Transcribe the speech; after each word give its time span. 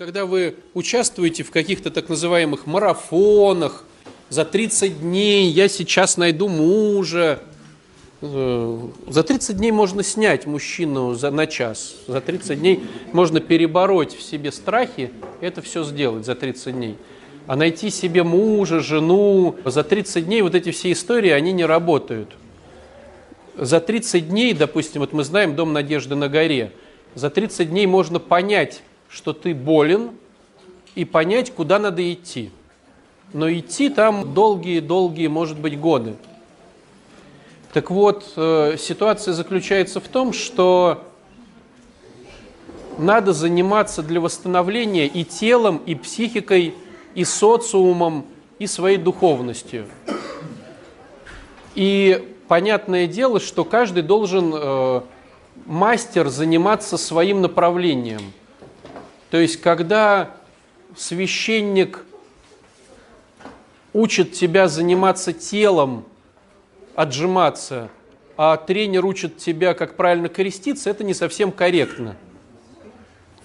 Когда 0.00 0.24
вы 0.24 0.54
участвуете 0.72 1.42
в 1.42 1.50
каких-то 1.50 1.90
так 1.90 2.08
называемых 2.08 2.66
марафонах, 2.66 3.84
за 4.30 4.46
30 4.46 5.02
дней 5.02 5.50
я 5.50 5.68
сейчас 5.68 6.16
найду 6.16 6.48
мужа, 6.48 7.42
э, 8.22 8.78
за 9.08 9.22
30 9.22 9.58
дней 9.58 9.72
можно 9.72 10.02
снять 10.02 10.46
мужчину 10.46 11.12
за, 11.12 11.30
на 11.30 11.46
час. 11.46 11.96
За 12.06 12.22
30 12.22 12.60
дней 12.60 12.82
можно 13.12 13.40
перебороть 13.40 14.16
в 14.16 14.22
себе 14.22 14.52
страхи, 14.52 15.10
это 15.42 15.60
все 15.60 15.84
сделать 15.84 16.24
за 16.24 16.34
30 16.34 16.74
дней. 16.74 16.96
А 17.46 17.54
найти 17.54 17.90
себе 17.90 18.22
мужа, 18.22 18.80
жену, 18.80 19.56
за 19.66 19.84
30 19.84 20.24
дней 20.24 20.40
вот 20.40 20.54
эти 20.54 20.70
все 20.70 20.92
истории, 20.92 21.30
они 21.30 21.52
не 21.52 21.66
работают. 21.66 22.30
За 23.54 23.80
30 23.80 24.30
дней, 24.30 24.54
допустим, 24.54 25.02
вот 25.02 25.12
мы 25.12 25.24
знаем 25.24 25.56
Дом 25.56 25.74
Надежды 25.74 26.14
на 26.14 26.30
горе, 26.30 26.72
за 27.14 27.28
30 27.28 27.68
дней 27.68 27.84
можно 27.84 28.18
понять, 28.18 28.80
что 29.10 29.32
ты 29.32 29.54
болен, 29.54 30.12
и 30.94 31.04
понять, 31.04 31.52
куда 31.52 31.78
надо 31.78 32.12
идти. 32.12 32.50
Но 33.32 33.50
идти 33.52 33.88
там 33.88 34.34
долгие-долгие, 34.34 35.26
может 35.28 35.58
быть, 35.58 35.78
годы. 35.78 36.16
Так 37.72 37.90
вот, 37.90 38.32
э, 38.36 38.76
ситуация 38.78 39.34
заключается 39.34 40.00
в 40.00 40.08
том, 40.08 40.32
что 40.32 41.04
надо 42.98 43.32
заниматься 43.32 44.02
для 44.02 44.20
восстановления 44.20 45.06
и 45.06 45.24
телом, 45.24 45.80
и 45.86 45.94
психикой, 45.94 46.74
и 47.14 47.24
социумом, 47.24 48.26
и 48.58 48.66
своей 48.66 48.98
духовностью. 48.98 49.86
И 51.76 52.34
понятное 52.48 53.06
дело, 53.06 53.38
что 53.38 53.64
каждый 53.64 54.02
должен 54.02 54.52
э, 54.52 55.00
мастер 55.66 56.28
заниматься 56.28 56.96
своим 56.96 57.40
направлением– 57.40 58.20
то 59.30 59.38
есть, 59.38 59.60
когда 59.60 60.32
священник 60.96 62.04
учит 63.92 64.32
тебя 64.32 64.66
заниматься 64.66 65.32
телом, 65.32 66.04
отжиматься, 66.96 67.90
а 68.36 68.56
тренер 68.56 69.04
учит 69.04 69.38
тебя, 69.38 69.74
как 69.74 69.96
правильно 69.96 70.28
креститься, 70.28 70.90
это 70.90 71.04
не 71.04 71.14
совсем 71.14 71.52
корректно. 71.52 72.16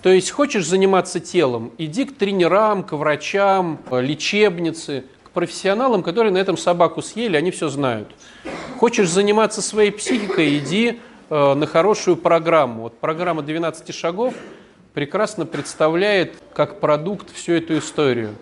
То 0.02 0.10
есть 0.10 0.32
хочешь 0.32 0.66
заниматься 0.66 1.20
телом, 1.20 1.72
иди 1.78 2.06
к 2.06 2.16
тренерам, 2.16 2.84
к 2.84 2.94
врачам, 2.94 3.80
лечебнице, 3.92 5.04
к 5.24 5.32
профессионалам, 5.32 6.04
которые 6.04 6.32
на 6.32 6.38
этом 6.38 6.58
собаку 6.58 7.02
съели, 7.02 7.38
они 7.38 7.52
все 7.52 7.70
знают. 7.70 8.10
Хочешь 8.80 9.10
заниматься 9.10 9.62
своей 9.62 9.92
психикой, 9.92 10.58
иди 10.60 11.00
э, 11.30 11.54
на 11.54 11.66
хорошую 11.66 12.18
программу. 12.18 12.84
Вот 12.84 13.00
программа 13.00 13.42
12 13.44 13.94
шагов– 13.94 14.34
прекрасно 14.96 15.46
представляет 15.46 16.42
как 16.54 16.80
продукт 16.80 17.30
всю 17.36 17.52
эту 17.52 17.78
историю. 17.78 18.34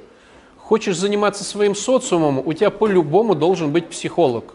Хочешь 0.56 0.96
заниматься 0.96 1.44
своим 1.44 1.74
социумом, 1.74 2.40
у 2.46 2.54
тебя 2.54 2.70
по-любому 2.70 3.34
должен 3.34 3.72
быть 3.74 3.90
психолог. 3.90 4.54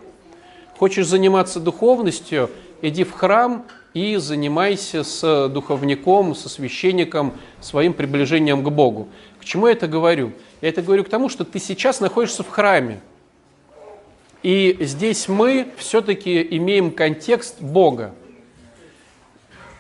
Хочешь 0.79 1.09
заниматься 1.09 1.59
духовностью, 1.59 2.51
иди 2.83 3.03
в 3.03 3.13
храм 3.13 3.67
и 3.95 4.15
занимайся 4.17 5.03
с 5.03 5.49
духовником, 5.49 6.37
со 6.37 6.49
священником, 6.49 7.35
своим 7.61 7.93
приближением 7.93 8.63
к 8.63 8.69
Богу. 8.71 9.09
К 9.41 9.45
чему 9.45 9.67
я 9.67 9.73
это 9.73 9.89
говорю? 9.89 10.33
Я 10.61 10.69
это 10.69 10.83
говорю 10.83 11.03
к 11.03 11.09
тому, 11.09 11.29
что 11.29 11.45
ты 11.45 11.59
сейчас 11.59 11.99
находишься 11.99 12.45
в 12.45 12.49
храме. 12.49 13.01
И 14.45 14.79
здесь 14.81 15.27
мы 15.27 15.67
все-таки 15.79 16.47
имеем 16.49 16.93
контекст 16.93 17.61
Бога. 17.61 18.15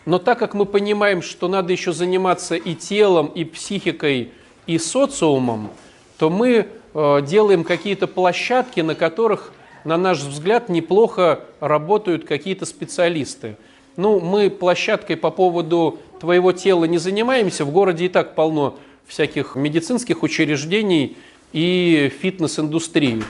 Но 0.08 0.18
так 0.18 0.38
как 0.38 0.54
мы 0.54 0.64
понимаем, 0.64 1.20
что 1.20 1.48
надо 1.48 1.70
еще 1.70 1.92
заниматься 1.92 2.54
и 2.54 2.74
телом, 2.74 3.26
и 3.26 3.44
психикой, 3.44 4.30
и 4.66 4.78
социумом, 4.78 5.68
то 6.16 6.30
мы 6.30 6.66
э, 6.94 7.22
делаем 7.26 7.62
какие-то 7.62 8.06
площадки, 8.06 8.80
на 8.80 8.94
которых, 8.94 9.52
на 9.84 9.98
наш 9.98 10.20
взгляд, 10.20 10.70
неплохо 10.70 11.40
работают 11.60 12.24
какие-то 12.24 12.64
специалисты. 12.64 13.58
Ну, 13.98 14.18
мы 14.18 14.48
площадкой 14.48 15.18
по 15.18 15.30
поводу 15.30 15.98
твоего 16.20 16.52
тела 16.52 16.86
не 16.86 16.96
занимаемся, 16.96 17.66
в 17.66 17.70
городе 17.70 18.06
и 18.06 18.08
так 18.08 18.34
полно 18.34 18.78
всяких 19.06 19.56
медицинских 19.56 20.22
учреждений 20.22 21.18
и 21.52 22.10
фитнес-индустрии. 22.22 23.22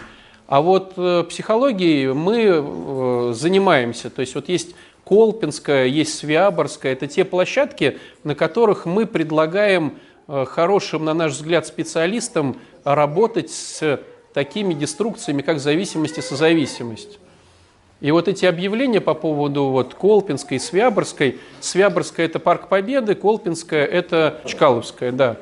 А 0.46 0.62
вот 0.62 0.92
э, 0.96 1.24
психологией 1.28 2.12
мы 2.14 2.44
э, 2.46 3.32
занимаемся. 3.34 4.10
То 4.10 4.20
есть 4.20 4.36
вот 4.36 4.48
есть 4.48 4.76
Колпинская, 5.08 5.86
есть 5.86 6.18
Свиаборская. 6.18 6.92
Это 6.92 7.06
те 7.06 7.24
площадки, 7.24 7.98
на 8.24 8.34
которых 8.34 8.84
мы 8.84 9.06
предлагаем 9.06 9.98
э, 10.26 10.44
хорошим, 10.44 11.06
на 11.06 11.14
наш 11.14 11.32
взгляд, 11.32 11.66
специалистам 11.66 12.58
работать 12.84 13.50
с 13.50 14.00
такими 14.34 14.74
деструкциями, 14.74 15.40
как 15.40 15.60
зависимость 15.60 16.18
и 16.18 16.20
созависимость. 16.20 17.18
И 18.02 18.10
вот 18.10 18.28
эти 18.28 18.44
объявления 18.44 19.00
по 19.00 19.14
поводу 19.14 19.68
вот 19.68 19.94
Колпинской 19.94 20.58
и 20.58 20.60
Свяборской. 20.60 21.38
Свяборская– 21.60 22.26
это 22.26 22.38
Парк 22.38 22.68
Победы, 22.68 23.14
Колпинская– 23.14 23.86
это 23.86 24.42
Чкаловская, 24.44 25.10
да. 25.10 25.38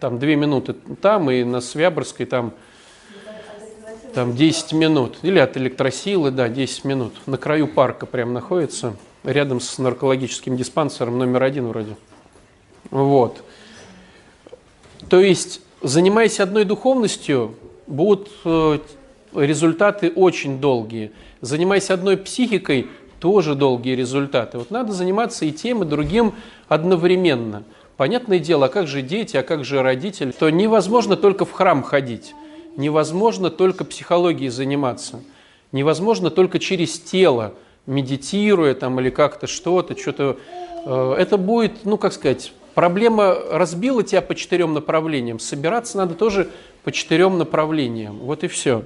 Там 0.00 0.18
две 0.18 0.36
минуты 0.36 0.72
там, 1.02 1.30
и 1.30 1.44
на 1.44 1.60
Свяборской 1.60 2.24
там 2.24 2.54
там 4.12 4.34
10 4.34 4.72
минут, 4.72 5.18
или 5.22 5.38
от 5.38 5.56
электросилы, 5.56 6.30
да, 6.30 6.48
10 6.48 6.84
минут. 6.84 7.14
На 7.26 7.36
краю 7.36 7.66
парка 7.66 8.06
прям 8.06 8.32
находится, 8.32 8.96
рядом 9.24 9.60
с 9.60 9.78
наркологическим 9.78 10.56
диспансером 10.56 11.18
номер 11.18 11.42
один 11.42 11.68
вроде. 11.68 11.96
Вот. 12.90 13.42
То 15.08 15.20
есть, 15.20 15.60
занимаясь 15.82 16.40
одной 16.40 16.64
духовностью, 16.64 17.54
будут 17.86 18.30
э, 18.44 18.78
результаты 19.34 20.10
очень 20.10 20.60
долгие. 20.60 21.12
Занимаясь 21.40 21.90
одной 21.90 22.16
психикой, 22.16 22.88
тоже 23.20 23.54
долгие 23.54 23.94
результаты. 23.94 24.58
Вот 24.58 24.70
надо 24.70 24.92
заниматься 24.92 25.44
и 25.44 25.52
тем, 25.52 25.82
и 25.82 25.86
другим 25.86 26.34
одновременно. 26.68 27.62
Понятное 27.96 28.38
дело, 28.38 28.66
а 28.66 28.68
как 28.68 28.88
же 28.88 29.00
дети, 29.00 29.36
а 29.36 29.42
как 29.42 29.64
же 29.64 29.82
родители? 29.82 30.32
То 30.32 30.50
невозможно 30.50 31.16
только 31.16 31.44
в 31.44 31.52
храм 31.52 31.82
ходить 31.82 32.34
невозможно 32.76 33.50
только 33.50 33.84
психологией 33.84 34.50
заниматься. 34.50 35.20
Невозможно 35.72 36.30
только 36.30 36.58
через 36.58 36.98
тело, 36.98 37.54
медитируя 37.86 38.74
там 38.74 39.00
или 39.00 39.10
как-то 39.10 39.46
что-то, 39.46 39.98
что-то. 39.98 40.38
Э, 40.84 41.14
это 41.18 41.38
будет, 41.38 41.84
ну 41.84 41.96
как 41.96 42.12
сказать, 42.12 42.52
проблема 42.74 43.34
разбила 43.50 44.02
тебя 44.02 44.22
по 44.22 44.34
четырем 44.34 44.74
направлениям. 44.74 45.38
Собираться 45.38 45.96
надо 45.98 46.14
тоже 46.14 46.50
по 46.84 46.92
четырем 46.92 47.38
направлениям. 47.38 48.18
Вот 48.18 48.44
и 48.44 48.48
все. 48.48 48.84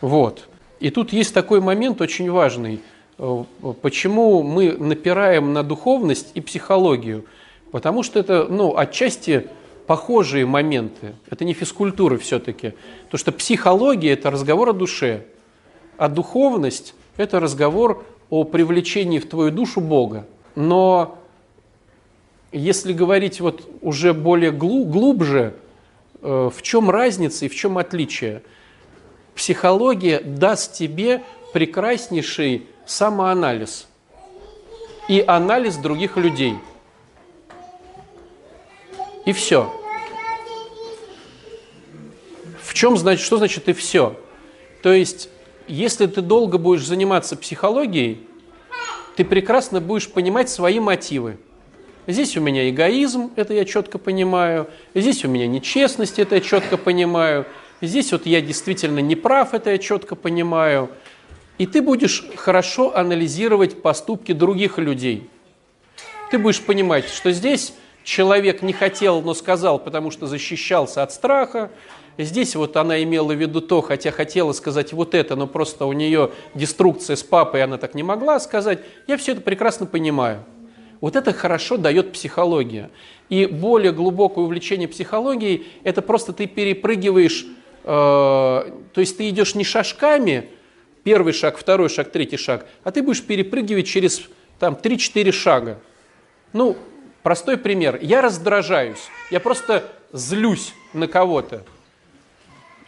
Вот. 0.00 0.48
И 0.80 0.90
тут 0.90 1.12
есть 1.12 1.32
такой 1.34 1.60
момент 1.60 2.00
очень 2.00 2.30
важный. 2.30 2.80
Э, 3.18 3.44
почему 3.80 4.42
мы 4.42 4.72
напираем 4.72 5.52
на 5.52 5.62
духовность 5.62 6.30
и 6.34 6.40
психологию? 6.40 7.24
Потому 7.70 8.02
что 8.02 8.18
это, 8.18 8.46
ну, 8.48 8.76
отчасти 8.76 9.48
похожие 9.86 10.46
моменты. 10.46 11.14
Это 11.30 11.44
не 11.44 11.54
физкультура 11.54 12.16
все-таки. 12.18 12.74
Потому 13.04 13.18
что 13.18 13.32
психология– 13.32 14.12
это 14.12 14.30
разговор 14.30 14.70
о 14.70 14.72
душе, 14.72 15.24
а 15.96 16.08
духовность– 16.08 16.94
это 17.16 17.40
разговор 17.40 18.04
о 18.30 18.44
привлечении 18.44 19.18
в 19.18 19.28
твою 19.28 19.50
душу 19.50 19.80
Бога. 19.80 20.26
Но 20.54 21.18
если 22.52 22.92
говорить 22.92 23.40
вот 23.40 23.68
уже 23.80 24.14
более 24.14 24.50
глубже, 24.50 25.54
э, 26.22 26.50
в 26.54 26.62
чем 26.62 26.90
разница 26.90 27.46
и 27.46 27.48
в 27.48 27.54
чем 27.54 27.78
отличие? 27.78 28.42
Психология 29.34 30.20
даст 30.20 30.74
тебе 30.74 31.22
прекраснейший 31.52 32.66
самоанализ 32.86 33.88
и 35.08 35.24
анализ 35.26 35.76
других 35.76 36.16
людей– 36.16 36.54
и 39.24 39.32
все. 39.32 39.72
В 42.62 42.74
чем 42.74 42.96
значит, 42.96 43.24
что 43.24 43.36
значит 43.36 43.68
и 43.68 43.72
все? 43.72 44.16
То 44.82 44.92
есть, 44.92 45.28
если 45.68 46.06
ты 46.06 46.22
долго 46.22 46.58
будешь 46.58 46.86
заниматься 46.86 47.36
психологией, 47.36 48.26
ты 49.16 49.24
прекрасно 49.24 49.80
будешь 49.80 50.10
понимать 50.10 50.48
свои 50.48 50.80
мотивы. 50.80 51.36
Здесь 52.06 52.36
у 52.36 52.40
меня 52.40 52.68
эгоизм, 52.68 53.30
это 53.36 53.54
я 53.54 53.64
четко 53.64 53.98
понимаю. 53.98 54.68
Здесь 54.94 55.24
у 55.24 55.28
меня 55.28 55.46
нечестность, 55.46 56.18
это 56.18 56.36
я 56.36 56.40
четко 56.40 56.76
понимаю. 56.76 57.46
Здесь 57.80 58.10
вот 58.12 58.26
я 58.26 58.40
действительно 58.40 58.98
не 58.98 59.14
прав, 59.14 59.54
это 59.54 59.70
я 59.70 59.78
четко 59.78 60.16
понимаю. 60.16 60.90
И 61.58 61.66
ты 61.66 61.80
будешь 61.80 62.24
хорошо 62.36 62.96
анализировать 62.96 63.82
поступки 63.82 64.32
других 64.32 64.78
людей. 64.78 65.28
Ты 66.30 66.38
будешь 66.38 66.62
понимать, 66.62 67.08
что 67.08 67.30
здесь 67.30 67.74
человек 68.04 68.62
не 68.62 68.72
хотел, 68.72 69.22
но 69.22 69.34
сказал, 69.34 69.78
потому 69.78 70.10
что 70.10 70.26
защищался 70.26 71.02
от 71.02 71.12
страха. 71.12 71.70
Здесь 72.18 72.54
вот 72.56 72.76
она 72.76 73.02
имела 73.02 73.32
в 73.32 73.40
виду 73.40 73.60
то, 73.60 73.80
хотя 73.80 74.10
хотела 74.10 74.52
сказать 74.52 74.92
вот 74.92 75.14
это, 75.14 75.34
но 75.34 75.46
просто 75.46 75.86
у 75.86 75.92
нее 75.92 76.30
деструкция 76.54 77.16
с 77.16 77.22
папой, 77.22 77.62
она 77.62 77.78
так 77.78 77.94
не 77.94 78.02
могла 78.02 78.38
сказать. 78.38 78.80
Я 79.06 79.16
все 79.16 79.32
это 79.32 79.40
прекрасно 79.40 79.86
понимаю. 79.86 80.44
Вот 81.00 81.16
это 81.16 81.32
хорошо 81.32 81.78
дает 81.78 82.12
психология. 82.12 82.90
И 83.28 83.46
более 83.46 83.92
глубокое 83.92 84.44
увлечение 84.44 84.88
психологией– 84.88 85.66
это 85.84 86.02
просто 86.02 86.32
ты 86.32 86.46
перепрыгиваешь, 86.46 87.46
э, 87.82 87.86
то 87.86 89.00
есть 89.00 89.16
ты 89.16 89.28
идешь 89.28 89.54
не 89.54 89.64
шажками, 89.64 90.50
первый 91.02 91.32
шаг, 91.32 91.56
второй 91.56 91.88
шаг, 91.88 92.12
третий 92.12 92.36
шаг, 92.36 92.66
а 92.84 92.92
ты 92.92 93.02
будешь 93.02 93.22
перепрыгивать 93.22 93.86
через 93.86 94.22
там 94.58 94.74
3-4 94.74 95.32
шага. 95.32 95.78
Ну, 96.52 96.76
простой 97.22 97.56
пример. 97.56 97.98
Я 98.00 98.20
раздражаюсь, 98.22 99.08
я 99.30 99.40
просто 99.40 99.84
злюсь 100.12 100.74
на 100.92 101.06
кого-то. 101.06 101.62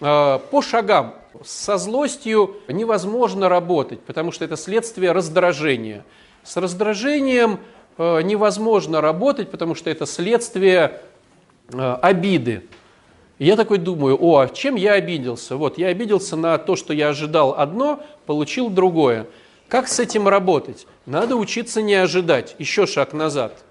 Э, 0.00 0.38
по 0.50 0.62
шагам. 0.62 1.14
Со 1.44 1.78
злостью 1.78 2.56
невозможно 2.68 3.48
работать, 3.48 4.00
потому 4.00 4.30
что 4.30 4.44
это 4.44 4.56
следствие 4.56 5.12
раздражения. 5.12 6.04
С 6.44 6.56
раздражением 6.56 7.58
э, 7.98 8.22
невозможно 8.22 9.00
работать, 9.00 9.50
потому 9.50 9.74
что 9.74 9.90
это 9.90 10.06
следствие 10.06 11.00
э, 11.72 11.96
обиды. 12.02 12.64
Я 13.38 13.56
такой 13.56 13.78
думаю, 13.78 14.16
о, 14.20 14.38
а 14.38 14.48
чем 14.48 14.76
я 14.76 14.92
обиделся? 14.92 15.56
Вот, 15.56 15.76
я 15.76 15.88
обиделся 15.88 16.36
на 16.36 16.56
то, 16.56 16.76
что 16.76 16.92
я 16.92 17.08
ожидал 17.08 17.54
одно, 17.58 18.00
получил 18.26 18.68
другое. 18.70 19.26
Как 19.68 19.88
с 19.88 19.98
этим 19.98 20.28
работать? 20.28 20.86
Надо 21.04 21.34
учиться 21.34 21.82
не 21.82 21.94
ожидать. 21.94 22.54
Еще 22.58 22.86
шаг 22.86 23.12
назад. 23.12 23.64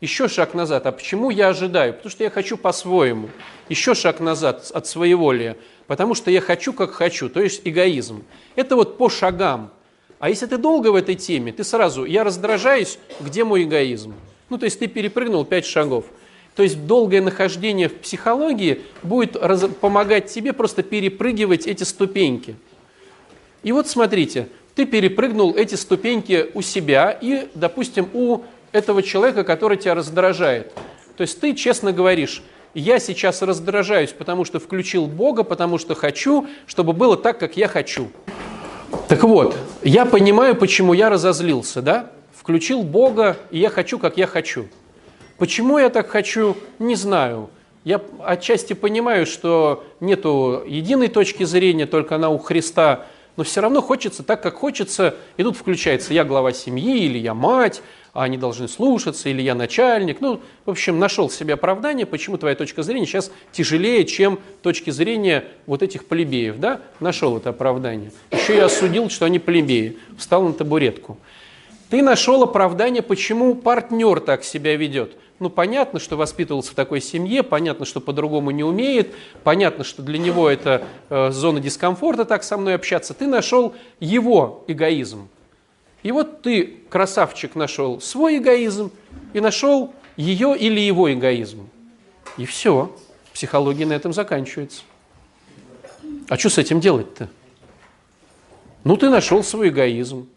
Еще 0.00 0.28
шаг 0.28 0.54
назад. 0.54 0.86
А 0.86 0.92
почему 0.92 1.30
я 1.30 1.48
ожидаю? 1.48 1.92
Потому 1.92 2.10
что 2.10 2.24
я 2.24 2.30
хочу 2.30 2.56
по-своему. 2.56 3.30
Еще 3.68 3.94
шаг 3.94 4.20
назад 4.20 4.70
от 4.72 4.86
своеволия. 4.86 5.56
Потому 5.86 6.14
что 6.14 6.30
я 6.30 6.40
хочу, 6.40 6.72
как 6.72 6.92
хочу. 6.92 7.28
То 7.28 7.40
есть 7.40 7.62
эгоизм. 7.64 8.22
Это 8.54 8.76
вот 8.76 8.96
по 8.96 9.08
шагам. 9.08 9.72
А 10.20 10.28
если 10.28 10.46
ты 10.46 10.56
долго 10.58 10.88
в 10.92 10.94
этой 10.94 11.14
теме, 11.14 11.52
ты 11.52 11.64
сразу, 11.64 12.04
я 12.04 12.24
раздражаюсь, 12.24 12.98
где 13.20 13.44
мой 13.44 13.64
эгоизм? 13.64 14.14
Ну, 14.50 14.58
то 14.58 14.64
есть 14.64 14.78
ты 14.78 14.86
перепрыгнул 14.86 15.44
пять 15.44 15.66
шагов. 15.66 16.06
То 16.56 16.62
есть 16.64 16.86
долгое 16.86 17.20
нахождение 17.20 17.88
в 17.88 17.98
психологии 17.98 18.82
будет 19.04 19.36
раз, 19.36 19.64
помогать 19.80 20.26
тебе 20.26 20.52
просто 20.52 20.82
перепрыгивать 20.82 21.68
эти 21.68 21.84
ступеньки. 21.84 22.56
И 23.62 23.70
вот 23.70 23.88
смотрите, 23.88 24.48
ты 24.74 24.84
перепрыгнул 24.84 25.54
эти 25.54 25.76
ступеньки 25.76 26.50
у 26.54 26.62
себя 26.62 27.10
и, 27.12 27.48
допустим, 27.54 28.08
у 28.12 28.42
этого 28.78 29.02
человека, 29.02 29.44
который 29.44 29.76
тебя 29.76 29.94
раздражает. 29.94 30.72
То 31.16 31.22
есть 31.22 31.40
ты 31.40 31.54
честно 31.54 31.92
говоришь, 31.92 32.42
я 32.74 32.98
сейчас 32.98 33.42
раздражаюсь, 33.42 34.12
потому 34.12 34.44
что 34.44 34.60
включил 34.60 35.06
Бога, 35.06 35.42
потому 35.42 35.78
что 35.78 35.94
хочу, 35.94 36.46
чтобы 36.66 36.92
было 36.92 37.16
так, 37.16 37.38
как 37.38 37.56
я 37.56 37.68
хочу. 37.68 38.08
Так 39.08 39.24
вот, 39.24 39.56
я 39.82 40.06
понимаю, 40.06 40.54
почему 40.54 40.92
я 40.92 41.10
разозлился, 41.10 41.82
да? 41.82 42.10
Включил 42.34 42.82
Бога, 42.82 43.36
и 43.50 43.58
я 43.58 43.68
хочу, 43.68 43.98
как 43.98 44.16
я 44.16 44.26
хочу. 44.26 44.68
Почему 45.38 45.78
я 45.78 45.88
так 45.88 46.08
хочу, 46.08 46.56
не 46.78 46.94
знаю. 46.94 47.50
Я 47.84 48.00
отчасти 48.24 48.72
понимаю, 48.74 49.24
что 49.26 49.84
нету 50.00 50.62
единой 50.66 51.08
точки 51.08 51.44
зрения, 51.44 51.86
только 51.86 52.16
она 52.16 52.28
у 52.28 52.38
Христа, 52.38 53.06
но 53.36 53.44
все 53.44 53.60
равно 53.60 53.80
хочется 53.80 54.22
так, 54.22 54.42
как 54.42 54.56
хочется, 54.56 55.14
и 55.36 55.42
тут 55.42 55.56
включается 55.56 56.12
я 56.12 56.24
глава 56.24 56.52
семьи, 56.52 57.04
или 57.04 57.18
я 57.18 57.34
мать, 57.34 57.82
а 58.18 58.24
они 58.24 58.36
должны 58.36 58.66
слушаться, 58.66 59.28
или 59.28 59.42
я 59.42 59.54
начальник. 59.54 60.20
Ну, 60.20 60.40
в 60.66 60.70
общем, 60.70 60.98
нашел 60.98 61.30
себе 61.30 61.54
оправдание, 61.54 62.04
почему 62.04 62.36
твоя 62.36 62.56
точка 62.56 62.82
зрения 62.82 63.06
сейчас 63.06 63.30
тяжелее, 63.52 64.04
чем 64.04 64.40
точки 64.60 64.90
зрения 64.90 65.44
вот 65.66 65.84
этих 65.84 66.04
плебеев. 66.04 66.58
Да? 66.58 66.80
Нашел 66.98 67.36
это 67.36 67.50
оправдание. 67.50 68.10
Еще 68.32 68.56
я 68.56 68.64
осудил, 68.64 69.08
что 69.08 69.24
они 69.26 69.38
плебеи. 69.38 69.98
Встал 70.18 70.42
на 70.42 70.52
табуретку. 70.52 71.16
Ты 71.90 72.02
нашел 72.02 72.42
оправдание, 72.42 73.02
почему 73.02 73.54
партнер 73.54 74.18
так 74.18 74.42
себя 74.42 74.74
ведет. 74.74 75.12
Ну, 75.38 75.48
понятно, 75.48 76.00
что 76.00 76.16
воспитывался 76.16 76.72
в 76.72 76.74
такой 76.74 77.00
семье, 77.00 77.44
понятно, 77.44 77.86
что 77.86 78.00
по-другому 78.00 78.50
не 78.50 78.64
умеет, 78.64 79.14
понятно, 79.44 79.84
что 79.84 80.02
для 80.02 80.18
него 80.18 80.50
это 80.50 80.82
э, 81.08 81.30
зона 81.30 81.60
дискомфорта 81.60 82.24
так 82.24 82.42
со 82.42 82.56
мной 82.56 82.74
общаться. 82.74 83.14
Ты 83.14 83.28
нашел 83.28 83.76
его 84.00 84.64
эгоизм. 84.66 85.28
И 86.02 86.12
вот 86.12 86.42
ты, 86.42 86.78
красавчик, 86.88 87.54
нашел 87.54 88.00
свой 88.00 88.38
эгоизм 88.38 88.90
и 89.32 89.40
нашел 89.40 89.92
ее 90.16 90.56
или 90.56 90.80
его 90.80 91.12
эгоизм. 91.12 91.68
И 92.36 92.44
все. 92.46 92.94
Психология 93.32 93.86
на 93.86 93.92
этом 93.92 94.12
заканчивается. 94.12 94.82
А 96.28 96.36
что 96.36 96.50
с 96.50 96.58
этим 96.58 96.80
делать-то? 96.80 97.28
Ну, 98.84 98.96
ты 98.96 99.10
нашел 99.10 99.42
свой 99.42 99.68
эгоизм. 99.68 100.28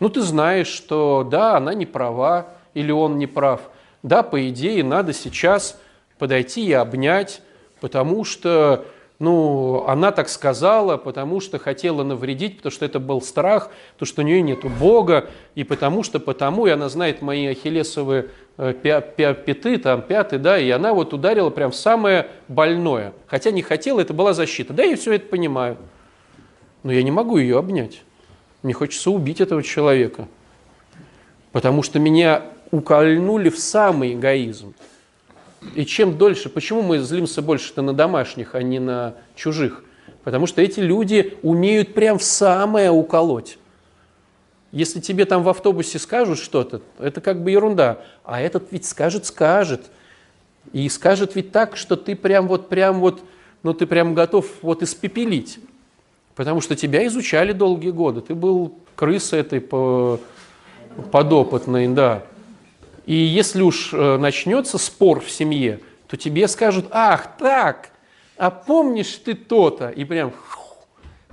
Ну, 0.00 0.08
ты 0.08 0.22
знаешь, 0.22 0.66
что 0.66 1.26
да, 1.30 1.56
она 1.56 1.74
не 1.74 1.86
права 1.86 2.48
или 2.74 2.90
он 2.90 3.18
не 3.18 3.26
прав. 3.26 3.60
Да, 4.02 4.22
по 4.22 4.48
идее, 4.48 4.82
надо 4.82 5.12
сейчас 5.12 5.78
подойти 6.18 6.66
и 6.66 6.72
обнять, 6.72 7.42
потому 7.80 8.24
что 8.24 8.84
ну, 9.22 9.84
она 9.86 10.10
так 10.10 10.28
сказала, 10.28 10.96
потому 10.96 11.40
что 11.40 11.60
хотела 11.60 12.02
навредить, 12.02 12.56
потому 12.56 12.72
что 12.72 12.84
это 12.84 12.98
был 12.98 13.22
страх, 13.22 13.70
потому 13.92 14.08
что 14.08 14.22
у 14.22 14.24
нее 14.24 14.42
нет 14.42 14.64
Бога, 14.64 15.30
и 15.54 15.62
потому 15.62 16.02
что 16.02 16.18
потому, 16.18 16.66
и 16.66 16.70
она 16.70 16.88
знает 16.88 17.22
мои 17.22 17.46
ахиллесовые 17.46 18.30
э, 18.56 18.74
пяты, 18.74 19.78
там, 19.78 20.02
пяты, 20.02 20.38
да, 20.38 20.58
и 20.58 20.68
она 20.70 20.92
вот 20.92 21.14
ударила 21.14 21.50
прям 21.50 21.70
в 21.70 21.76
самое 21.76 22.30
больное. 22.48 23.12
Хотя 23.28 23.52
не 23.52 23.62
хотела, 23.62 24.00
это 24.00 24.12
была 24.12 24.34
защита. 24.34 24.72
Да, 24.72 24.82
я 24.82 24.96
все 24.96 25.12
это 25.12 25.28
понимаю. 25.28 25.76
Но 26.82 26.90
я 26.90 27.04
не 27.04 27.12
могу 27.12 27.36
ее 27.36 27.60
обнять. 27.60 28.02
Мне 28.64 28.72
хочется 28.72 29.12
убить 29.12 29.40
этого 29.40 29.62
человека. 29.62 30.26
Потому 31.52 31.84
что 31.84 32.00
меня 32.00 32.42
укольнули 32.72 33.50
в 33.50 33.58
самый 33.60 34.14
эгоизм. 34.14 34.74
И 35.74 35.86
чем 35.86 36.18
дольше, 36.18 36.48
почему 36.48 36.82
мы 36.82 36.98
злимся 36.98 37.42
больше-то 37.42 37.82
на 37.82 37.92
домашних, 37.92 38.54
а 38.54 38.62
не 38.62 38.78
на 38.78 39.14
чужих? 39.34 39.84
Потому 40.24 40.46
что 40.46 40.62
эти 40.62 40.80
люди 40.80 41.38
умеют 41.42 41.94
прям 41.94 42.18
в 42.18 42.22
самое 42.22 42.90
уколоть. 42.90 43.58
Если 44.70 45.00
тебе 45.00 45.24
там 45.24 45.42
в 45.42 45.48
автобусе 45.48 45.98
скажут 45.98 46.38
что-то, 46.38 46.82
это 46.98 47.20
как 47.20 47.42
бы 47.42 47.50
ерунда. 47.50 47.98
А 48.24 48.40
этот 48.40 48.68
ведь 48.70 48.86
скажет, 48.86 49.26
скажет. 49.26 49.90
И 50.72 50.88
скажет 50.88 51.34
ведь 51.34 51.52
так, 51.52 51.76
что 51.76 51.96
ты 51.96 52.16
прям 52.16 52.48
вот, 52.48 52.68
прям 52.68 53.00
вот, 53.00 53.22
ну 53.62 53.74
ты 53.74 53.86
прям 53.86 54.14
готов 54.14 54.46
вот 54.62 54.82
испепелить. 54.82 55.58
Потому 56.34 56.60
что 56.62 56.74
тебя 56.74 57.06
изучали 57.06 57.52
долгие 57.52 57.90
годы. 57.90 58.22
Ты 58.22 58.34
был 58.34 58.74
крысой 58.96 59.40
этой 59.40 59.60
подопытной, 61.10 61.88
да. 61.88 62.22
И 63.06 63.14
если 63.14 63.62
уж 63.62 63.92
э, 63.92 64.16
начнется 64.16 64.78
спор 64.78 65.20
в 65.20 65.30
семье, 65.30 65.80
то 66.06 66.16
тебе 66.16 66.46
скажут, 66.46 66.86
ах, 66.90 67.36
так, 67.38 67.90
а 68.36 68.50
помнишь 68.50 69.20
ты 69.24 69.34
то-то? 69.34 69.88
И 69.88 70.04
прям, 70.04 70.32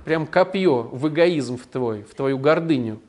прям 0.04 0.26
копье 0.26 0.82
в 0.82 1.08
эгоизм 1.08 1.56
в 1.58 1.66
твой, 1.66 2.02
в 2.02 2.14
твою 2.14 2.38
гордыню. 2.38 3.00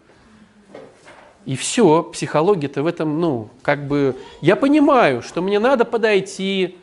И 1.45 1.55
все, 1.55 2.03
психология-то 2.03 2.83
в 2.83 2.87
этом, 2.87 3.19
ну, 3.19 3.49
как 3.63 3.87
бы, 3.87 4.15
я 4.41 4.55
понимаю, 4.55 5.23
что 5.23 5.41
мне 5.41 5.57
надо 5.57 5.85
подойти, 5.85 6.77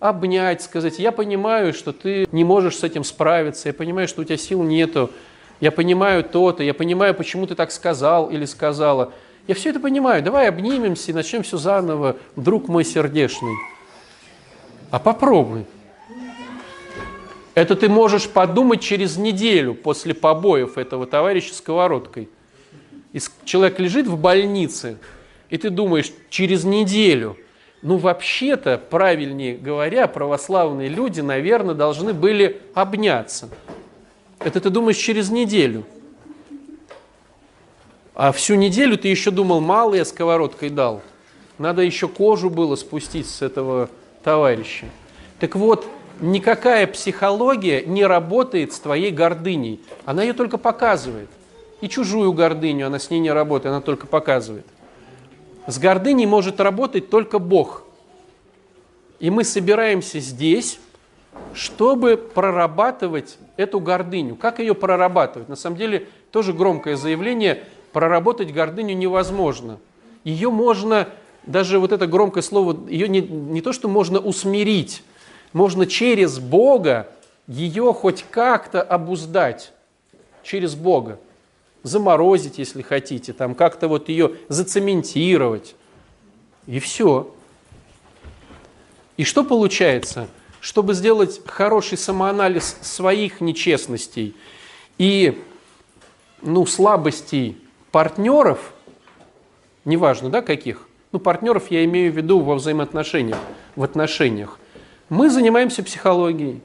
обнять, 0.00 0.60
сказать, 0.60 0.98
я 0.98 1.12
понимаю, 1.12 1.72
что 1.72 1.94
ты 1.94 2.28
не 2.30 2.44
можешь 2.44 2.76
с 2.76 2.84
этим 2.84 3.04
справиться, 3.04 3.70
я 3.70 3.72
понимаю, 3.72 4.06
что 4.06 4.20
у 4.20 4.24
тебя 4.24 4.36
сил 4.36 4.62
нету, 4.62 5.10
я 5.60 5.70
понимаю 5.70 6.24
то-то, 6.24 6.62
я 6.62 6.74
понимаю, 6.74 7.14
почему 7.14 7.46
ты 7.46 7.54
так 7.54 7.70
сказал 7.70 8.28
или 8.28 8.44
сказала– 8.44 9.14
я 9.50 9.56
все 9.56 9.70
это 9.70 9.80
понимаю. 9.80 10.22
Давай 10.22 10.48
обнимемся 10.48 11.10
и 11.10 11.14
начнем 11.14 11.42
все 11.42 11.56
заново, 11.56 12.16
друг 12.36 12.68
мой 12.68 12.84
сердечный. 12.84 13.56
А 14.92 15.00
попробуй. 15.00 15.66
Это 17.56 17.74
ты 17.74 17.88
можешь 17.88 18.28
подумать 18.28 18.80
через 18.80 19.16
неделю 19.16 19.74
после 19.74 20.14
побоев 20.14 20.78
этого 20.78 21.04
товарища 21.04 21.52
сковородкой. 21.52 22.28
И 23.12 23.18
человек 23.44 23.80
лежит 23.80 24.06
в 24.06 24.16
больнице, 24.16 24.98
и 25.48 25.56
ты 25.56 25.70
думаешь, 25.70 26.12
через 26.28 26.62
неделю. 26.62 27.36
Ну, 27.82 27.96
вообще-то, 27.96 28.78
правильнее 28.78 29.56
говоря, 29.56 30.06
православные 30.06 30.88
люди, 30.88 31.22
наверное, 31.22 31.74
должны 31.74 32.12
были 32.12 32.62
обняться. 32.72 33.48
Это 34.38 34.60
ты 34.60 34.70
думаешь 34.70 34.96
через 34.96 35.28
неделю. 35.28 35.84
А 38.22 38.32
всю 38.32 38.54
неделю 38.56 38.98
ты 38.98 39.08
еще 39.08 39.30
думал, 39.30 39.62
мало 39.62 39.94
я 39.94 40.04
сковородкой 40.04 40.68
дал. 40.68 41.00
Надо 41.56 41.80
еще 41.80 42.06
кожу 42.06 42.50
было 42.50 42.76
спустить 42.76 43.26
с 43.26 43.40
этого 43.40 43.88
товарища. 44.22 44.84
Так 45.38 45.56
вот, 45.56 45.86
никакая 46.20 46.86
психология 46.86 47.82
не 47.86 48.04
работает 48.04 48.74
с 48.74 48.78
твоей 48.78 49.10
гордыней. 49.10 49.80
Она 50.04 50.22
ее 50.22 50.34
только 50.34 50.58
показывает. 50.58 51.30
И 51.80 51.88
чужую 51.88 52.34
гордыню 52.34 52.88
она 52.88 52.98
с 52.98 53.08
ней 53.08 53.20
не 53.20 53.30
работает, 53.30 53.72
она 53.72 53.80
только 53.80 54.06
показывает. 54.06 54.66
С 55.66 55.78
гордыней 55.78 56.26
может 56.26 56.60
работать 56.60 57.08
только 57.08 57.38
Бог. 57.38 57.84
И 59.18 59.30
мы 59.30 59.44
собираемся 59.44 60.20
здесь, 60.20 60.78
чтобы 61.54 62.18
прорабатывать 62.18 63.38
эту 63.56 63.80
гордыню. 63.80 64.36
Как 64.36 64.58
ее 64.58 64.74
прорабатывать? 64.74 65.48
На 65.48 65.56
самом 65.56 65.78
деле, 65.78 66.06
тоже 66.32 66.52
громкое 66.52 66.96
заявление– 66.96 67.64
проработать 67.92 68.52
гордыню 68.52 68.96
невозможно. 68.96 69.78
ее 70.24 70.50
можно, 70.50 71.08
даже 71.46 71.78
вот 71.78 71.92
это 71.92 72.06
громкое 72.06 72.42
слово, 72.42 72.88
ее 72.88 73.08
не, 73.08 73.20
не 73.20 73.60
то, 73.60 73.72
что 73.72 73.88
можно 73.88 74.18
усмирить, 74.18 75.02
можно 75.52 75.86
через 75.86 76.38
Бога 76.38 77.08
ее 77.46 77.92
хоть 77.92 78.24
как-то 78.30 78.82
обуздать, 78.82 79.72
через 80.42 80.74
Бога, 80.74 81.18
заморозить, 81.82 82.58
если 82.58 82.82
хотите, 82.82 83.32
там 83.32 83.54
как-то 83.54 83.88
вот 83.88 84.08
ее 84.08 84.36
зацементировать, 84.48 85.74
и 86.66 86.78
все. 86.78 87.34
И 89.16 89.24
что 89.24 89.42
получается? 89.42 90.28
Чтобы 90.60 90.94
сделать 90.94 91.40
хороший 91.46 91.98
самоанализ 91.98 92.76
своих 92.82 93.40
нечестностей 93.40 94.36
и 94.98 95.42
ну, 96.42 96.66
слабостей 96.66 97.56
партнеров, 97.92 98.72
неважно, 99.84 100.30
да, 100.30 100.42
каких, 100.42 100.88
ну, 101.12 101.18
партнеров 101.18 101.70
я 101.70 101.84
имею 101.84 102.12
в 102.12 102.16
виду 102.16 102.40
во 102.40 102.54
взаимоотношениях, 102.54 103.38
в 103.76 103.82
отношениях, 103.82 104.58
мы 105.08 105.28
занимаемся 105.30 105.82
психологией. 105.82 106.60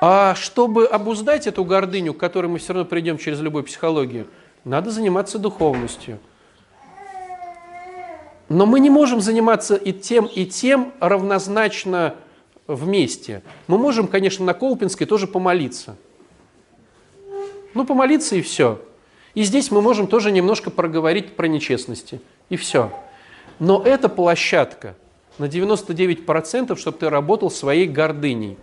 А 0.00 0.34
чтобы 0.34 0.86
обуздать 0.86 1.46
эту 1.46 1.64
гордыню, 1.64 2.12
к 2.12 2.18
которой 2.18 2.48
мы 2.48 2.58
все 2.58 2.74
равно 2.74 2.86
придем 2.88 3.16
через 3.16 3.40
любую 3.40 3.64
психологию, 3.64 4.26
надо 4.64 4.90
заниматься 4.90 5.38
духовностью. 5.38 6.18
Но 8.48 8.66
мы 8.66 8.78
не 8.78 8.90
можем 8.90 9.20
заниматься 9.20 9.74
и 9.74 9.92
тем, 9.92 10.26
и 10.26 10.44
тем 10.44 10.92
равнозначно 11.00 12.14
вместе. 12.66 13.42
Мы 13.66 13.78
можем, 13.78 14.06
конечно, 14.06 14.44
на 14.44 14.54
Колпинской 14.54 15.06
тоже 15.06 15.26
помолиться. 15.26 15.96
Ну, 17.74 17.84
помолиться 17.84 18.36
и 18.36 18.42
все. 18.42 18.80
И 19.36 19.42
здесь 19.42 19.70
мы 19.70 19.82
можем 19.82 20.06
тоже 20.06 20.32
немножко 20.32 20.70
проговорить 20.70 21.36
про 21.36 21.46
нечестности. 21.46 22.22
И 22.48 22.56
все. 22.56 22.90
Но 23.58 23.82
это 23.82 24.08
площадка 24.08 24.96
на 25.36 25.44
99%, 25.44 26.74
чтобы 26.76 26.96
ты 26.96 27.10
работал 27.10 27.50
своей 27.50 27.86
гордыней. 27.86 28.56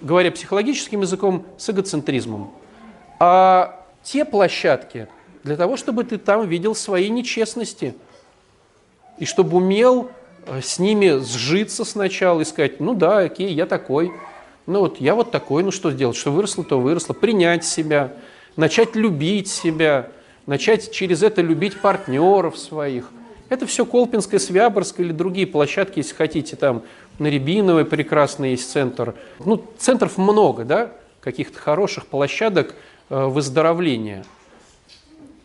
Говоря 0.00 0.32
психологическим 0.32 1.02
языком, 1.02 1.44
с 1.58 1.68
эгоцентризмом. 1.68 2.50
А 3.20 3.84
те 4.02 4.24
площадки 4.24 5.08
для 5.44 5.56
того, 5.56 5.76
чтобы 5.76 6.04
ты 6.04 6.16
там 6.16 6.48
видел 6.48 6.74
свои 6.74 7.10
нечестности. 7.10 7.94
И 9.18 9.26
чтобы 9.26 9.58
умел 9.58 10.10
э, 10.46 10.62
с 10.62 10.78
ними 10.78 11.22
сжиться 11.22 11.84
сначала 11.84 12.40
и 12.40 12.44
сказать, 12.46 12.80
ну 12.80 12.94
да, 12.94 13.18
окей, 13.18 13.52
я 13.52 13.66
такой. 13.66 14.10
Ну 14.64 14.80
вот 14.80 15.00
я 15.00 15.14
вот 15.14 15.32
такой, 15.32 15.62
ну 15.64 15.70
что 15.70 15.90
сделать, 15.90 16.16
что 16.16 16.32
выросло, 16.32 16.64
то 16.64 16.80
выросло. 16.80 17.12
Принять 17.12 17.66
себя, 17.66 18.14
начать 18.58 18.96
любить 18.96 19.48
себя, 19.48 20.10
начать 20.46 20.90
через 20.90 21.22
это 21.22 21.40
любить 21.40 21.80
партнеров 21.80 22.58
своих. 22.58 23.08
Это 23.48 23.66
все 23.66 23.86
Колпинская, 23.86 24.40
Свяборская 24.40 25.06
или 25.06 25.12
другие 25.12 25.46
площадки, 25.46 26.00
если 26.00 26.14
хотите, 26.14 26.56
там 26.56 26.82
на 27.20 27.28
Рябиновой 27.28 27.84
прекрасный 27.84 28.50
есть 28.50 28.68
центр. 28.70 29.14
Ну, 29.38 29.64
центров 29.78 30.18
много, 30.18 30.64
да, 30.64 30.92
каких-то 31.20 31.58
хороших 31.58 32.08
площадок 32.08 32.74
э, 33.10 33.26
выздоровления. 33.26 34.24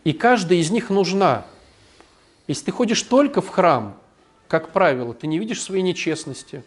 И 0.02 0.12
каждая 0.12 0.58
из 0.58 0.72
них 0.72 0.90
нужна. 0.90 1.46
Если 2.48 2.66
ты 2.66 2.72
ходишь 2.72 3.02
только 3.02 3.40
в 3.40 3.48
храм, 3.48 3.96
как 4.48 4.70
правило, 4.70 5.14
ты 5.14 5.28
не 5.28 5.38
видишь 5.38 5.62
своей 5.62 5.82
нечестности. 5.82 6.64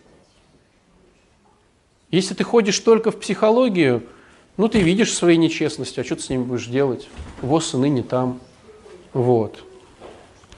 Если 2.09 2.33
ты 2.33 2.45
ходишь 2.45 2.79
только 2.79 3.11
в 3.11 3.19
психологию, 3.19 4.03
ну, 4.57 4.67
ты 4.67 4.81
видишь 4.81 5.13
свои 5.13 5.37
нечестности, 5.37 5.99
а 5.99 6.03
что 6.03 6.15
ты 6.15 6.23
с 6.23 6.29
ними 6.29 6.43
будешь 6.43 6.65
делать? 6.65 7.07
ВОЗ 7.41 7.75
и 7.75 7.77
ныне 7.77 8.03
там. 8.03 8.39
Вот. 9.13 9.63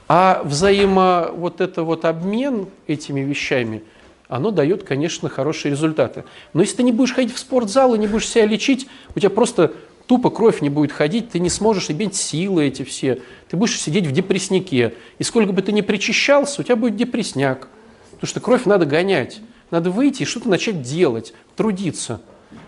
А 0.08 0.42
взаимо 0.42 1.30
вот 1.34 1.60
это 1.60 1.84
вот 1.84 2.04
обмен 2.04 2.66
этими 2.86 3.20
вещами, 3.20 3.84
оно 4.26 4.50
дает, 4.50 4.84
конечно, 4.84 5.28
хорошие 5.28 5.70
результаты. 5.70 6.24
Но 6.52 6.62
если 6.62 6.76
ты 6.76 6.82
не 6.82 6.92
будешь 6.92 7.12
ходить 7.12 7.34
в 7.34 7.38
спортзал 7.38 7.94
и 7.94 7.98
не 7.98 8.06
будешь 8.06 8.28
себя 8.28 8.46
лечить, 8.46 8.88
у 9.14 9.20
тебя 9.20 9.30
просто 9.30 9.72
тупо 10.06 10.30
кровь 10.30 10.62
не 10.62 10.70
будет 10.70 10.92
ходить, 10.92 11.30
ты 11.30 11.38
не 11.38 11.50
сможешь 11.50 11.90
иметь 11.90 12.16
силы 12.16 12.66
эти 12.66 12.82
все. 12.82 13.20
Ты 13.48 13.56
будешь 13.56 13.78
сидеть 13.78 14.06
в 14.06 14.12
депресснике. 14.12 14.94
И 15.18 15.22
сколько 15.22 15.52
бы 15.52 15.62
ты 15.62 15.72
ни 15.72 15.82
причащался, 15.82 16.62
у 16.62 16.64
тебя 16.64 16.76
будет 16.76 16.96
депрессняк. 16.96 17.68
Потому 18.12 18.28
что 18.28 18.40
кровь 18.40 18.64
надо 18.64 18.86
гонять. 18.86 19.40
Надо 19.70 19.90
выйти 19.90 20.22
и 20.22 20.26
что-то 20.26 20.48
начать 20.48 20.82
делать, 20.82 21.32
трудиться. 21.54 22.20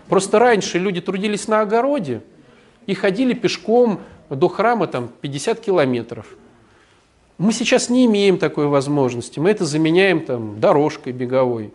Просто 0.07 0.39
раньше 0.39 0.79
люди 0.79 1.01
трудились 1.01 1.47
на 1.47 1.61
огороде 1.61 2.21
и 2.85 2.93
ходили 2.93 3.33
пешком 3.33 3.99
до 4.29 4.47
храма 4.47 4.87
там 4.87 5.09
50 5.21 5.59
километров– 5.59 6.25
мы 7.37 7.51
сейчас 7.51 7.89
не 7.89 8.05
имеем 8.05 8.37
такой 8.37 8.67
возможности. 8.67 9.39
Мы 9.39 9.49
это 9.49 9.65
заменяем 9.65 10.21
там, 10.21 10.59
дорожкой 10.59 11.13
беговой. 11.13 11.73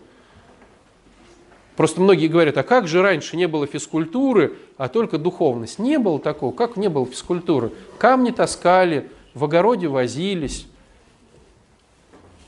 Просто 1.76 2.00
многие 2.00 2.28
говорят, 2.28 2.56
а 2.56 2.62
как 2.62 2.88
же 2.88 3.02
раньше 3.02 3.36
не 3.36 3.46
было 3.46 3.66
физкультуры, 3.66 4.54
а 4.76 4.88
только 4.88 5.18
духовность? 5.18 5.78
Не 5.78 5.98
было 5.98 6.18
такого. 6.18 6.52
Как 6.52 6.76
не 6.76 6.88
было 6.88 7.06
физкультуры? 7.06 7.72
Камни 7.98 8.30
таскали, 8.30 9.10
в 9.34 9.44
огороде 9.44 9.88
возились, 9.88 10.66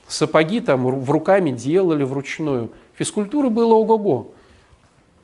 сапоги 0.08 0.60
там 0.60 0.86
в 0.86 1.10
руками 1.10 1.50
делали 1.50 2.04
вручную. 2.04 2.70
Физкультуры 2.94 3.50
было 3.50 3.74
ого-го. 3.74 4.32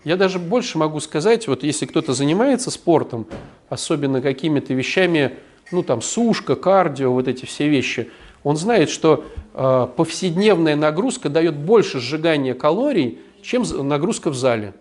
Я 0.06 0.16
даже 0.16 0.38
больше 0.38 0.78
могу 0.78 1.00
сказать, 1.00 1.48
вот 1.48 1.64
если 1.64 1.84
кто-то 1.84 2.12
занимается 2.12 2.70
спортом, 2.70 3.26
особенно 3.68 4.22
какими-то 4.22 4.72
вещами, 4.72 5.32
ну 5.72 5.82
там 5.82 6.00
сушка, 6.00 6.54
кардио, 6.54 7.12
вот 7.12 7.26
эти 7.26 7.44
все 7.44 7.68
вещи, 7.68 8.08
он 8.44 8.56
знает, 8.56 8.88
что 8.88 9.24
э, 9.52 9.88
повседневная 9.96 10.76
нагрузка 10.76 11.28
дает 11.28 11.56
больше 11.56 11.98
сжигания 11.98 12.54
калорий, 12.54 13.18
чем 13.42 13.64
нагрузка 13.88 14.30
в 14.30 14.36
зале. 14.36 14.74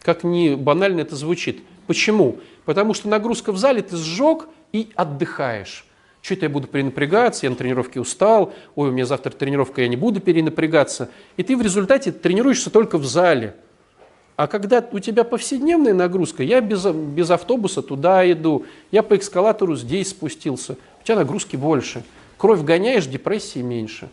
Как 0.00 0.22
ни 0.22 0.54
банально 0.54 1.00
это 1.00 1.16
звучит. 1.16 1.58
Почему? 1.88 2.38
Потому 2.66 2.94
что 2.94 3.08
нагрузка 3.08 3.50
в 3.50 3.58
зале 3.58 3.82
ты 3.82 3.96
сжег 3.96 4.46
и 4.72 4.90
отдыхаешь. 4.94 5.85
Что 6.26 6.34
это 6.34 6.46
я 6.46 6.50
буду 6.50 6.66
перенапрягаться, 6.66 7.46
я 7.46 7.50
на 7.50 7.56
тренировке 7.56 8.00
устал, 8.00 8.52
ой, 8.74 8.88
у 8.88 8.92
меня 8.92 9.06
завтра 9.06 9.30
тренировка, 9.30 9.82
я 9.82 9.86
не 9.86 9.94
буду 9.94 10.20
перенапрягаться. 10.20 11.08
И 11.36 11.44
ты 11.44 11.56
в 11.56 11.62
результате 11.62 12.10
тренируешься 12.10 12.70
только 12.70 12.98
в 12.98 13.06
зале– 13.06 13.54
а 14.36 14.48
когда 14.48 14.86
у 14.92 14.98
тебя 14.98 15.24
повседневная 15.24 15.94
нагрузка, 15.94 16.42
я 16.42 16.60
без, 16.60 16.84
без 16.84 17.30
автобуса 17.30 17.80
туда 17.80 18.30
иду, 18.30 18.66
я 18.90 19.02
по 19.02 19.16
эскалатору 19.16 19.76
здесь 19.76 20.10
спустился, 20.10 20.76
у 21.00 21.04
тебя 21.04 21.16
нагрузки 21.16 21.56
больше. 21.56 22.04
Кровь 22.36 22.60
гоняешь, 22.60 23.06
депрессии 23.06 23.60
меньше. 23.60 24.10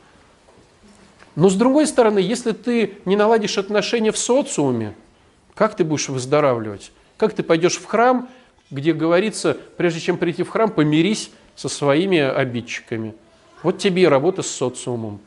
Но 1.35 1.49
с 1.49 1.55
другой 1.55 1.87
стороны, 1.87 2.19
если 2.19 2.53
ты 2.53 2.93
не 3.03 3.17
наладишь 3.17 3.57
отношения 3.57 4.13
в 4.13 4.17
социуме, 4.17 4.93
как 5.55 5.75
ты 5.75 5.83
будешь 5.83 6.07
выздоравливать? 6.07 6.93
Как 7.17 7.33
ты 7.33 7.43
пойдешь 7.43 7.75
в 7.75 7.85
храм, 7.85 8.29
где 8.71 8.93
говорится, 8.93 9.57
прежде 9.75 9.99
чем 9.99 10.17
прийти 10.17 10.43
в 10.43 10.49
храм, 10.49 10.71
помирись 10.71 11.31
со 11.55 11.69
своими 11.69 12.19
обидчиками. 12.19 13.13
Вот 13.61 13.77
тебе 13.77 14.03
и 14.03 14.07
работа 14.07 14.41
с 14.41 14.47
социумом. 14.47 15.19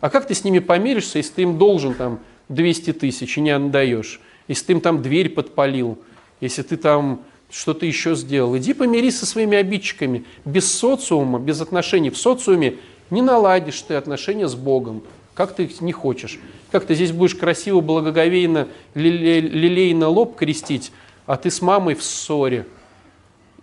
А 0.00 0.10
как 0.10 0.26
ты 0.26 0.34
с 0.34 0.44
ними 0.44 0.58
помиришься, 0.58 1.18
если 1.18 1.32
ты 1.32 1.42
им 1.42 1.58
должен 1.58 1.94
там 1.94 2.20
200 2.48 2.92
тысяч 2.94 3.38
и 3.38 3.40
не 3.40 3.50
отдаешь, 3.50 4.20
если 4.48 4.66
ты 4.66 4.72
им 4.72 4.80
там 4.80 5.00
дверь 5.00 5.30
подпалил, 5.30 5.98
если 6.40 6.62
ты 6.62 6.76
там 6.76 7.22
что-то 7.50 7.86
еще 7.86 8.14
сделал, 8.16 8.56
иди 8.56 8.74
помирись 8.74 9.18
со 9.18 9.26
своими 9.26 9.56
обидчиками. 9.56 10.24
Без 10.44 10.72
социума, 10.72 11.38
без 11.38 11.60
отношений 11.60 12.10
в 12.10 12.18
социуме 12.18 12.78
не 13.10 13.22
наладишь 13.22 13.80
ты 13.82 13.94
отношения 13.94 14.48
с 14.48 14.54
Богом, 14.54 15.02
как 15.34 15.54
ты 15.54 15.64
их 15.64 15.80
не 15.80 15.92
хочешь. 15.92 16.40
Как 16.70 16.86
ты 16.86 16.94
здесь 16.94 17.12
будешь 17.12 17.34
красиво, 17.34 17.80
благоговейно, 17.80 18.68
лилейно 18.94 20.08
лоб 20.08 20.36
крестить, 20.36 20.92
а 21.26 21.36
ты 21.36 21.50
с 21.50 21.62
мамой 21.62 21.94
в 21.94 22.02
ссоре 22.02 22.66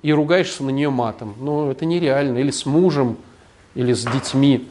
и 0.02 0.14
ругаешься 0.14 0.64
на 0.64 0.70
нее 0.70 0.90
матом. 0.90 1.36
Ну, 1.40 1.70
это 1.72 1.86
нереально. 1.86 2.38
Или 2.38 2.52
с 2.52 2.66
мужем, 2.66 3.18
или 3.76 3.94
с 3.94 4.06
детьми. 4.06 4.68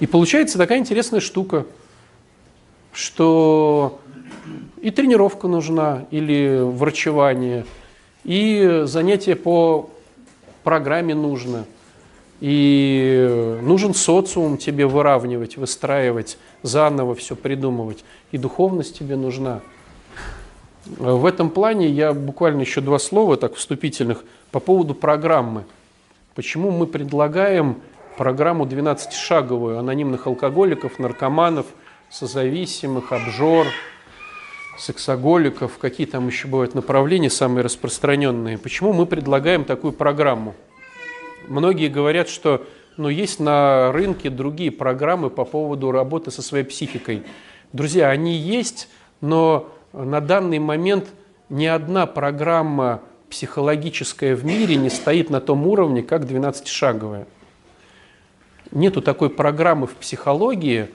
И 0.00 0.06
получается 0.06 0.58
такая 0.58 0.78
интересная 0.78 1.20
штука– 1.20 1.66
что 2.92 4.00
и 4.80 4.90
тренировка 4.90 5.48
нужна, 5.48 6.06
или 6.10 6.60
врачевание, 6.62 7.64
и 8.24 8.82
занятие 8.84 9.34
по 9.34 9.90
программе 10.62 11.14
нужно, 11.14 11.64
и 12.40 13.58
нужен 13.62 13.94
социум 13.94 14.58
тебе 14.58 14.86
выравнивать, 14.86 15.56
выстраивать, 15.56 16.38
заново 16.62 17.14
все 17.14 17.34
придумывать, 17.34 18.04
и 18.30 18.38
духовность 18.38 18.98
тебе 18.98 19.16
нужна. 19.16 19.60
В 20.86 21.26
этом 21.26 21.50
плане 21.50 21.88
я 21.88 22.12
буквально 22.12 22.62
еще 22.62 22.80
два 22.80 22.98
слова 22.98 23.36
так 23.36 23.54
вступительных 23.54 24.24
по 24.50 24.60
поводу 24.60 24.94
программы. 24.94 25.64
Почему 26.34 26.70
мы 26.70 26.86
предлагаем 26.86 27.80
программу 28.16 28.64
12-шаговую 28.64 29.78
анонимных 29.78 30.26
алкоголиков, 30.26 30.98
наркоманов– 30.98 31.66
созависимых, 32.12 33.10
обжор, 33.10 33.66
сексоголиков, 34.78 35.78
какие 35.78 36.06
там 36.06 36.26
еще 36.28 36.46
бывают 36.46 36.74
направления 36.74 37.30
самые 37.30 37.64
распространенные. 37.64 38.58
Почему 38.58 38.92
мы 38.92 39.06
предлагаем 39.06 39.64
такую 39.64 39.94
программу? 39.94 40.54
Многие 41.48 41.88
говорят, 41.88 42.28
что 42.28 42.64
ну, 42.98 43.08
есть 43.08 43.40
на 43.40 43.90
рынке 43.92 44.28
другие 44.28 44.70
программы 44.70 45.30
по 45.30 45.44
поводу 45.44 45.90
работы 45.90 46.30
со 46.30 46.42
своей 46.42 46.64
психикой. 46.64 47.22
Друзья, 47.72 48.10
они 48.10 48.34
есть, 48.34 48.88
но 49.22 49.72
на 49.92 50.20
данный 50.20 50.58
момент 50.58 51.08
ни 51.48 51.66
одна 51.66 52.06
программа 52.06 53.00
психологическая 53.30 54.34
в 54.34 54.44
мире 54.44 54.76
не 54.76 54.90
стоит 54.90 55.30
на 55.30 55.40
том 55.40 55.66
уровне, 55.66 56.02
как 56.02 56.22
12-шаговая. 56.22 57.26
Нету 58.70 59.02
такой 59.02 59.30
программы 59.30 59.86
в 59.86 59.94
психологии, 59.94 60.88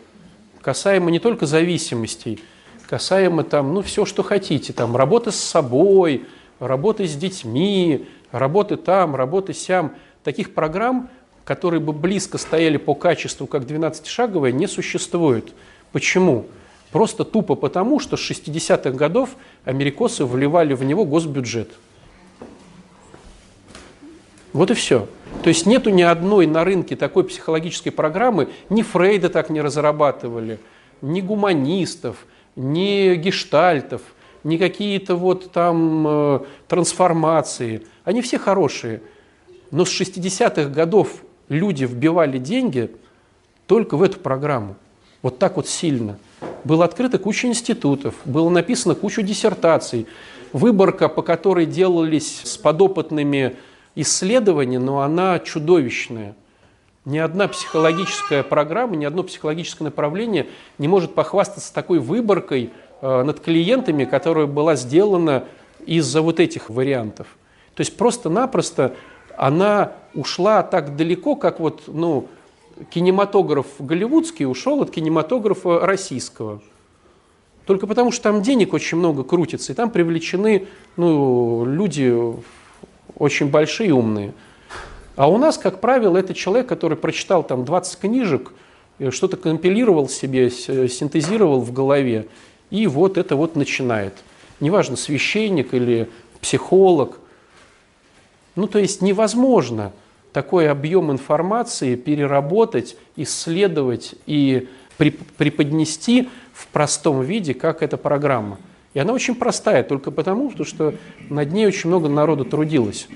касаемо 0.62 1.12
не 1.12 1.20
только 1.20 1.46
зависимостей, 1.46 2.39
касаемо 2.88 3.44
там, 3.44 3.74
ну, 3.74 3.82
все, 3.82 4.06
что 4.06 4.24
хотите, 4.24 4.74
там, 4.74 4.96
работы 4.96 5.32
с 5.32 5.36
собой, 5.36 6.25
работы 6.60 7.08
с 7.08 7.16
детьми, 7.16 8.08
работы 8.32 8.77
там, 8.77 9.16
работы 9.16 9.54
сям. 9.54 9.94
Таких 10.24 10.54
программ, 10.54 11.10
которые 11.46 11.80
бы 11.80 11.94
близко 11.94 12.38
стояли 12.38 12.77
по 12.77 12.96
качеству, 12.96 13.48
как 13.48 13.63
12-шаговая, 13.63 14.51
не 14.51 14.68
существует. 14.68 15.54
Почему? 15.92 16.48
Просто 16.91 17.24
тупо 17.24 17.56
потому, 17.56 18.00
что 18.00 18.17
с 18.17 18.32
60-х 18.32 18.91
годов 18.91 19.32
америкосы 19.65 20.25
вливали 20.25 20.74
в 20.74 20.84
него 20.84 21.06
госбюджет– 21.06 21.72
вот 24.58 24.72
и 24.72 24.74
все. 24.74 25.08
То 25.44 25.50
есть 25.50 25.67
нету 25.67 25.91
ни 25.91 26.01
одной 26.01 26.48
на 26.48 26.63
рынке 26.63 26.96
такой 26.96 27.24
психологической 27.25 27.91
программы, 27.91 28.50
ни 28.70 28.82
Фрейда 28.82 29.29
так 29.29 29.51
не 29.51 29.62
разрабатывали, 29.62 30.60
ни 31.01 31.22
гуманистов, 31.22 32.25
ни 32.56 33.13
гештальтов, 33.13 34.01
ни 34.44 34.58
какие-то 34.58 35.15
вот 35.15 35.51
там 35.51 36.08
э, 36.08 36.39
трансформации. 36.67 37.86
Они 38.03 38.24
все 38.24 38.39
хорошие. 38.39 39.03
Но 39.70 39.86
с 39.86 40.01
60-х 40.01 40.70
годов 40.70 41.22
люди 41.50 41.84
вбивали 41.84 42.39
деньги 42.39 42.89
только 43.67 43.96
в 43.96 44.01
эту 44.01 44.20
программу. 44.20 44.75
Вот 45.22 45.38
так 45.38 45.58
вот 45.58 45.67
сильно. 45.67 46.17
Было 46.63 46.86
открыто 46.86 47.17
куча 47.17 47.48
институтов, 47.48 48.15
было 48.25 48.50
написано 48.50 48.96
кучу 48.96 49.22
диссертаций. 49.22 50.08
Выборка, 50.53 51.10
по 51.10 51.22
которой 51.22 51.65
делались 51.65 52.41
с 52.44 52.58
подопытными 52.58 53.56
исследование, 53.96 54.79
но 54.79 55.01
она 55.01 55.39
чудовищная. 55.39 56.36
Ни 57.06 57.17
одна 57.17 57.48
психологическая 57.48 58.44
программа, 58.44 58.96
ни 58.96 59.06
одно 59.06 59.24
психологическое 59.24 59.86
направление 59.86 60.48
не 60.77 60.88
может 60.88 61.15
похвастаться 61.15 61.74
такой 61.74 62.00
выборкой 62.00 62.72
э, 63.01 63.24
над 63.24 63.39
клиентами, 63.39 64.06
которая 64.06 64.46
была 64.46 64.75
сделана 64.75 65.46
из-за 65.86 66.22
вот 66.22 66.39
этих 66.39 66.70
вариантов. 66.70 67.27
То 67.75 67.82
есть 67.82 67.96
просто-напросто 67.96 68.96
она 69.38 69.94
ушла 70.13 70.63
так 70.63 70.96
далеко, 70.96 71.36
как 71.36 71.60
вот, 71.60 71.84
ну, 71.88 72.27
кинематограф 72.89 73.67
голливудский 73.79 74.46
ушел 74.46 74.81
от 74.81 74.91
кинематографа 74.91 75.79
российского. 75.79 76.62
Только 77.65 77.86
потому, 77.86 78.12
что 78.12 78.24
там 78.24 78.41
денег 78.41 78.74
очень 78.74 78.98
много 78.98 79.24
крутится, 79.24 79.74
и 79.74 79.75
там 79.75 79.91
привлечены 79.91 80.67
ну, 80.96 81.65
люди 81.65 82.15
очень 83.17 83.50
большие 83.50 83.93
умные. 83.93 84.34
А 85.15 85.29
у 85.29 85.38
нас, 85.38 85.57
как 85.57 85.81
правило, 85.81 86.17
это 86.17 86.34
человек, 86.34 86.67
который 86.67 86.98
прочитал 86.98 87.43
там 87.43 87.65
20 87.65 88.00
книжек, 88.00 88.53
э, 89.00 89.12
что-то 89.12 89.36
компилировал 89.36 90.07
себе, 90.07 90.48
э, 90.48 90.88
синтезировал 90.88 91.60
в 91.62 91.74
голове, 91.74 92.27
и 92.69 92.88
вот 92.88 93.17
это 93.17 93.36
вот 93.36 93.55
начинает. 93.55 94.13
Неважно, 94.60 94.96
священник 94.96 95.74
или 95.74 96.10
психолог. 96.39 97.19
Ну, 98.55 98.67
то 98.67 98.79
есть 98.79 99.01
невозможно 99.01 99.91
такой 100.38 100.70
объем 100.70 101.12
информации 101.12 101.96
переработать, 101.96 102.96
исследовать 103.15 104.13
и 104.27 104.70
преподнести 105.00 106.29
в 106.53 106.67
простом 106.67 107.24
виде, 107.24 107.56
как 107.56 107.82
эта 107.82 107.98
программа. 107.98 108.60
И 108.94 109.00
она 109.00 109.13
очень 109.13 109.34
простая, 109.34 109.81
только 109.81 110.12
потому, 110.12 110.51
что 110.64 110.94
над 111.31 111.51
ней 111.51 111.66
очень 111.66 111.90
много 111.90 112.07
народу 112.07 112.46
трудилось. 112.46 113.07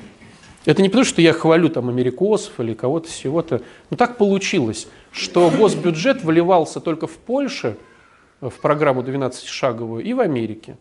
Это 0.65 0.81
не 0.81 0.89
потому, 0.89 1.05
что 1.05 1.21
я 1.21 1.31
хвалю 1.31 1.69
там 1.69 1.89
америкосов 1.89 2.59
или 2.59 2.73
кого-то 2.73 3.07
всего-то. 3.07 3.61
Но 3.91 3.97
так 3.97 4.17
получилось, 4.17 4.87
что 5.11 5.51
госбюджет 5.51 6.23
выливался 6.23 6.79
только 6.79 7.05
в 7.05 7.17
Польше, 7.17 7.77
в 8.39 8.53
программу 8.63 9.03
12-шаговую, 9.03 10.01
и 10.01 10.13
в 10.15 10.21
Америке. 10.21 10.75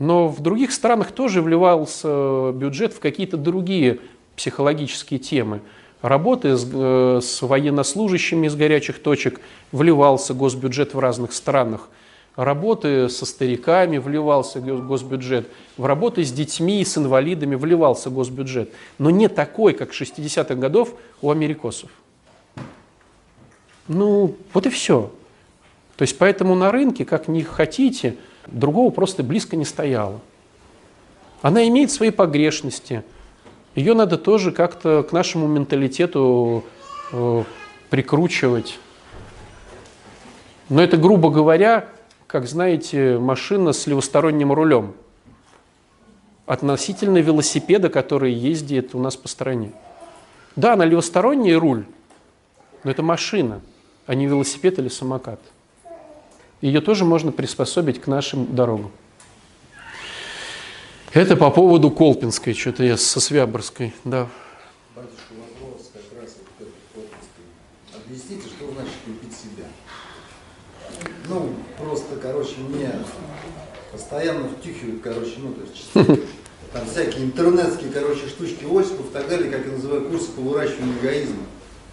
Но 0.00 0.26
в 0.26 0.40
других 0.40 0.72
странах 0.72 1.12
тоже 1.12 1.42
вливался 1.42 2.50
бюджет 2.50 2.92
в 2.92 2.98
какие-то 2.98 3.36
другие 3.36 4.00
психологические 4.40 5.20
темы. 5.20 5.60
Работы 6.02 6.56
с, 6.56 6.66
э, 6.72 7.20
с 7.22 7.42
военнослужащими 7.42 8.46
из 8.46 8.56
горячих 8.56 9.02
точек 9.02 9.40
вливался 9.70 10.34
госбюджет 10.34 10.94
в 10.94 10.98
разных 10.98 11.32
странах– 11.32 11.88
работы 12.36 13.08
со 13.08 13.26
стариками 13.26 13.98
вливался 13.98 14.60
госбюджет, 14.60 15.48
в 15.76 15.84
работы 15.84 16.24
с 16.24 16.32
детьми 16.32 16.80
и 16.80 16.84
с 16.84 16.96
инвалидами 16.96 17.54
вливался 17.54 18.10
госбюджет. 18.10 18.72
Но 18.98 19.10
не 19.10 19.28
такой, 19.28 19.74
как 19.74 19.92
60-х 19.92 20.54
годов 20.54 20.94
у 21.20 21.30
америкосов. 21.30 21.90
Ну, 23.88 24.36
вот 24.54 24.66
и 24.66 24.70
все. 24.70 25.12
То 25.96 26.02
есть 26.02 26.16
поэтому 26.16 26.54
на 26.54 26.70
рынке, 26.70 27.04
как 27.04 27.28
ни 27.28 27.42
хотите, 27.42 28.16
другого 28.46 28.90
просто 28.90 29.22
близко 29.22 29.56
не 29.56 29.64
стояло. 29.64 30.20
Она 31.42 31.66
имеет 31.68 31.90
свои 31.90 32.10
погрешности. 32.10 33.02
Ее 33.74 33.94
надо 33.94 34.18
тоже 34.18 34.50
как-то 34.50 35.02
к 35.02 35.12
нашему 35.12 35.46
менталитету 35.46 36.64
э, 37.12 37.44
прикручивать. 37.88 38.78
Но 40.68 40.82
это, 40.82 40.96
грубо 40.96 41.30
говоря, 41.30 41.88
как 42.26 42.46
знаете, 42.46 43.18
машина 43.18 43.72
с 43.72 43.86
левосторонним 43.86 44.52
рулем 44.52 44.94
относительно 46.46 47.18
велосипеда, 47.18 47.88
который 47.90 48.32
ездит 48.32 48.94
у 48.94 48.98
нас 48.98 49.16
по 49.16 49.28
стране. 49.28 49.72
Да, 50.56 50.74
на 50.74 50.84
левосторонний 50.84 51.54
руль, 51.54 51.84
но 52.82 52.90
это 52.90 53.02
машина, 53.02 53.60
а 54.06 54.14
не 54.16 54.26
велосипед 54.26 54.80
или 54.80 54.88
самокат. 54.88 55.40
Ее 56.60 56.80
тоже 56.80 57.04
можно 57.04 57.30
приспособить 57.30 58.00
к 58.00 58.08
нашим 58.08 58.52
дорогам. 58.54 58.90
Это 61.12 61.34
по 61.34 61.50
поводу 61.50 61.90
Колпинской, 61.90 62.54
что-то 62.54 62.84
я 62.84 62.96
со 62.96 63.18
Свяборской, 63.18 63.92
да. 64.04 64.28
Батюшка, 64.94 65.34
вопрос 65.34 65.90
как 65.92 66.22
раз 66.22 66.36
вот 66.54 66.68
этот 67.08 68.04
Объясните, 68.06 68.46
что 68.46 68.70
значит 68.72 68.94
любить 69.08 69.36
себя? 69.36 69.66
Ну, 71.28 71.52
просто, 71.76 72.14
короче, 72.22 72.58
мне 72.60 72.92
постоянно 73.90 74.50
втюхивают, 74.50 75.02
короче, 75.02 75.32
ну, 75.38 75.52
то 75.52 75.62
есть 75.62 76.20
там 76.72 76.86
всякие 76.86 77.24
интернетские, 77.24 77.90
короче, 77.90 78.28
штучки 78.28 78.62
Осипов 78.62 79.06
и 79.06 79.12
так 79.12 79.28
далее, 79.28 79.50
как 79.50 79.66
я 79.66 79.72
называю, 79.72 80.08
курсы 80.08 80.30
по 80.30 80.42
выращиванию 80.42 80.96
эгоизма. 81.00 81.42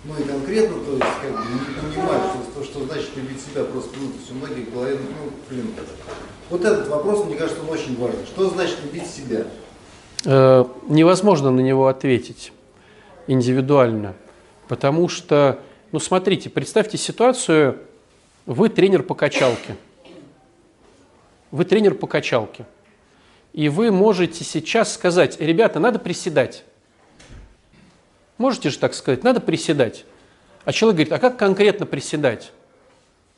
Ну 0.04 0.14
и 0.14 0.24
конкретно, 0.28 0.78
то 0.86 0.92
есть, 0.92 1.18
как 1.24 1.32
бы 1.32 1.54
не 1.54 1.82
понимаю, 1.82 2.22
что, 2.22 2.62
что, 2.62 2.64
что 2.64 2.86
значит 2.86 3.10
любить 3.16 3.42
себя 3.42 3.64
просто, 3.64 3.98
ну, 4.00 4.10
то 4.10 4.18
есть 4.20 4.32
у 4.32 4.36
многих 4.36 4.68
в 4.68 4.76
ну, 4.76 5.32
блин, 5.50 5.74
вот 6.50 6.64
этот 6.64 6.88
вопрос, 6.88 7.26
мне 7.26 7.36
кажется, 7.36 7.62
он 7.62 7.70
очень 7.70 7.98
важен. 7.98 8.26
Что 8.26 8.50
значит 8.50 8.78
любить 8.84 9.08
себя? 9.08 9.46
Э, 10.26 10.66
невозможно 10.88 11.52
на 11.52 11.60
него 11.60 11.88
ответить 11.88 12.54
индивидуально, 13.28 14.14
потому 14.68 15.10
что, 15.10 15.60
ну, 15.92 16.00
смотрите, 16.00 16.50
представьте 16.50 16.98
ситуацию, 16.98 17.80
вы 18.46 18.70
тренер 18.70 19.04
по 19.04 19.14
качалке. 19.14 19.76
Вы 21.52 21.66
тренер 21.66 21.96
по 21.96 22.08
качалке. 22.08 22.66
И 23.54 23.70
вы 23.70 23.92
можете 23.92 24.44
сейчас 24.44 24.94
сказать, 24.94 25.40
ребята, 25.40 25.80
надо 25.80 26.00
приседать. 26.00 26.64
Можете 28.38 28.70
же 28.70 28.78
так 28.78 28.94
сказать, 28.94 29.24
надо 29.24 29.40
приседать. 29.40 30.06
А 30.64 30.72
человек 30.72 30.96
говорит, 30.98 31.14
а 31.14 31.20
как 31.20 31.38
конкретно 31.38 31.86
приседать? 31.86 32.52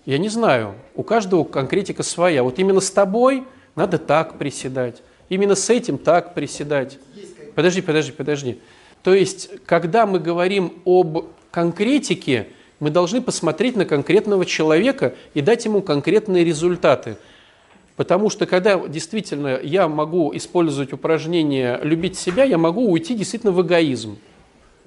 Я 0.10 0.18
не 0.18 0.30
знаю, 0.30 0.74
у 0.96 1.04
каждого 1.04 1.44
конкретика 1.44 2.02
своя. 2.02 2.42
Вот 2.42 2.58
именно 2.58 2.80
с 2.80 2.90
тобой 2.90 3.44
надо 3.76 4.00
так 4.00 4.40
приседать, 4.40 5.04
именно 5.30 5.54
с 5.54 5.70
этим 5.70 6.00
так 6.00 6.34
приседать. 6.34 6.98
Подожди, 7.54 7.82
подожди, 7.82 8.12
подожди. 8.12 8.60
То 9.04 9.14
есть, 9.14 9.52
когда 9.68 10.08
мы 10.08 10.18
говорим 10.18 10.82
об 10.84 11.28
конкретике, 11.52 12.48
мы 12.80 12.90
должны 12.90 13.22
посмотреть 13.22 13.76
на 13.76 13.86
конкретного 13.86 14.48
человека 14.48 15.14
и 15.36 15.42
дать 15.42 15.66
ему 15.66 15.84
конкретные 15.84 16.44
результаты. 16.44 17.18
Потому 17.96 18.32
что 18.32 18.48
когда 18.48 18.80
действительно 18.88 19.60
я 19.62 19.88
могу 19.88 20.36
использовать 20.36 20.92
упражнение 20.92 21.80
«любить 21.84 22.18
себя», 22.18 22.46
я 22.46 22.58
могу 22.58 22.90
уйти 22.90 23.14
действительно 23.14 23.52
в 23.52 23.62
эгоизм. 23.62 24.18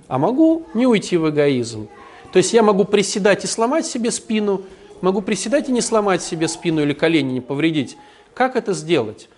А 0.09 0.19
могу 0.19 0.67
не 0.75 0.89
уйти 0.89 1.17
в 1.17 1.31
эгоизм. 1.31 1.89
То 2.33 2.39
есть 2.39 2.53
я 2.53 2.65
могу 2.65 2.85
приседать 2.85 3.45
и 3.45 3.47
сломать 3.47 3.87
себе 3.87 4.11
спину, 4.11 4.63
могу 5.03 5.21
приседать 5.21 5.69
и 5.69 5.73
не 5.73 5.83
сломать 5.83 6.23
себе 6.23 6.49
спину 6.49 6.81
или 6.81 6.95
колени 6.95 7.35
не 7.35 7.41
повредить. 7.43 7.99
Как 8.33 8.57
это 8.57 8.73
сделать? 8.73 9.29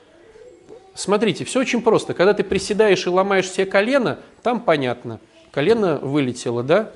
Смотрите, 0.94 1.44
все 1.44 1.59
очень 1.59 1.83
просто. 1.83 2.14
Когда 2.14 2.35
ты 2.35 2.44
приседаешь 2.44 3.07
и 3.07 3.11
ломаешь 3.11 3.50
себе 3.50 3.66
колено, 3.66 4.20
там 4.44 4.61
понятно. 4.61 5.18
колено 5.50 5.98
вылетело, 5.98 6.62
да? 6.62 6.92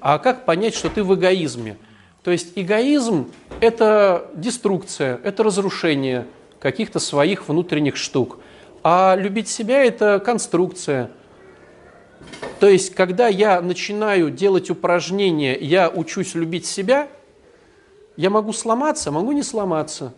А 0.00 0.18
как 0.18 0.46
понять, 0.46 0.74
что 0.74 0.88
ты 0.88 1.04
в 1.04 1.14
эгоизме? 1.14 1.76
То 2.22 2.30
есть 2.30 2.52
эгоизм– 2.54 3.30
это 3.60 4.30
деструкция, 4.34 5.20
это 5.22 5.42
разрушение 5.42 6.26
каких-то 6.60 6.98
своих 7.00 7.48
внутренних 7.48 7.96
штук. 7.96 8.38
А 8.84 9.16
любить 9.16 9.48
себя– 9.48 9.84
это 9.84 10.20
конструкция. 10.20 11.10
То 12.60 12.68
есть, 12.68 12.94
когда 12.94 13.26
я 13.26 13.60
начинаю 13.60 14.30
делать 14.30 14.70
упражнения, 14.70 15.58
я 15.58 15.90
учусь 15.90 16.34
любить 16.34 16.64
себя, 16.64 17.08
я 18.16 18.30
могу 18.30 18.52
сломаться, 18.52 19.10
могу 19.10 19.32
не 19.32 19.42
сломаться. 19.42 20.12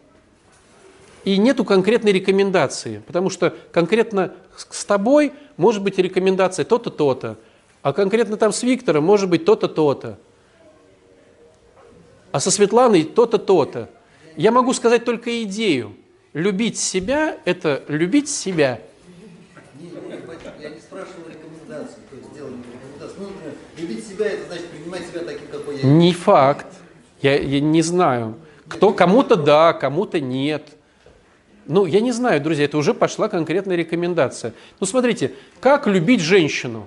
И 1.24 1.38
нету 1.38 1.64
конкретной 1.64 2.12
рекомендации, 2.12 3.02
потому 3.06 3.30
что 3.30 3.54
конкретно 3.72 4.34
с 4.56 4.84
тобой 4.84 5.32
может 5.56 5.82
быть 5.82 5.98
рекомендация 5.98 6.64
то-то, 6.64 6.90
то-то, 6.90 7.36
а 7.82 7.92
конкретно 7.92 8.36
там 8.36 8.52
с 8.52 8.62
Виктором 8.62 9.04
может 9.04 9.30
быть 9.30 9.44
то-то, 9.44 9.68
то-то 9.68 10.18
а 12.34 12.40
со 12.40 12.50
Светланой 12.50 13.04
то-то, 13.04 13.38
то-то. 13.38 13.88
Я 14.36 14.50
могу 14.50 14.72
сказать 14.72 15.04
только 15.04 15.44
идею. 15.44 15.94
Любить 16.32 16.76
себя– 16.76 17.38
это 17.44 17.84
любить 17.86 18.28
себя. 18.28 18.80
Я 20.60 20.70
не 20.70 20.80
спрашивал 20.80 21.28
рекомендаций, 21.28 21.98
то 22.10 22.16
есть 22.16 22.34
делали 22.34 22.54
рекомендации. 22.54 23.20
Ну, 23.20 23.28
любить 23.78 24.04
себя– 24.04 24.26
это 24.32 24.46
значит 24.48 24.66
принимать 24.66 25.06
себя 25.06 25.20
таким, 25.20 25.46
какой 25.46 25.76
я 25.76 25.84
Не 25.84 26.12
факт. 26.12 26.66
Я, 27.24 27.40
я 27.40 27.60
не 27.60 27.80
знаю. 27.80 28.34
Кто 28.68 28.92
кому-то 28.92 29.36
да, 29.36 29.72
кому-то 29.72 30.20
нет. 30.20 30.62
Ну, 31.66 31.86
я 31.86 32.00
не 32.00 32.12
знаю, 32.12 32.38
друзья, 32.42 32.66
это 32.66 32.76
уже 32.76 32.92
пошла 32.92 33.30
конкретная 33.30 33.76
рекомендация. 33.76 34.52
Ну, 34.78 34.84
смотрите, 34.84 35.32
как 35.58 35.86
любить 35.86 36.20
женщину? 36.20 36.84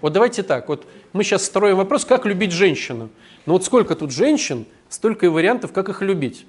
Вот 0.00 0.12
давайте 0.12 0.44
так, 0.44 0.68
вот 0.68 0.86
мы 1.12 1.24
сейчас 1.24 1.44
строим 1.44 1.76
вопрос, 1.76 2.04
как 2.04 2.24
любить 2.24 2.52
женщину. 2.52 3.10
Ну 3.46 3.54
вот 3.54 3.64
сколько 3.64 3.96
тут 3.96 4.12
женщин, 4.12 4.64
столько 4.88 5.26
и 5.26 5.28
вариантов, 5.28 5.72
как 5.72 5.88
их 5.88 6.02
любить. 6.02 6.46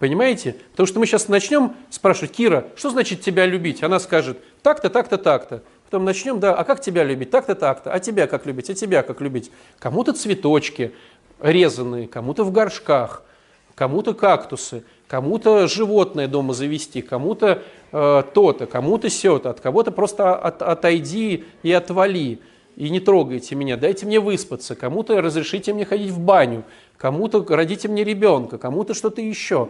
Понимаете? 0.00 0.56
Потому 0.72 0.88
что 0.88 0.98
мы 0.98 1.06
сейчас 1.06 1.28
начнем 1.28 1.74
спрашивать, 1.88 2.32
Кира, 2.32 2.66
что 2.74 2.90
значит 2.90 3.20
тебя 3.20 3.46
любить? 3.46 3.84
Она 3.84 4.00
скажет, 4.00 4.38
так-то, 4.60 4.90
так-то, 4.90 5.18
так-то. 5.18 5.62
Потом 5.84 6.04
начнем, 6.04 6.40
да, 6.40 6.54
а 6.54 6.64
как 6.64 6.80
тебя 6.80 7.04
любить? 7.04 7.30
Так-то, 7.30 7.54
так-то. 7.54 7.92
А 7.92 8.00
тебя 8.00 8.26
как 8.26 8.44
любить? 8.46 8.68
А 8.68 8.74
тебя 8.74 9.02
как 9.02 9.20
любить? 9.20 9.52
Кому-то 9.78 10.12
цветочки 10.12 10.92
резанные, 11.40 12.08
кому-то 12.08 12.44
в 12.44 12.52
горшках, 12.52 13.22
кому-то 13.74 14.14
кактусы, 14.14 14.84
кому-то 15.08 15.66
животное 15.66 16.28
дома 16.28 16.54
завести, 16.54 17.02
кому-то 17.02 17.62
э, 17.92 18.22
то-то, 18.32 18.66
кому-то 18.66 19.08
сё-то, 19.08 19.50
от 19.50 19.60
кого-то 19.60 19.90
просто 19.90 20.34
от, 20.34 20.62
отойди 20.62 21.44
и 21.62 21.72
отвали 21.72 22.40
и 22.76 22.88
не 22.90 23.00
трогайте 23.00 23.54
меня, 23.54 23.76
дайте 23.76 24.06
мне 24.06 24.18
выспаться, 24.18 24.74
кому-то 24.74 25.20
разрешите 25.20 25.72
мне 25.72 25.84
ходить 25.84 26.10
в 26.10 26.18
баню, 26.18 26.64
кому-то 26.96 27.44
родите 27.48 27.88
мне 27.88 28.04
ребенка, 28.04 28.58
кому-то 28.58 28.94
что-то 28.94 29.20
еще. 29.20 29.68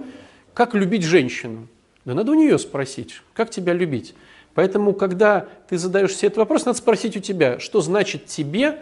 Как 0.54 0.74
любить 0.74 1.02
женщину? 1.02 1.68
Да 2.04 2.14
надо 2.14 2.32
у 2.32 2.34
нее 2.34 2.58
спросить, 2.58 3.20
как 3.34 3.50
тебя 3.50 3.72
любить. 3.72 4.14
Поэтому, 4.54 4.94
когда 4.94 5.46
ты 5.68 5.76
задаешь 5.78 6.14
себе 6.14 6.28
этот 6.28 6.38
вопрос, 6.38 6.64
надо 6.64 6.78
спросить 6.78 7.16
у 7.16 7.20
тебя, 7.20 7.58
что 7.58 7.80
значит 7.80 8.26
тебе, 8.26 8.80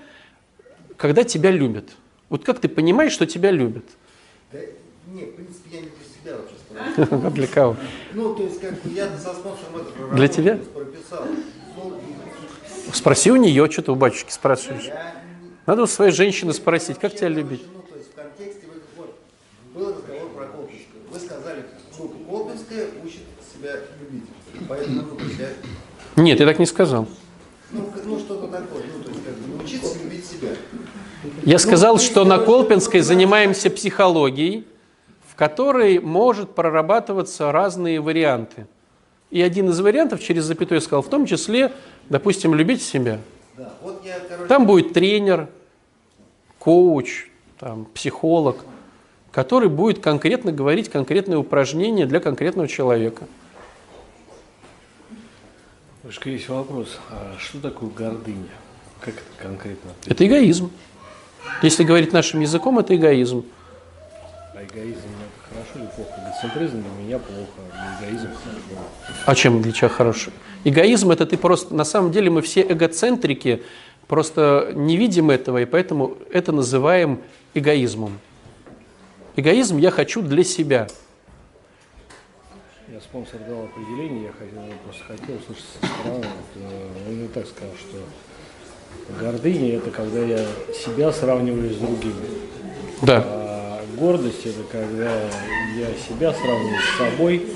когда 0.96 1.24
тебя 1.24 1.50
любят. 1.50 1.86
Вот 2.32 2.44
как 2.44 2.60
ты 2.60 2.68
понимаешь, 2.68 3.12
что 3.12 3.26
тебя 3.26 3.50
любят? 3.50 3.84
Да, 4.52 4.58
нет, 5.08 5.28
в 5.28 5.34
принципе, 5.34 5.68
я 5.70 5.80
не 5.82 5.88
для 5.88 6.32
себя 6.32 6.38
вообще 6.38 6.54
спрашиваю. 6.96 7.30
Для 7.30 7.46
кого? 7.46 7.76
Ну, 8.14 8.34
то 8.34 8.42
есть, 8.44 8.58
как 8.58 8.72
бы 8.80 8.90
я 8.90 9.10
со 9.18 9.34
спонсором 9.34 9.76
это 9.76 10.14
Для 10.16 10.28
тебя? 10.28 10.58
прописал. 10.72 11.26
Ну, 11.76 12.00
Спроси 12.94 13.30
у 13.30 13.36
нее, 13.36 13.70
что 13.70 13.82
ты 13.82 13.92
у 13.92 13.96
батюшки 13.96 14.30
спрашиваешь. 14.30 14.88
Надо 15.66 15.82
у 15.82 15.86
своей 15.86 16.10
женщины 16.10 16.54
спросить, 16.54 16.98
как 16.98 17.14
тебя 17.14 17.28
любить. 17.28 17.66
Ну, 17.70 17.82
то 17.82 17.98
есть 17.98 18.10
в 18.10 18.14
контексте 18.14 18.66
вы, 18.66 18.80
вот, 18.96 19.14
был 19.74 19.94
разговор 19.94 20.30
про 20.30 20.46
Колпинскую. 20.46 21.02
Вы 21.12 21.20
сказали, 21.20 21.66
что 21.92 22.08
Колпинская 22.30 22.86
учит 23.04 23.24
себя 23.52 23.72
любить. 24.00 24.24
Поэтому 24.70 25.02
ну, 25.02 25.18
я... 25.38 25.50
Нет, 26.16 26.40
я 26.40 26.46
так 26.46 26.58
не 26.58 26.64
сказал. 26.64 27.06
Ну, 27.72 27.90
ну 28.06 28.18
что-то 28.18 28.48
такое. 28.48 28.84
Ну, 28.96 29.04
то 29.04 29.10
есть 29.10 29.22
как 29.22 29.34
бы 29.34 29.56
научиться 29.56 29.98
любить 30.02 30.24
себя. 30.24 30.48
Я 31.44 31.58
сказал, 31.58 31.98
что 31.98 32.24
на 32.24 32.38
Колпинской 32.38 33.00
занимаемся 33.00 33.68
психологией, 33.68 34.64
в 35.28 35.34
которой 35.34 35.98
может 35.98 36.54
прорабатываться 36.54 37.50
разные 37.50 38.00
варианты. 38.00 38.66
И 39.30 39.42
один 39.42 39.70
из 39.70 39.80
вариантов, 39.80 40.22
через 40.22 40.44
запятую 40.44 40.76
я 40.76 40.80
сказал, 40.80 41.02
в 41.02 41.08
том 41.08 41.26
числе, 41.26 41.72
допустим, 42.08 42.54
любить 42.54 42.82
себя. 42.82 43.18
Да, 43.56 43.72
вот 43.82 44.04
я, 44.04 44.20
короче... 44.20 44.46
Там 44.46 44.66
будет 44.66 44.92
тренер, 44.92 45.48
коуч, 46.60 47.26
там, 47.58 47.86
психолог, 47.86 48.58
который 49.32 49.68
будет 49.68 49.98
конкретно 49.98 50.52
говорить 50.52 50.90
конкретные 50.90 51.38
упражнения 51.38 52.06
для 52.06 52.20
конкретного 52.20 52.68
человека. 52.68 53.26
Есть 56.24 56.48
вопрос. 56.48 56.98
А 57.10 57.34
что 57.38 57.58
такое 57.58 57.88
гордыня? 57.88 58.48
Как 59.00 59.14
это 59.14 59.42
конкретно? 59.42 59.90
Это 60.06 60.24
эгоизм. 60.26 60.70
Если 61.62 61.84
говорить 61.84 62.12
нашим 62.12 62.40
языком, 62.40 62.78
это 62.78 62.94
эгоизм. 62.96 63.44
А 64.54 64.62
эгоизм 64.62 64.98
это 64.98 65.54
хорошо 65.54 65.78
или 65.78 65.86
плохо? 65.94 66.10
Эгоцентризм 66.20 66.82
для 66.82 67.04
меня 67.04 67.18
плохо, 67.18 67.60
а 67.72 68.02
эгоизм 68.02 68.28
хорошо. 68.28 69.22
А 69.26 69.34
чем 69.34 69.62
для 69.62 69.72
тебя 69.72 69.88
хорошо? 69.88 70.30
Эгоизм 70.64 71.10
это 71.10 71.26
ты 71.26 71.36
просто, 71.36 71.74
на 71.74 71.84
самом 71.84 72.10
деле 72.10 72.30
мы 72.30 72.42
все 72.42 72.62
эгоцентрики, 72.62 73.62
просто 74.08 74.72
не 74.74 74.96
видим 74.96 75.30
этого, 75.30 75.58
и 75.58 75.64
поэтому 75.64 76.16
это 76.32 76.52
называем 76.52 77.20
эгоизмом. 77.54 78.18
Эгоизм 79.36 79.78
я 79.78 79.90
хочу 79.90 80.20
для 80.20 80.44
себя. 80.44 80.88
Я 82.88 83.00
спонсор 83.00 83.40
дал 83.48 83.64
определение, 83.64 84.24
я 84.24 84.32
хотел, 84.32 84.62
просто 84.84 85.04
хотел 85.04 85.36
услышать 85.36 85.64
со 85.80 85.86
стороны. 85.86 86.26
Вот, 86.56 87.06
он 87.08 87.14
мне 87.14 87.28
так 87.28 87.46
сказал, 87.46 87.74
что 87.76 87.98
гордыня 89.20 89.76
это 89.76 89.90
когда 89.90 90.20
я 90.20 90.44
себя 90.74 91.12
сравниваю 91.12 91.72
с 91.72 91.76
другими. 91.76 92.14
Да. 93.02 93.24
А 93.26 93.84
гордость 93.96 94.46
это 94.46 94.62
когда 94.70 95.12
я 95.76 95.86
себя 96.08 96.32
сравниваю 96.32 96.80
с 96.80 96.98
собой, 96.98 97.46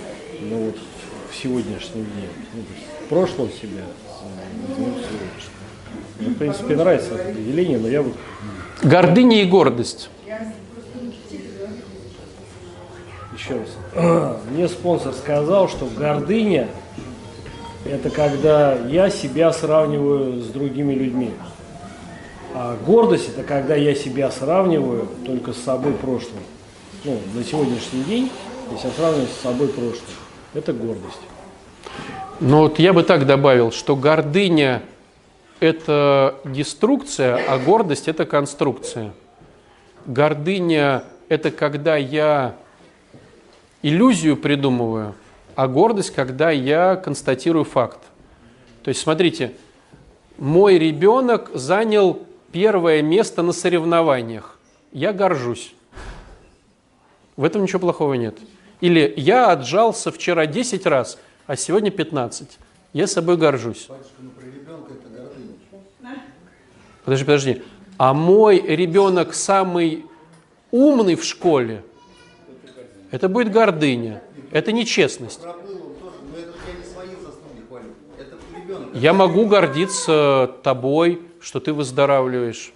ну 0.40 0.66
вот 0.66 0.76
в 1.30 1.36
сегодняшнем 1.36 2.04
дне. 2.04 2.28
Ну, 2.54 2.62
прошлого 3.08 3.48
себя 3.50 3.84
сегодняшнего. 4.74 5.26
Мне, 6.18 6.30
в 6.30 6.34
принципе, 6.38 6.76
нравится 6.76 7.14
это 7.14 7.30
определение, 7.30 7.78
но 7.78 7.88
я 7.88 8.02
вот... 8.02 8.14
Гордыня 8.82 9.42
и 9.42 9.46
гордость. 9.46 10.10
Еще 13.36 13.54
раз. 13.94 14.38
Мне 14.50 14.68
спонсор 14.68 15.12
сказал, 15.12 15.68
что 15.68 15.86
гордыня– 15.86 16.68
это 17.90 18.10
когда 18.10 18.74
я 18.74 19.10
себя 19.10 19.52
сравниваю 19.52 20.40
с 20.40 20.46
другими 20.48 20.94
людьми. 20.94 21.30
А 22.54 22.76
гордость– 22.86 23.28
это 23.36 23.42
когда 23.42 23.74
я 23.74 23.94
себя 23.94 24.30
сравниваю 24.30 25.08
только 25.24 25.52
с 25.52 25.58
собой 25.58 25.92
прошлым. 25.92 26.42
Ну, 27.04 27.18
на 27.34 27.44
сегодняшний 27.44 28.02
день, 28.04 28.30
если 28.72 28.88
я 28.88 28.92
сравниваю 28.94 29.28
с 29.28 29.42
собой 29.42 29.68
прошлым, 29.68 30.16
это 30.54 30.72
гордость. 30.72 31.20
Ну 32.40 32.60
вот 32.60 32.78
я 32.78 32.92
бы 32.92 33.02
так 33.02 33.26
добавил, 33.26 33.72
что 33.72 33.96
гордыня– 33.96 34.82
это 35.60 36.34
деструкция, 36.44 37.40
а 37.48 37.58
гордость– 37.58 38.08
это 38.08 38.24
конструкция. 38.24 39.12
Гордыня– 40.06 41.04
это 41.28 41.50
когда 41.50 41.96
я 41.96 42.54
иллюзию 43.82 44.36
придумываю, 44.36 45.14
а 45.56 45.68
гордость, 45.68 46.10
когда 46.10 46.50
я 46.50 46.96
констатирую 46.96 47.64
факт. 47.64 48.00
То 48.84 48.90
есть, 48.90 49.00
смотрите, 49.00 49.52
мой 50.38 50.78
ребенок 50.78 51.50
занял 51.54 52.22
первое 52.52 53.02
место 53.02 53.42
на 53.42 53.52
соревнованиях. 53.52 54.58
Я 54.92 55.12
горжусь. 55.12 55.74
В 57.36 57.44
этом 57.44 57.62
ничего 57.62 57.80
плохого 57.80 58.14
нет. 58.14 58.38
Или 58.80 59.12
я 59.16 59.50
отжался 59.50 60.12
вчера 60.12 60.46
10 60.46 60.86
раз, 60.86 61.18
а 61.46 61.56
сегодня 61.56 61.90
15. 61.90 62.58
Я 62.92 63.06
собой 63.06 63.36
горжусь. 63.38 63.86
Батюшка, 63.88 64.12
ну 64.20 64.30
про 64.30 64.46
ребенка 64.46 64.92
это 64.92 65.08
гордыня. 65.08 65.54
Подожди, 67.04 67.24
подожди. 67.24 67.62
А 67.98 68.12
мой 68.12 68.60
ребенок 68.60 69.34
самый 69.34 70.04
умный 70.70 71.14
в 71.14 71.24
школе, 71.24 71.82
это 73.10 73.28
будет 73.28 73.52
гордыня. 73.52 74.22
Это 74.50 74.72
нечестность. 74.72 75.40
Я 78.94 79.12
могу 79.12 79.46
гордиться 79.46 80.50
тобой, 80.62 81.22
что 81.40 81.60
ты 81.60 81.72
выздоравливаешь. 81.72 82.72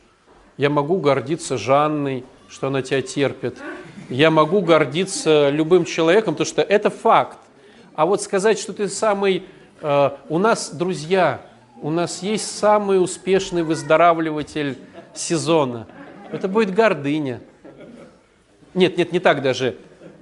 Я 0.56 0.70
могу 0.70 0.98
гордиться 0.98 1.56
Жанной, 1.56 2.24
что 2.48 2.66
она 2.66 2.82
тебя 2.82 3.02
терпит. 3.02 3.58
Я 4.08 4.30
могу 4.30 4.60
гордиться 4.60 5.48
любым 5.50 5.84
человеком, 5.84 6.34
потому 6.34 6.46
что 6.46 6.62
это 6.62 6.90
факт. 6.90 7.38
А 7.94 8.06
вот 8.06 8.22
сказать, 8.22 8.58
что 8.58 8.72
ты 8.72 8.88
самый... 8.88 9.44
Э, 9.80 10.10
у 10.28 10.38
нас, 10.38 10.70
друзья, 10.74 11.40
у 11.80 11.90
нас 11.90 12.22
есть 12.22 12.58
самый 12.58 13.02
успешный 13.02 13.62
выздоравливатель 13.62 14.78
сезона. 15.14 15.86
Это 16.30 16.48
будет 16.48 16.74
гордыня. 16.74 17.40
Нет, 18.74 18.96
нет, 18.96 19.12
не 19.12 19.18
так 19.18 19.42
даже. 19.42 19.76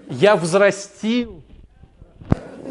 Я 0.09 0.37
взрастил 0.37 1.43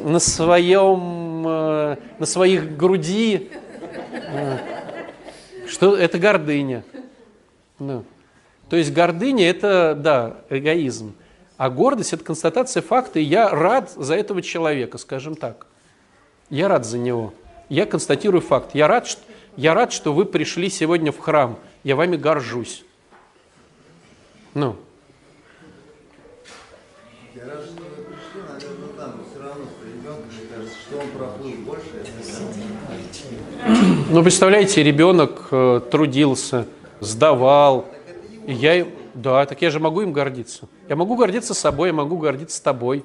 на 0.04 0.19
своем, 0.19 1.47
э, 1.47 1.97
на 2.19 2.26
своих 2.26 2.76
груди, 2.76 3.50
э, 4.12 4.58
что 5.67 5.95
это 5.95 6.19
гордыня. 6.19 6.84
Ну. 7.80 8.04
То 8.69 8.76
есть 8.76 8.91
гордыня– 8.93 9.50
это, 9.50 9.95
да, 9.95 10.38
эгоизм. 10.50 11.15
А 11.58 11.69
гордость– 11.69 12.13
это 12.13 12.23
констатация 12.23 12.82
факта, 12.82 13.19
и 13.19 13.23
я 13.23 13.50
рад 13.50 13.91
за 13.91 14.15
этого 14.15 14.41
человека, 14.41 14.97
скажем 14.97 15.36
так. 15.36 15.67
Я 16.50 16.67
рад 16.67 16.86
за 16.86 16.97
него. 16.97 17.34
Я 17.69 17.86
констатирую 17.86 18.41
факт. 18.41 18.71
Я 18.73 18.88
рад, 18.88 19.08
что, 19.08 19.21
я 19.56 19.73
рад, 19.73 19.91
что 19.91 20.13
вы 20.13 20.26
пришли 20.26 20.69
сегодня 20.69 21.12
в 21.12 21.19
храм. 21.19 21.60
Я 21.84 21.95
вами 21.95 22.15
горжусь. 22.15 22.84
Ну. 24.54 24.76
Я 27.36 27.45
рад, 27.45 27.65
что 27.65 27.84
вы 27.84 28.04
пришли, 28.04 28.41
наверное, 28.47 28.93
там 28.97 29.23
все 29.30 29.41
равно 29.43 29.65
с 29.65 29.86
ребенком, 29.86 30.26
мне 30.26 30.47
кажется, 30.54 30.78
что 30.88 31.00
он 31.00 31.10
проплыл 31.12 31.54
больше, 31.65 31.88
это 32.00 32.12
Ну, 34.10 34.23
представляете, 34.23 34.84
ребенок 34.84 35.47
э, 35.51 35.82
трудился, 35.91 36.65
сдавал. 36.99 37.86
И 38.45 38.53
я, 38.53 38.88
да, 39.13 39.45
так 39.45 39.62
я 39.62 39.69
же 39.69 39.80
могу 39.80 40.01
им 40.01 40.13
гордиться. 40.13 40.67
Я 40.88 40.95
могу 40.95 41.15
гордиться 41.15 41.53
собой, 41.53 41.89
я 41.89 41.93
могу 41.93 42.17
гордиться 42.17 42.63
тобой. 42.63 43.03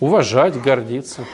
уважать, 0.00 0.54
Уважать, 0.54 0.62
гордиться. 0.62 1.24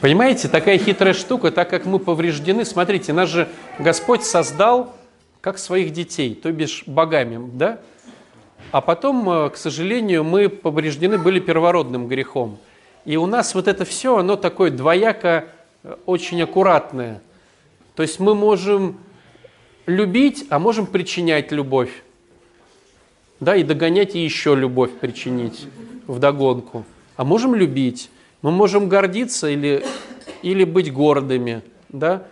Понимаете, 0.00 0.48
такая 0.48 0.78
хитрая 0.78 1.14
штука, 1.14 1.52
так 1.52 1.70
как 1.70 1.86
мы 1.86 2.00
повреждены, 2.00 2.64
смотрите, 2.64 3.12
нас 3.12 3.28
же 3.28 3.48
Господь 3.78 4.24
создал 4.24 4.96
как 5.40 5.58
своих 5.58 5.92
детей, 5.92 6.34
то 6.34 6.50
бишь 6.50 6.82
богами, 6.86 7.50
да? 7.54 7.78
А 8.72 8.80
потом, 8.80 9.28
э, 9.28 9.50
к 9.50 9.56
сожалению, 9.56 10.24
мы 10.24 10.48
повреждены 10.48 11.18
были 11.18 11.38
первородным 11.40 12.08
грехом. 12.08 12.58
И 13.04 13.16
у 13.18 13.26
нас 13.26 13.54
вот 13.54 13.68
это 13.68 13.84
все, 13.84 14.16
оно 14.16 14.36
такое 14.36 14.70
двояко 14.70 15.44
э, 15.82 15.96
очень 16.06 16.42
аккуратное. 16.42 17.20
То 17.94 18.02
есть 18.02 18.18
мы 18.18 18.34
можем 18.34 18.98
любить, 19.84 20.46
а 20.48 20.58
можем 20.58 20.86
причинять 20.86 21.52
любовь. 21.52 22.02
Да, 23.40 23.56
и 23.56 23.62
догонять, 23.62 24.14
и 24.14 24.24
еще 24.24 24.54
любовь 24.54 24.92
причинить 24.92 25.66
вдогонку. 26.06 26.84
А 27.16 27.24
можем 27.24 27.54
любить. 27.54 28.10
Мы 28.40 28.52
можем 28.52 28.88
гордиться 28.88 29.50
или, 29.50 29.84
или 30.42 30.64
быть 30.64 30.90
гордыми. 30.90 31.62
Да? 31.90 32.22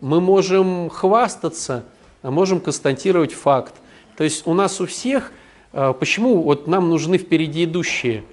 Мы 0.00 0.20
можем 0.20 0.90
хвастаться, 0.90 1.84
а 2.22 2.30
можем 2.30 2.60
констатировать 2.60 3.32
факт. 3.32 3.74
То 4.16 4.22
есть 4.22 4.46
у 4.46 4.54
нас 4.54 4.80
у 4.80 4.86
всех, 4.86 5.32
почему 5.72 6.42
вот 6.42 6.66
нам 6.66 6.88
нужны 6.88 7.18
впереди 7.18 7.64
идущие? 7.64 8.24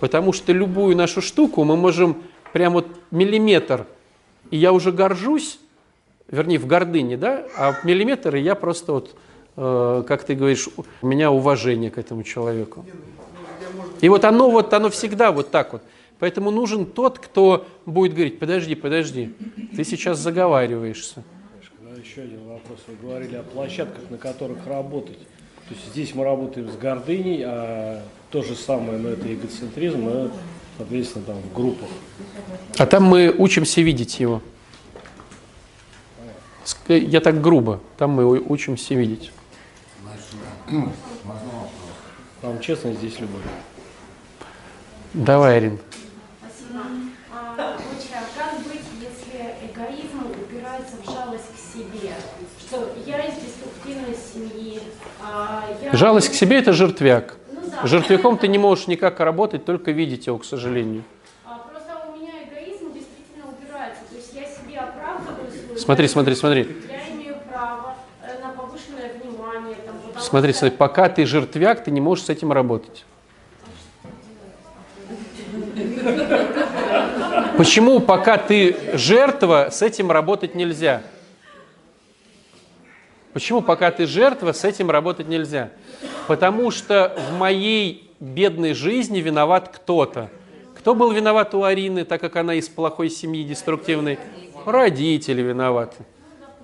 Потому 0.00 0.32
что 0.32 0.52
любую 0.52 0.96
нашу 0.96 1.20
штуку 1.22 1.64
мы 1.64 1.76
можем 1.76 2.22
прям 2.52 2.72
вот 2.72 2.86
миллиметр, 3.10 3.86
и 4.50 4.56
я 4.56 4.72
уже 4.72 4.92
горжусь, 4.92 5.58
вернее, 6.28 6.58
в 6.58 6.66
гордыне, 6.66 7.16
да, 7.16 7.46
а 7.56 7.74
миллиметр, 7.84 8.36
и 8.36 8.40
я 8.40 8.54
просто 8.54 8.92
вот, 8.92 9.16
э, 9.56 10.04
как 10.06 10.24
ты 10.24 10.34
говоришь, 10.34 10.68
у 10.76 11.06
меня 11.06 11.30
уважение 11.30 11.90
к 11.90 11.98
этому 11.98 12.22
человеку. 12.22 12.84
И 14.00 14.08
вот 14.08 14.24
оно 14.24 14.50
вот, 14.50 14.74
оно 14.74 14.90
всегда 14.90 15.30
вот 15.30 15.50
так 15.50 15.72
вот. 15.72 15.82
Поэтому 16.18 16.50
нужен 16.50 16.86
тот, 16.86 17.18
кто 17.18 17.66
будет 17.86 18.14
говорить, 18.14 18.38
подожди, 18.38 18.74
подожди, 18.74 19.34
ты 19.74 19.84
сейчас 19.84 20.18
заговариваешься. 20.18 21.24
Да, 21.80 22.00
еще 22.00 22.22
один 22.22 22.46
вопрос. 22.46 22.80
Вы 22.86 22.94
говорили 23.06 23.36
о 23.36 23.42
площадках, 23.42 24.10
на 24.10 24.18
которых 24.18 24.66
работать. 24.66 25.18
То 25.68 25.74
есть 25.74 25.88
здесь 25.88 26.14
мы 26.14 26.24
работаем 26.24 26.70
с 26.70 26.76
гордыней, 26.76 27.42
а 27.44 28.02
то 28.30 28.42
же 28.42 28.54
самое, 28.54 28.98
но 28.98 29.10
это 29.10 29.32
эгоцентризм, 29.32 30.04
но, 30.04 30.30
соответственно, 30.78 31.24
там 31.24 31.36
в 31.36 31.52
группах. 31.52 31.88
А 32.78 32.86
там 32.86 33.04
мы 33.04 33.34
учимся 33.36 33.80
видеть 33.80 34.20
его. 34.20 34.42
Я 36.88 37.20
так 37.20 37.40
грубо. 37.40 37.80
Там 37.98 38.10
мы 38.10 38.40
учимся 38.40 38.94
видеть. 38.94 39.32
Вам 42.40 42.60
честно 42.60 42.92
здесь 42.92 43.20
любовь. 43.20 43.42
Давай, 45.14 45.58
Арин. 45.58 45.78
Спасибо. 46.40 46.84
А, 47.30 47.76
Отче, 47.76 48.14
а 48.14 48.24
как 48.38 48.58
быть, 48.64 48.80
если 48.98 49.54
эгоизм 49.70 50.24
упирается 50.30 50.96
в 50.96 51.04
жалость 51.04 51.52
к 51.54 51.58
себе? 51.58 52.14
Что 52.58 52.94
я 53.06 53.26
из 53.26 53.34
деструктивной 53.34 54.16
семьи, 54.16 54.80
а 54.80 54.80
я... 54.80 55.11
Жалость 55.92 56.30
к 56.30 56.34
себе– 56.34 56.58
это 56.58 56.72
жертвяк. 56.72 57.36
Ну. 57.50 57.86
Жертвяком 57.86 58.38
ты 58.38 58.48
не 58.48 58.58
можешь 58.58 58.86
никак 58.86 59.20
работать, 59.20 59.64
только 59.64 59.90
видеть 59.90 60.26
его, 60.26 60.38
к 60.38 60.44
сожалению. 60.44 61.04
А. 61.44 61.60
Смотри, 65.76 66.06
смотри, 66.06 66.34
смотри. 66.36 66.68
Я 66.88 67.14
имею 67.14 67.34
право 67.50 67.94
э, 68.22 68.40
на 68.40 68.50
повышенное 68.50 69.12
внимание. 69.20 69.74
Там, 69.84 69.96
потому 70.06 70.24
Смотри, 70.24 70.52
смотри, 70.52 70.76
пока 70.76 71.08
ты 71.08 71.26
жертвяк, 71.26 71.82
ты 71.82 71.90
не 71.90 72.00
можешь 72.00 72.26
с 72.26 72.30
этим 72.30 72.52
работать. 72.52 73.04
Почему, 77.56 78.00
пока 78.00 78.38
ты 78.38 78.76
жертва, 78.94 79.68
с 79.70 79.82
этим 79.82 80.10
работать 80.10 80.54
нельзя? 80.54 81.02
Почему, 83.32 83.62
пока 83.62 83.90
ты 83.90 84.06
жертва, 84.06 84.52
с 84.52 84.64
этим 84.64 84.90
работать 84.90 85.28
нельзя? 85.28 85.70
Потому 86.26 86.70
что 86.70 87.16
в 87.30 87.38
моей 87.38 88.10
бедной 88.20 88.74
жизни 88.74 89.20
виноват 89.20 89.70
кто-то. 89.74 90.30
Кто 90.78 90.94
был 90.94 91.12
виноват 91.12 91.54
у 91.54 91.64
Арины, 91.64 92.04
так 92.04 92.20
как 92.20 92.36
она 92.36 92.54
из 92.54 92.68
плохой 92.68 93.08
семьи, 93.08 93.44
деструктивной? 93.44 94.18
Родители 94.66 95.42
виноваты. 95.42 96.04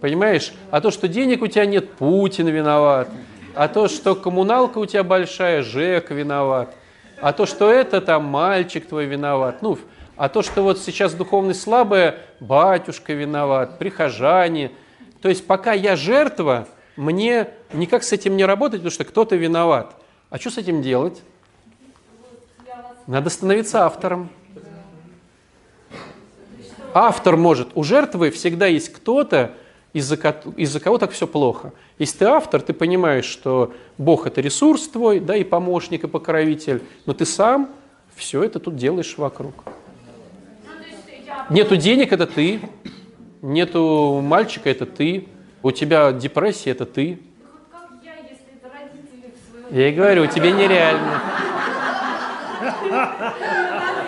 Понимаешь? 0.01 0.53
А 0.71 0.81
то, 0.81 0.91
что 0.91 1.09
денег 1.09 1.43
у 1.43 1.47
тебя 1.47 1.67
нет, 1.67 1.93
Путин 1.93 2.49
виноват. 2.49 3.09
А 3.55 3.69
то, 3.69 3.89
что 3.89 4.15
коммуналка 4.15 4.79
у 4.79 4.87
тебя 4.87 5.03
большая, 5.03 5.63
ЖЭК 5.63 6.11
виноват. 6.11 6.75
А 7.21 7.33
то, 7.33 7.47
что 7.47 7.73
это 7.73 8.01
там 8.01 8.25
мальчик 8.25 8.87
твой 8.87 9.07
виноват. 9.07 9.63
Ну, 9.63 9.79
а 10.17 10.29
то, 10.29 10.43
что 10.43 10.63
вот 10.63 10.79
сейчас 10.79 11.15
духовность 11.15 11.63
слабая, 11.63 12.17
батюшка 12.41 13.15
виноват, 13.15 13.79
прихожане. 13.79 14.73
То 15.21 15.29
есть 15.29 15.47
пока 15.47 15.73
я 15.73 15.97
жертва, 15.97 16.69
мне 16.97 17.49
никак 17.73 18.03
с 18.03 18.13
этим 18.13 18.37
не 18.37 18.45
работать, 18.45 18.81
потому 18.81 18.91
что 18.91 19.05
кто-то 19.05 19.37
виноват. 19.37 19.95
А 20.31 20.39
что 20.39 20.51
с 20.51 20.59
этим 20.59 20.83
делать? 20.83 21.23
Надо 23.07 23.31
становиться 23.31 23.85
автором. 23.85 24.31
Автор 26.93 27.37
может. 27.37 27.69
У 27.75 27.83
жертвы 27.83 28.31
всегда 28.31 28.67
есть 28.67 28.93
кто-то, 28.93 29.53
из-за, 29.93 30.17
из-за 30.57 30.81
кого 30.81 30.99
так 30.99 31.13
все 31.13 31.27
плохо. 31.27 31.73
Если 31.99 32.19
ты 32.19 32.25
автор, 32.27 32.61
ты 32.61 32.73
понимаешь, 32.73 33.25
что 33.25 33.73
Бог 33.97 34.27
это 34.27 34.41
ресурс 34.41 34.89
твой, 34.89 35.21
да, 35.21 35.37
и 35.37 35.45
помощник, 35.45 36.05
и 36.05 36.09
покровитель, 36.09 36.83
но 37.07 37.15
ты 37.15 37.25
сам 37.25 37.71
все 38.15 38.43
это 38.43 38.59
тут 38.59 38.77
делаешь 38.77 39.17
вокруг. 39.17 39.55
Ну, 39.65 41.55
Нету 41.55 41.77
денег, 41.77 42.13
это 42.13 42.27
ты. 42.27 42.61
Нету 43.43 44.21
мальчика, 44.23 44.69
это 44.71 44.87
ты. 44.87 45.29
У 45.63 45.71
тебя 45.71 46.13
депрессия, 46.13 46.71
это 46.71 46.87
ты. 46.87 47.21
Я, 48.03 48.13
это 48.15 49.91
и 49.91 49.93
говорю, 49.93 50.27
тебе 50.27 50.53
нереально. 50.53 51.23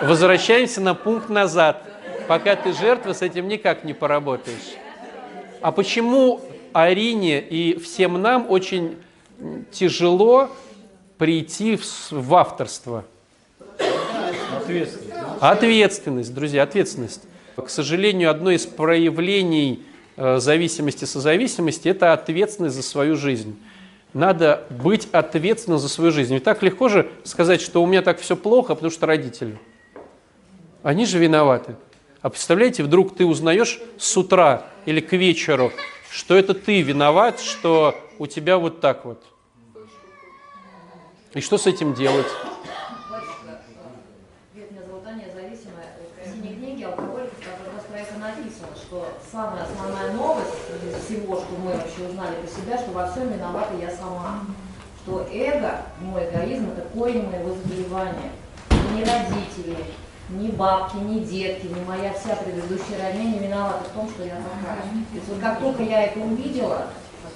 Возвращаемся 0.01 0.81
на 0.81 0.95
пункт 0.95 1.29
назад. 1.29 1.83
Пока 2.27 2.55
ты 2.55 2.73
жертва, 2.73 3.13
с 3.13 3.21
этим 3.21 3.47
никак 3.47 3.83
не 3.83 3.93
поработаешь. 3.93 4.75
А 5.61 5.71
почему 5.71 6.41
Арине 6.73 7.39
и 7.39 7.77
всем 7.79 8.21
нам 8.21 8.49
очень 8.49 8.97
тяжело 9.71 10.49
прийти 11.17 11.77
в, 11.77 12.11
в 12.11 12.35
авторство? 12.35 13.05
Ответственность. 14.57 15.13
Ответственность, 15.39 16.33
друзья, 16.33 16.63
ответственность. 16.63 17.23
К 17.55 17.69
сожалению, 17.69 18.31
одно 18.31 18.51
из 18.51 18.65
проявлений 18.65 19.83
э, 20.17 20.39
зависимости, 20.39 21.05
созависимости– 21.05 21.87
это 21.89 22.13
ответственность 22.13 22.75
за 22.75 22.83
свою 22.83 23.15
жизнь. 23.15 23.59
Надо 24.13 24.65
быть 24.69 25.07
ответственным 25.11 25.79
за 25.79 25.87
свою 25.87 26.11
жизнь. 26.11 26.33
Ведь 26.33 26.43
так 26.43 26.63
легко 26.63 26.89
же 26.89 27.09
сказать, 27.23 27.61
что 27.61 27.81
у 27.81 27.85
меня 27.85 28.01
так 28.01 28.19
все 28.19 28.35
плохо, 28.35 28.75
потому 28.75 28.91
что 28.91 29.05
родители. 29.05 29.57
Они 30.83 31.05
же 31.05 31.17
виноваты. 31.17 31.75
А 32.21 32.29
представляете, 32.29 32.83
вдруг 32.83 33.15
ты 33.15 33.25
узнаешь 33.25 33.79
с 33.97 34.15
утра 34.17 34.67
или 34.85 34.99
к 34.99 35.13
вечеру, 35.13 35.71
что 36.09 36.35
это 36.35 36.53
ты 36.53 36.81
виноват, 36.81 37.39
что 37.39 37.95
у 38.19 38.27
тебя 38.27 38.57
вот 38.57 38.81
так 38.81 39.05
вот. 39.05 39.23
И 41.33 41.39
что 41.39 41.57
с 41.57 41.65
этим 41.65 41.93
делать? 41.93 42.27
Самая 49.41 49.63
основная 49.63 50.13
новость 50.13 50.53
из 50.85 51.03
всего, 51.05 51.35
что 51.35 51.47
мы 51.63 51.71
вообще 51.71 52.07
узнали 52.07 52.35
про 52.35 52.47
себя, 52.47 52.77
что 52.77 52.91
во 52.91 53.07
всем 53.07 53.29
виновата 53.29 53.73
я 53.79 53.89
сама. 53.89 54.41
Что 55.01 55.25
эго, 55.31 55.81
мой 55.99 56.29
эгоизм, 56.29 56.69
это 56.71 56.87
корень 56.93 57.27
моего 57.27 57.55
заболевания. 57.55 58.31
Ни 58.93 58.99
родители, 58.99 59.77
ни 60.29 60.49
бабки, 60.49 60.97
ни 60.97 61.19
детки, 61.21 61.65
ни 61.65 61.83
моя 61.85 62.13
вся 62.13 62.35
предыдущая 62.35 63.01
родня 63.01 63.23
не 63.23 63.39
виновата 63.39 63.83
в 63.85 63.95
том, 63.95 64.07
что 64.09 64.23
я 64.23 64.35
такая. 64.35 64.77
То 64.77 65.15
есть 65.15 65.27
вот 65.27 65.39
как 65.39 65.59
только 65.59 65.81
я 65.81 66.03
это 66.03 66.19
увидела, 66.19 66.87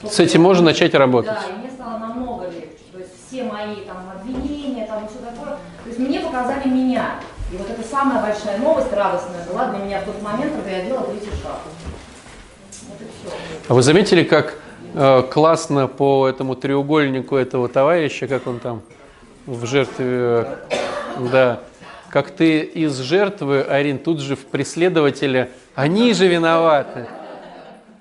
С 0.03 0.19
этим 0.19 0.43
можно 0.43 0.65
начать 0.65 0.93
работать. 0.93 1.31
Да, 1.31 1.49
и 1.49 1.57
мне 1.57 1.71
стало 1.71 1.97
намного 1.97 2.45
легче. 2.45 2.83
То 2.91 2.99
есть 2.99 3.13
все 3.27 3.43
мои 3.45 3.77
там 3.87 3.97
обвинения, 4.15 4.85
там 4.85 5.05
и 5.05 5.07
все 5.07 5.17
такое. 5.19 5.57
То 5.83 5.87
есть 5.87 5.97
мне 5.97 6.19
показали 6.19 6.69
меня. 6.69 7.19
И 7.51 7.57
вот 7.57 7.69
это 7.69 7.83
самая 7.83 8.21
большая 8.21 8.57
новость, 8.57 8.91
радостная 8.91 9.45
была 9.45 9.67
для 9.67 9.79
меня 9.85 10.01
в 10.01 10.05
тот 10.05 10.21
момент, 10.21 10.53
когда 10.53 10.71
я 10.71 10.85
делала 10.85 11.05
третий 11.07 11.31
шаг. 11.41 11.59
Вот 12.89 13.01
и 13.01 13.05
все. 13.05 13.35
А 13.67 13.73
вы 13.73 13.81
заметили, 13.81 14.23
как 14.23 14.55
э, 14.93 15.23
классно 15.31 15.87
по 15.87 16.27
этому 16.27 16.55
треугольнику 16.55 17.35
этого 17.35 17.67
товарища, 17.69 18.27
как 18.27 18.47
он 18.47 18.59
там 18.59 18.81
в 19.45 19.65
жертве, 19.65 20.05
э, 20.07 20.55
да, 21.31 21.59
как 22.09 22.31
ты 22.31 22.61
из 22.61 22.97
жертвы, 22.97 23.61
Арин, 23.61 23.99
тут 23.99 24.21
же 24.21 24.35
в 24.35 24.45
преследователя, 24.45 25.49
они 25.75 26.13
же 26.13 26.27
виноваты. 26.27 27.07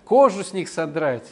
Кожу 0.05 0.45
с 0.45 0.53
них 0.53 0.69
содрать. 0.69 1.27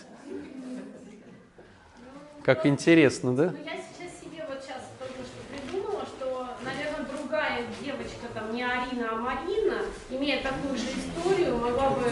Как 2.42 2.66
интересно, 2.66 3.36
да? 3.36 3.44
Ну, 3.44 3.58
я 3.64 3.76
сейчас 3.76 4.18
себе 4.20 4.44
вот 4.48 4.58
сейчас 4.62 4.82
только 4.98 5.22
что 5.22 5.38
придумала, 5.48 6.04
что, 6.04 6.48
наверное, 6.64 7.06
другая 7.16 7.66
девочка, 7.80 8.26
там 8.34 8.41
не 8.52 8.62
Арина, 8.62 9.08
а 9.12 9.16
Марина, 9.16 9.78
имея 10.10 10.42
такую 10.42 10.76
же 10.76 10.84
историю, 10.84 11.56
могла 11.56 11.90
бы 11.90 12.04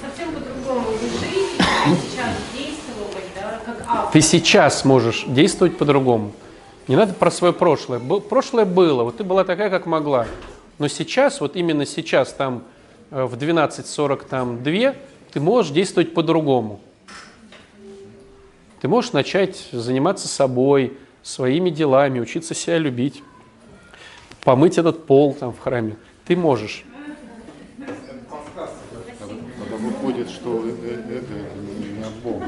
совсем 0.00 0.34
по-другому 0.34 0.86
жить 0.92 1.60
сейчас 2.02 2.36
действовать, 2.52 3.24
да, 3.34 3.60
как 3.64 3.84
автор. 3.88 4.12
Ты 4.12 4.20
сейчас 4.20 4.84
можешь 4.84 5.24
действовать 5.26 5.78
по-другому. 5.78 6.32
Не 6.86 6.96
надо 6.96 7.14
про 7.14 7.30
свое 7.30 7.52
прошлое. 7.52 7.98
Прошлое 7.98 8.64
было, 8.64 9.04
вот 9.04 9.16
ты 9.16 9.24
была 9.24 9.44
такая, 9.44 9.70
как 9.70 9.86
могла. 9.86 10.26
Но 10.78 10.88
сейчас, 10.88 11.40
вот 11.40 11.56
именно 11.56 11.86
сейчас, 11.86 12.32
там 12.32 12.64
э, 13.10 13.24
в 13.24 13.34
12.40, 13.34 14.28
там 14.28 14.62
2, 14.62 14.94
ты 15.32 15.40
можешь 15.40 15.72
действовать 15.72 16.14
по-другому. 16.14 16.80
Ты 18.80 18.88
можешь 18.88 19.12
начать 19.12 19.68
заниматься 19.72 20.26
собой, 20.26 20.96
своими 21.22 21.70
делами, 21.70 22.18
учиться 22.18 22.54
себя 22.54 22.78
любить, 22.78 23.22
помыть 24.44 24.78
этот 24.78 25.06
пол 25.06 25.34
там 25.34 25.52
в 25.52 25.58
храме. 25.58 25.96
Ты 26.26 26.36
можешь. 26.36 26.84
Выходит, 29.78 30.28
что 30.28 30.62
э- 30.66 30.74
э- 30.82 31.18
это 31.18 31.32
не 31.96 32.02
от 32.02 32.12
Бога. 32.22 32.44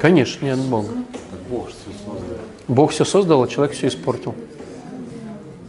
Конечно, 0.00 0.44
не 0.44 0.50
от 0.50 0.60
Бога. 0.60 0.88
Бог 1.48 1.68
все 1.68 1.78
создал. 2.04 2.38
Бог 2.68 2.90
все 2.90 3.04
создал, 3.04 3.42
а 3.42 3.48
человек 3.48 3.74
все 3.74 3.88
испортил. 3.88 4.34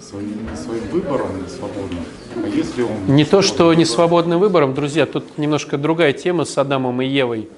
Своим, 0.01 0.47
своим 0.56 0.84
выбором 0.91 1.29
свободным. 1.47 2.03
А 2.36 2.47
если 2.47 2.82
он... 2.84 3.15
Не 3.15 3.23
то, 3.25 3.41
что 3.41 3.73
не 3.73 3.86
свободным 3.86 4.39
выбором, 4.39 4.73
друзья, 4.73 5.06
тут 5.06 5.38
немножко 5.38 5.77
другая 5.77 6.12
тема 6.13 6.43
с 6.45 6.58
Адамом 6.58 7.01
и 7.01 7.08
Евой. 7.08 7.49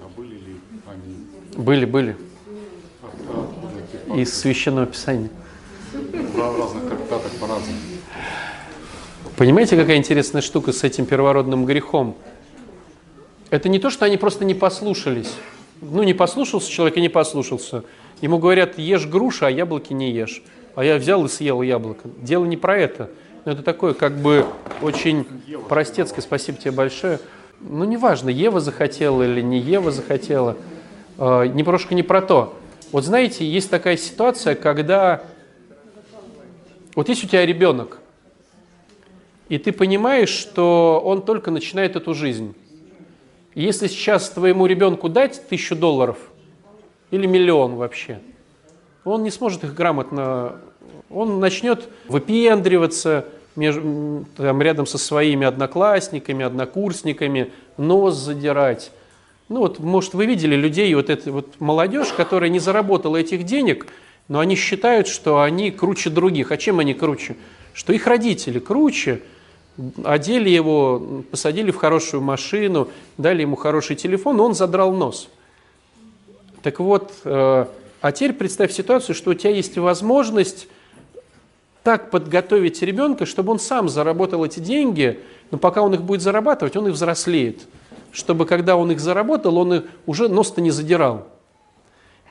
А 0.00 0.08
были 0.16 0.34
ли 0.34 0.56
они 0.86 1.62
Были, 1.64 1.84
были. 1.84 2.16
как-то 3.00 3.40
откуда 3.40 4.20
Из 4.20 4.32
священного 4.32 4.86
писания. 4.86 5.30
Разных 6.36 6.88
трактатах 6.88 7.32
по-разному? 7.32 7.78
Понимаете, 9.36 9.76
какая 9.76 9.96
интересная 9.96 10.42
штука 10.42 10.72
с 10.72 10.84
этим 10.84 11.06
первородным 11.06 11.64
грехом? 11.64 12.16
Это 13.50 13.68
не 13.68 13.78
то, 13.78 13.90
что 13.90 14.04
они 14.04 14.16
просто 14.16 14.44
не 14.44 14.54
послушались. 14.54 15.32
Ну, 15.80 16.02
не 16.02 16.14
послушался 16.14 16.70
человек 16.70 16.96
и 16.96 17.00
не 17.00 17.08
послушался. 17.08 17.84
Ему 18.20 18.38
говорят, 18.38 18.78
ешь 18.78 19.06
груши, 19.06 19.44
а 19.44 19.50
яблоки 19.50 19.92
не 19.92 20.12
ешь. 20.12 20.42
А 20.74 20.84
я 20.84 20.96
взял 20.96 21.24
и 21.24 21.28
съел 21.28 21.60
яблоко. 21.62 22.08
Дело 22.20 22.44
не 22.44 22.56
про 22.56 22.78
это. 22.78 23.10
Но 23.44 23.52
это 23.52 23.62
такое, 23.62 23.94
как 23.94 24.16
бы, 24.16 24.46
очень 24.80 25.26
простецкое. 25.68 26.22
Спасибо 26.22 26.58
тебе 26.58 26.70
большое. 26.70 27.18
Ну, 27.60 27.84
неважно, 27.84 28.28
Ева 28.28 28.60
захотела 28.60 29.22
или 29.22 29.40
не 29.40 29.58
Ева 29.58 29.90
захотела. 29.90 30.56
Э, 31.18 31.46
Немножко 31.46 31.94
не 31.94 32.02
про 32.02 32.22
то. 32.22 32.56
Вот 32.92 33.04
знаете, 33.04 33.44
есть 33.44 33.70
такая 33.70 33.96
ситуация, 33.96 34.54
когда... 34.54 35.22
Вот 36.94 37.08
есть 37.08 37.24
у 37.24 37.26
тебя 37.26 37.46
ребенок, 37.46 38.00
и 39.48 39.58
ты 39.58 39.72
понимаешь, 39.72 40.28
что 40.28 41.00
он 41.04 41.22
только 41.22 41.50
начинает 41.50 41.96
эту 41.96 42.14
жизнь. 42.14 42.54
Если 43.54 43.86
сейчас 43.86 44.30
твоему 44.30 44.66
ребенку 44.66 45.08
дать 45.08 45.46
тысячу 45.48 45.74
долларов 45.76 46.18
или 47.10 47.26
миллион 47.26 47.76
вообще, 47.76 48.20
он 49.04 49.22
не 49.22 49.30
сможет 49.30 49.64
их 49.64 49.74
грамотно, 49.74 50.56
он 51.10 51.40
начнет 51.40 51.88
выпендриваться 52.08 53.26
там, 53.54 54.62
рядом 54.62 54.86
со 54.86 54.98
своими 54.98 55.46
одноклассниками, 55.46 56.44
однокурсниками, 56.44 57.52
нос 57.76 58.16
задирать. 58.16 58.90
Ну 59.48 59.60
вот, 59.60 59.78
может, 59.80 60.14
вы 60.14 60.26
видели 60.26 60.56
людей, 60.56 60.94
вот 60.94 61.10
эту 61.10 61.32
вот 61.32 61.60
молодежь, 61.60 62.12
которая 62.12 62.48
не 62.48 62.58
заработала 62.58 63.18
этих 63.18 63.44
денег, 63.44 63.86
но 64.32 64.38
они 64.38 64.56
считают, 64.56 65.08
что 65.08 65.42
они 65.42 65.70
круче 65.70 66.08
других. 66.08 66.52
А 66.52 66.56
чем 66.56 66.78
они 66.78 66.94
круче? 66.94 67.36
Что 67.74 67.92
их 67.92 68.06
родители 68.06 68.60
круче, 68.60 69.20
одели 70.02 70.48
его, 70.48 71.22
посадили 71.30 71.70
в 71.70 71.76
хорошую 71.76 72.22
машину, 72.22 72.88
дали 73.18 73.42
ему 73.42 73.56
хороший 73.56 73.94
телефон, 73.94 74.40
он 74.40 74.54
задрал 74.54 74.94
нос. 74.94 75.28
Так 76.62 76.80
вот, 76.80 77.12
э, 77.24 77.66
а 78.00 78.12
теперь 78.12 78.32
представь 78.32 78.72
ситуацию, 78.72 79.14
что 79.14 79.32
у 79.32 79.34
тебя 79.34 79.50
есть 79.50 79.76
возможность 79.76 80.66
так 81.82 82.10
подготовить 82.10 82.80
ребенка, 82.80 83.26
чтобы 83.26 83.52
он 83.52 83.58
сам 83.58 83.90
заработал 83.90 84.46
эти 84.46 84.60
деньги, 84.60 85.20
но 85.50 85.58
пока 85.58 85.82
он 85.82 85.92
их 85.92 86.00
будет 86.00 86.22
зарабатывать, 86.22 86.74
он 86.74 86.88
и 86.88 86.90
взрослеет. 86.90 87.66
Чтобы 88.12 88.46
когда 88.46 88.76
он 88.76 88.92
их 88.92 88.98
заработал, 88.98 89.58
он 89.58 89.74
их 89.74 89.84
уже 90.06 90.30
нос-то 90.30 90.62
не 90.62 90.70
задирал. 90.70 91.28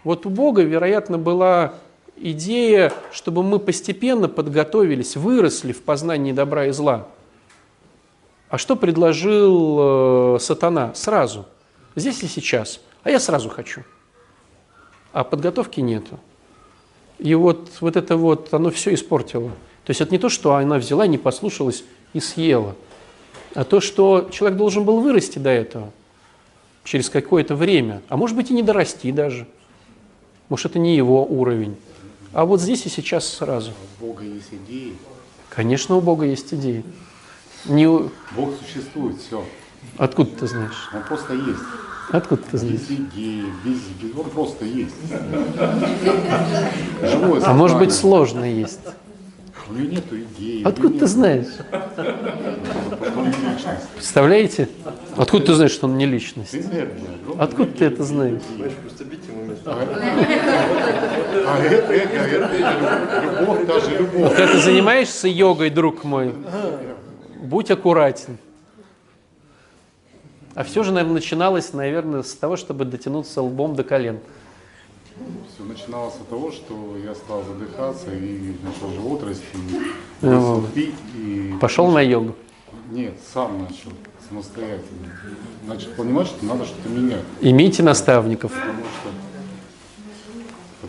Вот 0.04 0.26
у 0.26 0.32
Бога, 0.32 0.64
вероятно, 0.64 1.20
была 1.20 1.76
идея, 2.22 2.94
чтобы 3.12 3.44
мы 3.44 3.60
постепенно 3.60 4.28
подготовились, 4.28 5.16
выросли 5.16 5.72
в 5.72 5.82
познании 5.82 6.32
добра 6.32 6.68
и 6.68 6.72
зла. 6.72 7.08
А 8.50 8.58
что 8.58 8.76
предложил 8.76 10.36
э, 10.36 10.40
сатана? 10.40 10.94
Сразу. 10.94 11.46
Здесь 11.96 12.22
и 12.24 12.28
сейчас. 12.28 12.82
А 13.04 13.10
я 13.10 13.20
сразу 13.20 13.50
хочу. 13.50 13.84
А 15.14 15.24
подготовки 15.24 15.80
нету. 15.80 16.20
И 17.18 17.34
вот, 17.36 17.70
вот 17.82 17.96
это 17.96 18.18
вот, 18.18 18.54
оно 18.54 18.72
все 18.72 18.94
испортило. 18.94 19.50
То 19.86 19.92
есть 19.92 20.02
это 20.02 20.12
не 20.12 20.18
то, 20.18 20.30
что 20.30 20.56
она 20.56 20.78
взяла, 20.78 21.08
не 21.08 21.18
послушалась 21.18 21.84
и 22.14 22.20
съела, 22.20 22.76
а 23.56 23.64
то, 23.64 23.80
что 23.80 24.30
человек 24.32 24.58
должен 24.58 24.84
был 24.84 25.00
вырасти 25.02 25.40
до 25.40 25.50
этого 25.50 25.92
через 26.84 27.10
какое-то 27.10 27.56
время, 27.56 28.02
а 28.10 28.18
может 28.18 28.36
быть 28.36 28.50
и 28.50 28.54
не 28.54 28.64
дорасти 28.64 29.12
даже. 29.12 29.48
Может, 30.50 30.68
это 30.68 30.80
не 30.80 30.96
его 30.96 31.24
уровень. 31.26 31.78
А 32.34 32.46
вот 32.46 32.62
здесь 32.62 32.86
и 32.86 32.90
сейчас 32.90 33.28
сразу. 33.28 33.72
У 34.00 34.06
Бога 34.06 34.24
есть 34.24 34.50
идеи. 34.52 34.96
Конечно, 35.50 35.96
у 35.96 36.02
Бога 36.02 36.26
есть 36.26 36.54
идеи. 36.54 36.84
Не 37.66 37.88
у- 37.88 38.10
Бог 38.36 38.54
существует, 38.66 39.18
все. 39.20 39.44
Откуда 39.98 40.32
ты 40.32 40.48
знаешь? 40.48 40.90
Он 40.94 41.04
просто 41.04 41.34
есть. 41.34 41.60
Откуда 42.10 42.42
ты 42.44 42.58
знаешь? 42.58 42.80
Без 42.80 42.90
идеи, 42.90 43.44
без, 43.66 43.80
без- 44.02 44.18
он 44.18 44.30
просто 44.30 44.66
есть. 44.66 44.96
Живое 47.02 47.42
А 47.46 47.54
может 47.54 47.78
быть 47.78 47.94
сложно 47.94 48.46
есть? 48.46 48.80
У 49.70 49.74
него 49.74 49.90
нету 49.92 50.16
идеи. 50.20 50.64
Откуда 50.64 51.00
ты 51.00 51.08
знаешь? 51.08 51.48
Представляете? 53.96 54.68
Откуда 55.16 55.46
ты 55.46 55.54
знаешь, 55.54 55.72
что 55.72 55.88
он 55.88 55.98
не 55.98 56.06
личность? 56.06 56.56
Откуда 57.38 57.72
ты 57.72 57.86
это 57.86 58.04
знаешь? 58.04 58.42
А 59.66 61.58
это, 61.64 61.94
это, 61.94 62.18
это 62.18 63.40
любовь, 63.40 63.66
даже 63.68 63.98
любовь. 63.98 64.36
Когда 64.36 64.48
ты 64.54 64.60
занимаешься 64.60 65.28
йогой, 65.28 65.70
друг 65.70 66.04
мой, 66.04 66.34
будь 67.42 67.72
аккуратен. 67.72 68.38
А 70.54 70.64
все 70.64 70.84
же, 70.84 70.92
наверное, 70.92 71.16
начиналось, 71.16 71.72
наверное, 71.74 72.24
с 72.24 72.34
того, 72.34 72.58
чтобы 72.58 72.84
дотянуться 72.86 73.42
лбом 73.42 73.76
до 73.76 73.84
колен. 73.84 74.20
Все 75.54 75.64
начиналось 75.64 76.14
с 76.16 76.30
того, 76.30 76.52
что 76.52 76.98
я 77.06 77.14
стал 77.16 77.44
задыхаться 77.44 78.12
и 78.12 78.54
начал 78.64 78.92
живот 78.94 79.24
расти, 79.24 79.44
Ну, 80.22 80.58
бросил 80.60 80.68
пить 80.74 80.96
и 81.18 81.54
Пошел 81.62 81.88
на 81.92 82.02
йогу. 82.02 82.36
нет, 82.92 83.14
сам 83.34 83.62
начал 83.62 83.92
самостоятельно. 84.28 85.08
Начал 85.68 85.92
понимать, 85.92 86.28
что 86.28 86.46
надо 86.46 86.66
что-то 86.66 86.90
менять, 86.90 87.24
Имейте 87.42 87.84
наставников. 87.84 88.52
потому 88.52 88.80
что 88.80 89.10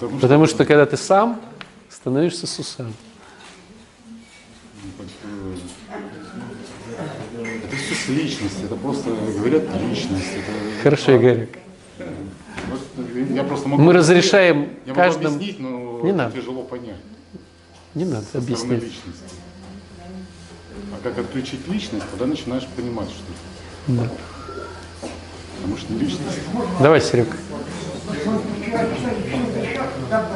потому 0.03 0.19
что, 0.19 0.21
Потому 0.21 0.47
что 0.47 0.65
когда 0.65 0.87
ты 0.87 0.97
сам, 0.97 1.41
становишься 1.89 2.47
сусам. 2.47 2.93
э, 7.39 7.59
это 7.65 7.77
все 7.77 7.95
есть 7.95 8.09
личность, 8.09 8.65
это 8.65 8.77
просто 8.77 9.11
говорят 9.11 9.65
личность. 9.81 10.33
Это, 10.35 10.83
Хорошо, 10.83 11.17
Игорек. 11.17 11.59
Я 13.31 13.45
просто 13.45 13.69
могу 13.69 13.83
Мы 13.83 13.93
разрешаем 13.93 14.71
я 14.87 14.93
могу 14.95 14.95
каждому... 14.95 15.37
объяснить, 15.37 15.61
но 15.61 16.01
Не 16.03 16.13
надо. 16.13 16.37
тяжело 16.37 16.63
понять. 16.63 16.97
Не 17.95 18.05
надо 18.05 18.25
со 18.33 18.39
объяснять. 18.39 18.83
личности. 18.83 19.35
А 20.93 20.99
как 21.03 21.19
отключить 21.19 21.67
личность, 21.69 22.05
тогда 22.11 22.27
начинаешь 22.27 22.67
понимать, 22.77 23.09
что 23.09 23.23
Да. 23.89 24.09
Потому 25.57 25.77
что 25.77 25.93
личность 25.95 26.41
Давай, 26.81 27.01
Серег. 27.01 27.29
Там 30.13 30.27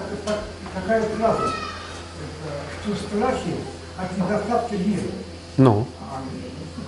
такая 0.75 1.03
фраза, 1.03 1.53
что 2.83 2.95
страхи 2.97 3.57
от 3.99 4.17
недостатка 4.17 4.75
веры. 4.75 5.11
Ну, 5.59 5.87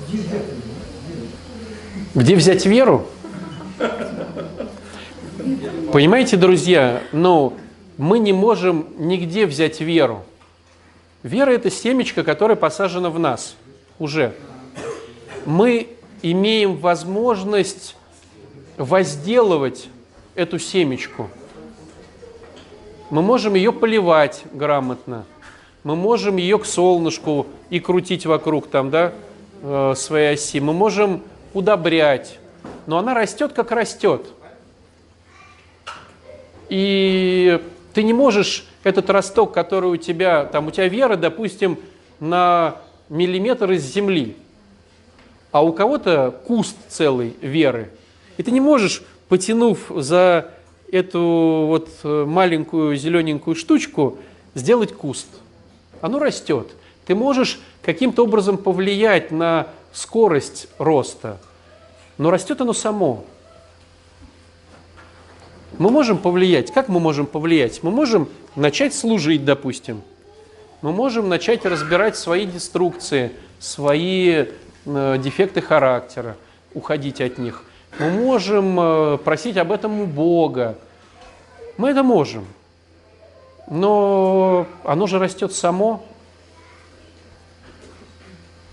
Где 0.08 0.22
это? 0.22 0.54
где 2.14 2.34
взять 2.34 2.64
веру? 2.64 3.06
Понимаете, 5.92 6.38
друзья, 6.38 7.02
ну, 7.12 7.58
мы 7.98 8.20
не 8.20 8.32
можем 8.32 8.86
нигде 8.96 9.44
взять 9.44 9.82
веру. 9.82 10.24
Вера– 11.22 11.50
это 11.52 11.70
семечко, 11.70 12.24
которое 12.24 12.56
посажено 12.56 13.10
в 13.10 13.18
нас 13.18 13.54
уже. 13.98 14.34
Мы 15.44 15.88
имеем 16.22 16.78
возможность 16.78 17.96
возделывать 18.78 19.90
эту 20.34 20.58
семечку. 20.58 21.28
Мы 23.10 23.22
можем 23.22 23.54
ее 23.54 23.72
поливать 23.72 24.42
грамотно. 24.52 25.24
Мы 25.82 25.96
можем 25.96 26.36
ее 26.36 26.58
к 26.58 26.66
солнышку 26.66 27.46
и 27.70 27.80
крутить 27.80 28.26
вокруг 28.26 28.68
там, 28.68 28.90
да, 28.90 29.12
э, 29.62 29.94
своей 29.96 30.34
оси. 30.34 30.60
Мы 30.60 30.74
можем 30.74 31.22
удобрять. 31.54 32.38
Но 32.86 32.98
она 32.98 33.14
растет, 33.14 33.54
как 33.54 33.70
растет. 33.70 34.26
И 36.68 37.62
ты 37.94 38.02
не 38.02 38.12
можешь 38.12 38.66
этот 38.84 39.08
росток, 39.08 39.54
который 39.54 39.90
у 39.90 39.96
тебя, 39.96 40.44
там 40.44 40.66
у 40.66 40.70
тебя 40.70 40.88
вера, 40.88 41.16
допустим, 41.16 41.78
на 42.20 42.76
миллиметр 43.08 43.72
из 43.72 43.84
земли, 43.84 44.36
а 45.50 45.64
у 45.64 45.72
кого-то 45.72 46.38
куст 46.46 46.76
целый 46.88 47.34
веры. 47.40 47.90
И 48.36 48.42
ты 48.42 48.50
не 48.50 48.60
можешь, 48.60 49.02
потянув 49.28 49.86
за 49.88 50.50
эту 50.90 51.64
вот 51.66 51.88
э, 52.02 52.24
маленькую 52.24 52.96
зелененькую 52.96 53.54
штучку, 53.56 54.18
сделать 54.54 54.92
куст. 54.92 55.28
Оно 56.00 56.18
растет. 56.18 56.68
Ты 57.06 57.14
можешь 57.14 57.60
каким-то 57.82 58.24
образом 58.24 58.58
повлиять 58.58 59.30
на 59.30 59.68
скорость 59.92 60.68
роста, 60.78 61.38
но 62.18 62.30
растет 62.30 62.60
оно 62.60 62.72
само. 62.72 63.24
Мы 65.78 65.90
можем 65.90 66.18
повлиять. 66.18 66.72
Как 66.72 66.88
мы 66.88 66.98
можем 66.98 67.26
повлиять? 67.26 67.82
Мы 67.82 67.90
можем 67.90 68.28
начать 68.56 68.94
служить, 68.94 69.44
допустим. 69.44 70.02
Мы 70.80 70.92
можем 70.92 71.28
начать 71.28 71.64
разбирать 71.64 72.16
свои 72.16 72.46
деструкции, 72.46 73.32
свои 73.58 74.46
э, 74.84 75.18
дефекты 75.18 75.60
характера, 75.60 76.36
уходить 76.74 77.20
от 77.20 77.38
них. 77.38 77.64
Мы 77.98 78.10
можем 78.10 78.78
э, 78.78 79.18
просить 79.18 79.56
об 79.56 79.72
этом 79.72 80.00
у 80.00 80.06
Бога. 80.06 80.78
Мы 81.76 81.90
это 81.90 82.02
можем. 82.02 82.46
Но 83.68 84.66
оно 84.84 85.06
же 85.06 85.18
растет 85.18 85.52
само. 85.52 86.04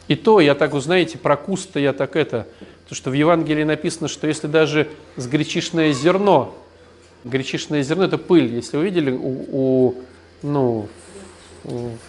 И 0.08 0.16
то, 0.16 0.40
я 0.40 0.56
так, 0.56 0.74
узнаете, 0.74 1.18
про 1.18 1.36
куст 1.36 1.76
я 1.76 1.92
так 1.92 2.16
это, 2.16 2.48
то 2.88 2.94
что 2.94 3.10
в 3.10 3.14
Евангелии 3.14 3.64
написано, 3.64 4.08
что 4.08 4.28
если 4.28 4.46
даже 4.46 4.88
с 5.16 5.28
гречишное 5.28 5.94
зерно, 5.94 6.56
гречишное 7.24 7.82
зерно 7.82 8.04
это 8.04 8.20
пыль, 8.20 8.54
если 8.54 8.78
вы 8.78 8.86
видели, 8.86 9.12
у, 9.12 9.46
у 9.52 9.96
ну, 10.44 10.88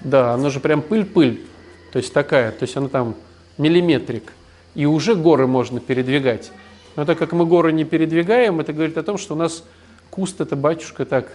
да, 0.02 0.34
оно 0.34 0.50
же 0.50 0.60
прям 0.60 0.82
пыль-пыль, 0.82 1.46
то 1.92 1.98
есть 1.98 2.12
такая, 2.12 2.50
то 2.52 2.64
есть 2.64 2.76
она 2.76 2.88
там 2.88 3.14
миллиметрик, 3.56 4.32
и 4.74 4.84
уже 4.84 5.14
горы 5.14 5.46
можно 5.46 5.80
передвигать. 5.80 6.52
Но 6.96 7.04
так 7.04 7.18
как 7.18 7.32
мы 7.32 7.44
горы 7.44 7.72
не 7.72 7.84
передвигаем, 7.84 8.58
это 8.58 8.72
говорит 8.72 8.96
о 8.96 9.02
том, 9.02 9.18
что 9.18 9.34
у 9.34 9.36
нас 9.36 9.62
куст 10.10 10.40
это 10.40 10.56
батюшка 10.56 11.04
так 11.04 11.30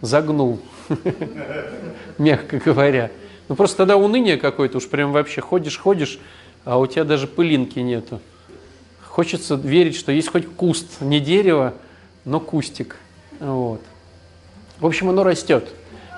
загнул, 0.00 0.60
мягко 2.18 2.58
говоря. 2.58 3.10
Ну 3.48 3.54
просто 3.54 3.78
тогда 3.78 3.96
уныние 3.96 4.38
какое-то, 4.38 4.78
уж 4.78 4.88
прям 4.88 5.12
вообще 5.12 5.42
ходишь, 5.42 5.78
ходишь, 5.78 6.18
а 6.64 6.78
у 6.78 6.86
тебя 6.86 7.04
даже 7.04 7.26
пылинки 7.26 7.78
нету. 7.78 8.20
Хочется 9.06 9.56
верить, 9.56 9.96
что 9.96 10.10
есть 10.10 10.28
хоть 10.28 10.46
куст, 10.46 11.00
не 11.00 11.20
дерево, 11.20 11.74
но 12.24 12.40
кустик. 12.40 12.96
Вот. 13.40 13.82
В 14.80 14.86
общем, 14.86 15.10
оно 15.10 15.22
растет. 15.22 15.68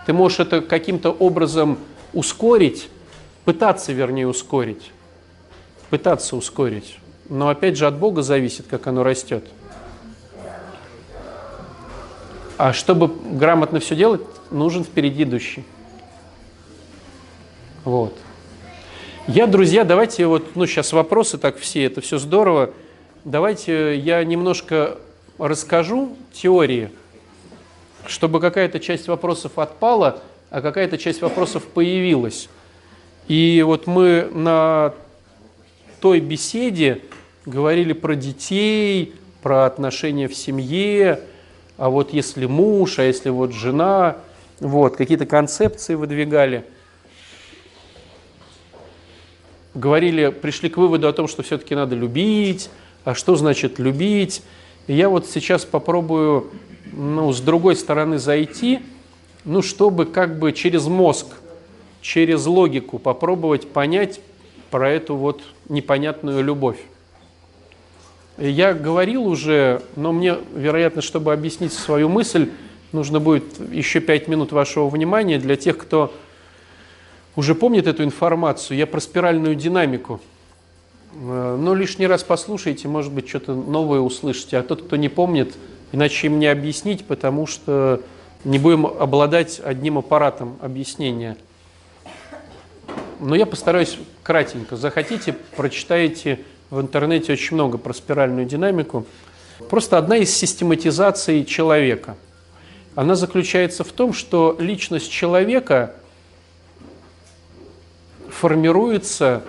Ты 0.07 0.13
можешь 0.13 0.41
это 0.41 0.61
каким-то 0.61 1.11
образом 1.11 1.79
ускорить, 2.13 2.89
пытаться, 3.45 3.93
вернее, 3.93 4.29
ускорить. 4.29 4.93
Пытаться 5.89 6.37
ускорить. 6.37 7.00
Но 7.31 7.49
опять 7.49 7.79
же 7.79 7.87
от 7.87 7.97
Бога 7.97 8.23
зависит, 8.23 8.67
как 8.67 8.89
оно 8.89 9.05
растет. 9.05 9.45
А 12.59 12.73
чтобы 12.75 13.09
грамотно 13.09 13.79
все 13.79 13.95
делать, 13.95 14.21
нужен 14.51 14.85
впереди 14.85 15.23
идущий. 15.23 15.65
Вот. 17.85 18.15
Я, 19.29 19.47
друзья, 19.47 19.85
давайте 19.85 20.27
вот, 20.27 20.57
ну, 20.57 20.67
сейчас 20.67 20.93
вопросы 20.93 21.39
так 21.39 21.57
все, 21.57 21.85
это 21.85 22.01
все 22.01 22.19
здорово. 22.19 22.71
Давайте 23.25 23.97
я 23.97 24.25
немножко 24.25 24.99
расскажу 25.39 26.17
теории, 26.33 26.91
чтобы 28.07 28.41
какая-то 28.41 28.81
часть 28.81 29.07
вопросов 29.07 29.59
отпала, 29.59 30.21
а 30.51 30.61
какая-то 30.61 30.99
часть 30.99 31.23
вопросов 31.23 31.65
появилась. 31.65 32.49
И 33.29 33.63
вот 33.65 33.87
мы 33.87 34.29
на 34.33 34.95
той 36.01 36.19
беседе 36.19 37.03
говорили 37.47 37.93
про 37.93 38.15
детей, 38.15 39.15
про 39.43 39.67
отношения 39.67 40.29
в 40.29 40.35
семье, 40.35 41.21
а 41.77 41.89
вот 41.89 42.13
если 42.13 42.47
муж, 42.47 42.99
а 42.99 43.05
если 43.05 43.31
вот 43.31 43.53
жена, 43.53 44.19
вот, 44.61 44.97
какие-то 44.97 45.27
концепции 45.27 45.95
выдвигали. 45.95 46.65
Говорили, 49.75 50.29
пришли 50.29 50.69
к 50.69 50.77
выводу 50.77 51.09
о 51.09 51.13
том, 51.13 51.29
что 51.29 51.43
все-таки 51.43 51.75
надо 51.75 51.95
любить, 51.95 52.69
а 53.05 53.15
что 53.15 53.37
значит 53.37 53.79
любить. 53.79 54.43
И 54.87 54.95
я 54.95 55.09
вот 55.09 55.27
сейчас 55.27 55.65
попробую 55.65 56.51
ну, 56.93 57.33
с 57.33 57.41
другой 57.41 57.77
стороны 57.77 58.19
зайти, 58.19 58.81
ну, 59.45 59.63
чтобы 59.63 60.05
как 60.05 60.39
бы 60.39 60.53
через 60.53 60.87
мозг, 60.87 61.29
через 62.03 62.45
логику 62.47 62.99
попробовать 62.99 63.69
понять 63.69 64.21
про 64.71 64.91
эту 64.91 65.17
вот 65.17 65.41
непонятную 65.69 66.43
любовь. 66.45 66.79
Я 68.41 68.73
говорил 68.73 69.27
уже, 69.27 69.83
но 69.97 70.13
мне, 70.13 70.37
вероятно, 70.55 71.03
чтобы 71.03 71.35
объяснить 71.35 71.75
свою 71.75 72.09
мысль, 72.09 72.49
нужно 72.91 73.21
будет 73.21 73.45
еще 73.71 74.01
пять 74.01 74.29
минут 74.29 74.51
вашего 74.51 74.89
внимания 74.89 75.39
для 75.39 75.57
тех, 75.57 75.77
кто 75.77 76.11
уже 77.37 77.55
помнит 77.55 77.87
эту 77.87 78.03
информацию. 78.03 78.79
Я 78.79 78.87
про 78.87 78.99
спиральную 78.99 79.57
динамику. 79.57 80.23
Э, 81.13 81.59
Но 81.61 81.75
лишний 81.75 82.07
раз 82.07 82.23
послушайте, 82.25 82.89
может 82.89 83.13
быть, 83.13 83.29
что-то 83.29 83.55
новое 83.55 84.01
услышите. 84.01 84.57
А 84.57 84.63
тот, 84.63 84.85
кто 84.85 84.97
не 84.97 85.11
помнит, 85.11 85.55
иначе 85.93 86.29
им 86.29 86.39
не 86.39 86.47
объяснить, 86.47 87.05
потому 87.05 87.47
что 87.47 88.01
не 88.45 88.59
будем 88.59 88.87
обладать 88.87 89.61
одним 89.63 89.99
аппаратом 89.99 90.57
объяснения. 90.63 91.37
Но 93.21 93.35
я 93.35 93.45
постараюсь 93.45 93.99
кратенько. 94.23 94.77
Захотите, 94.77 95.37
прочитаете 95.57 96.41
в 96.71 96.81
интернете 96.81 97.33
очень 97.33 97.55
много 97.55 97.79
про 97.79 97.93
спиральную 97.93 98.47
динамику. 98.47 99.05
Просто 99.69 99.99
одна 99.99 100.17
из 100.17 100.35
систематизаций 100.35 101.45
человека. 101.45 102.17
Она 102.95 103.15
заключается 103.15 103.85
в 103.85 103.93
том, 103.93 104.13
что 104.13 104.57
личность 104.59 105.11
человека 105.11 105.95
формируется 108.29 109.43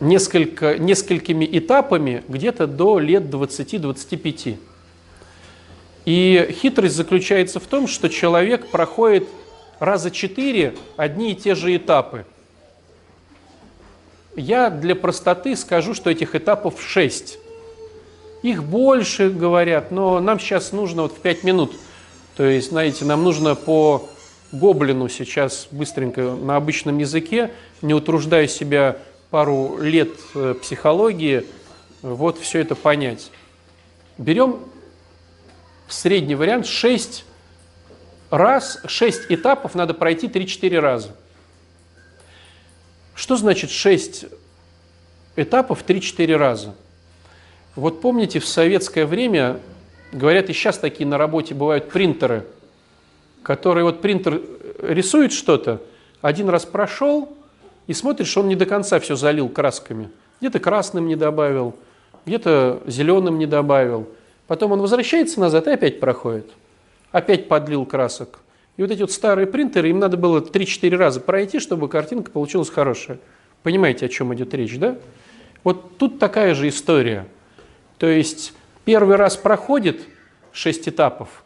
несколько, 0.00 0.78
несколькими 0.78 1.48
этапами 1.50 2.22
где-то 2.28 2.66
до 2.66 2.98
лет 2.98 3.24
20-25. 3.24 4.58
И 6.04 6.56
хитрость 6.60 6.96
заключается 6.96 7.60
в 7.60 7.66
том, 7.66 7.86
что 7.86 8.08
человек 8.08 8.70
проходит 8.70 9.28
раза 9.78 10.10
четыре 10.10 10.74
одни 10.96 11.32
и 11.32 11.34
те 11.34 11.54
же 11.54 11.74
этапы. 11.76 12.24
Я 14.34 14.70
для 14.70 14.96
простоты 14.96 15.56
скажу, 15.56 15.94
что 15.94 16.10
этих 16.10 16.34
этапов 16.34 16.82
шесть. 16.82 17.38
Их 18.42 18.64
больше, 18.64 19.30
говорят, 19.30 19.90
но 19.90 20.20
нам 20.20 20.40
сейчас 20.40 20.72
нужно 20.72 21.02
вот 21.02 21.12
в 21.12 21.20
пять 21.20 21.44
минут. 21.44 21.72
То 22.36 22.44
есть, 22.44 22.70
знаете, 22.70 23.04
нам 23.04 23.22
нужно 23.22 23.54
по 23.54 24.08
гоблину 24.50 25.08
сейчас 25.08 25.68
быстренько 25.70 26.22
на 26.22 26.56
обычном 26.56 26.98
языке, 26.98 27.50
не 27.82 27.94
утруждая 27.94 28.46
себя 28.46 28.98
пару 29.30 29.78
лет 29.78 30.10
э, 30.34 30.54
психологии 30.60 31.44
вот 32.02 32.38
все 32.38 32.60
это 32.60 32.74
понять. 32.74 33.30
Берем 34.18 34.58
средний 35.88 36.34
вариант 36.34 36.66
6 36.66 37.24
раз, 38.30 38.80
6 38.86 39.26
этапов 39.30 39.74
надо 39.74 39.94
пройти 39.94 40.26
3-4 40.26 40.78
раза. 40.78 41.16
Что 43.14 43.36
значит 43.36 43.70
6 43.70 44.26
этапов 45.36 45.84
3-4 45.86 46.36
раза? 46.36 46.74
Вот 47.74 48.00
помните, 48.00 48.38
в 48.38 48.46
советское 48.46 49.06
время, 49.06 49.60
говорят, 50.12 50.50
и 50.50 50.52
сейчас 50.52 50.78
такие 50.78 51.06
на 51.06 51.18
работе 51.18 51.54
бывают 51.54 51.90
принтеры, 51.90 52.46
которые 53.42 53.84
вот 53.84 54.00
принтер 54.00 54.40
рисует 54.82 55.32
что-то, 55.32 55.80
один 56.20 56.48
раз 56.48 56.64
прошел, 56.64 57.36
и 57.86 57.94
смотришь, 57.94 58.36
он 58.36 58.48
не 58.48 58.56
до 58.56 58.66
конца 58.66 59.00
все 59.00 59.16
залил 59.16 59.48
красками. 59.48 60.10
Где-то 60.40 60.60
красным 60.60 61.06
не 61.06 61.16
добавил, 61.16 61.74
где-то 62.26 62.82
зеленым 62.86 63.38
не 63.38 63.46
добавил. 63.46 64.08
Потом 64.46 64.72
он 64.72 64.80
возвращается 64.80 65.40
назад 65.40 65.66
и 65.66 65.70
опять 65.70 65.98
проходит. 65.98 66.50
Опять 67.10 67.48
подлил 67.48 67.84
красок. 67.86 68.40
И 68.76 68.82
вот 68.82 68.90
эти 68.90 69.00
вот 69.00 69.12
старые 69.12 69.46
принтеры, 69.46 69.90
им 69.90 69.98
надо 69.98 70.16
было 70.16 70.40
3-4 70.40 70.96
раза 70.96 71.20
пройти, 71.20 71.58
чтобы 71.58 71.88
картинка 71.88 72.30
получилась 72.30 72.70
хорошая. 72.70 73.18
Понимаете, 73.62 74.06
о 74.06 74.08
чем 74.08 74.34
идет 74.34 74.54
речь, 74.54 74.78
да? 74.78 74.96
Вот 75.62 75.98
тут 75.98 76.18
такая 76.18 76.54
же 76.54 76.68
история. 76.68 77.26
То 77.98 78.06
есть 78.06 78.54
первый 78.84 79.16
раз 79.16 79.36
проходит 79.36 80.00
6 80.52 80.88
этапов, 80.88 81.44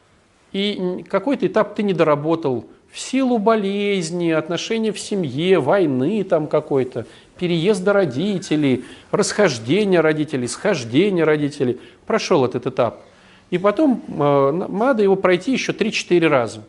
и 0.52 1.04
какой-то 1.08 1.46
этап 1.46 1.74
ты 1.74 1.82
не 1.82 1.92
доработал 1.92 2.66
в 2.90 2.98
силу 2.98 3.38
болезни, 3.38 4.30
отношения 4.30 4.90
в 4.90 4.98
семье, 4.98 5.60
войны 5.60 6.24
там 6.24 6.46
какой-то, 6.46 7.06
переезда 7.38 7.92
родителей, 7.92 8.86
расхождения 9.10 10.00
родителей, 10.00 10.48
схождения 10.48 11.24
родителей. 11.24 11.78
Прошел 12.06 12.44
этот 12.44 12.66
этап. 12.66 13.02
И 13.50 13.58
потом 13.58 14.02
э, 14.08 14.66
надо 14.70 15.02
его 15.02 15.14
пройти 15.14 15.52
еще 15.52 15.72
3-4 15.72 16.26
раза, 16.26 16.64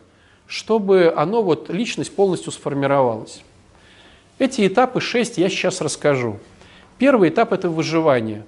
чтобы 0.47 1.13
оно, 1.15 1.43
вот, 1.43 1.69
личность 1.69 2.15
полностью 2.15 2.51
сформировалась. 2.51 3.41
Эти 4.39 4.65
этапы 4.67 5.01
6 5.01 5.37
я 5.37 5.49
сейчас 5.49 5.81
расскажу. 5.81 6.37
Первый 6.97 7.29
этап– 7.29 7.51
это 7.53 7.69
выживание. 7.69 8.43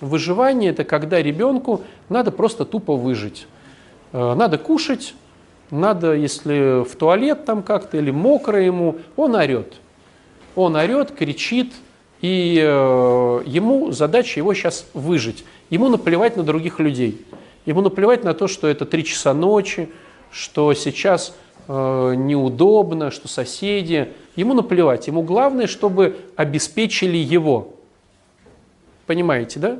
Выживание– 0.00 0.70
это 0.72 0.84
когда 0.84 1.22
ребенку 1.22 1.82
надо 2.08 2.30
просто 2.30 2.64
тупо 2.64 2.96
выжить. 2.96 3.46
Э, 4.12 4.34
надо 4.34 4.58
кушать, 4.58 5.14
надо, 5.70 6.14
если 6.14 6.84
в 6.84 6.96
туалет 6.96 7.44
там 7.44 7.62
как-то 7.62 7.96
или 7.96 8.10
мокро 8.10 8.62
ему, 8.62 8.96
он 9.16 9.34
орет. 9.34 9.74
Он 10.54 10.76
орет, 10.76 11.12
кричит, 11.12 11.72
и 12.20 12.58
э, 12.62 13.42
ему 13.46 13.92
задача 13.92 14.40
его 14.40 14.54
сейчас 14.54 14.86
выжить. 14.94 15.44
Ему 15.70 15.88
наплевать 15.88 16.36
на 16.36 16.42
других 16.42 16.80
людей. 16.80 17.24
Ему 17.66 17.82
наплевать 17.82 18.24
на 18.24 18.32
то, 18.32 18.48
что 18.48 18.68
это 18.68 18.86
три 18.86 19.04
часа 19.04 19.34
ночи, 19.34 19.88
что 20.30 20.72
сейчас 20.74 21.34
э, 21.68 22.14
неудобно, 22.16 23.10
что 23.10 23.28
соседи. 23.28 24.08
Ему 24.36 24.54
наплевать. 24.54 25.06
Ему 25.06 25.22
главное, 25.22 25.66
чтобы 25.66 26.16
обеспечили 26.36 27.16
его. 27.16 27.74
Понимаете, 29.06 29.60
да? 29.60 29.78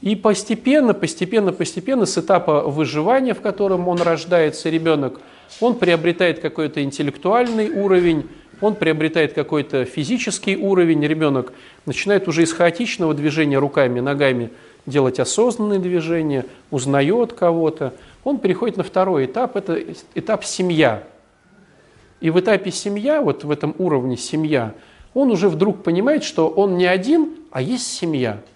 И 0.00 0.16
постепенно, 0.16 0.94
постепенно, 0.94 1.52
постепенно 1.52 2.06
с 2.06 2.16
этапа 2.16 2.62
выживания, 2.62 3.34
в 3.34 3.42
котором 3.42 3.86
он 3.88 4.00
рождается, 4.00 4.70
ребенок, 4.70 5.20
он 5.60 5.74
приобретает 5.74 6.40
какой-то 6.40 6.82
интеллектуальный 6.82 7.68
уровень, 7.68 8.28
он 8.62 8.76
приобретает 8.76 9.34
какой-то 9.34 9.84
физический 9.84 10.56
уровень, 10.56 11.04
ребенок 11.04 11.52
начинает 11.86 12.28
уже 12.28 12.44
из 12.44 12.52
хаотичного 12.52 13.12
движения 13.14 13.58
руками, 13.58 14.00
ногами 14.00 14.50
делать 14.86 15.20
осознанные 15.20 15.78
движения, 15.78 16.46
узнает 16.70 17.32
кого-то. 17.32 17.94
Он 18.24 18.38
переходит 18.38 18.76
на 18.76 18.82
второй 18.82 19.26
этап, 19.26 19.56
это 19.56 19.82
этап 20.14 20.44
семья. 20.44 21.04
И 22.20 22.30
в 22.30 22.38
этапе 22.38 22.70
семья, 22.70 23.22
вот 23.22 23.44
в 23.44 23.50
этом 23.50 23.74
уровне 23.78 24.16
семья, 24.16 24.74
он 25.14 25.30
уже 25.30 25.48
вдруг 25.48 25.82
понимает, 25.82 26.22
что 26.24 26.48
он 26.48 26.76
не 26.76 26.86
один, 26.86 27.34
а 27.50 27.62
есть 27.62 27.86
семья– 27.86 28.40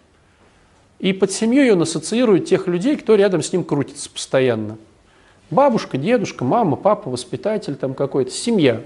и 1.04 1.12
под 1.12 1.32
семьей 1.32 1.70
он 1.70 1.82
ассоциирует 1.82 2.46
тех 2.46 2.66
людей, 2.66 2.96
кто 2.96 3.14
рядом 3.14 3.42
с 3.42 3.52
ним 3.52 3.64
крутится 3.64 4.08
постоянно. 4.08 4.78
Бабушка, 5.50 5.98
дедушка, 5.98 6.44
мама, 6.44 6.76
папа, 6.76 7.10
воспитатель 7.10 7.74
там 7.74 7.92
какой-то, 7.92 8.30
семья. 8.30 8.80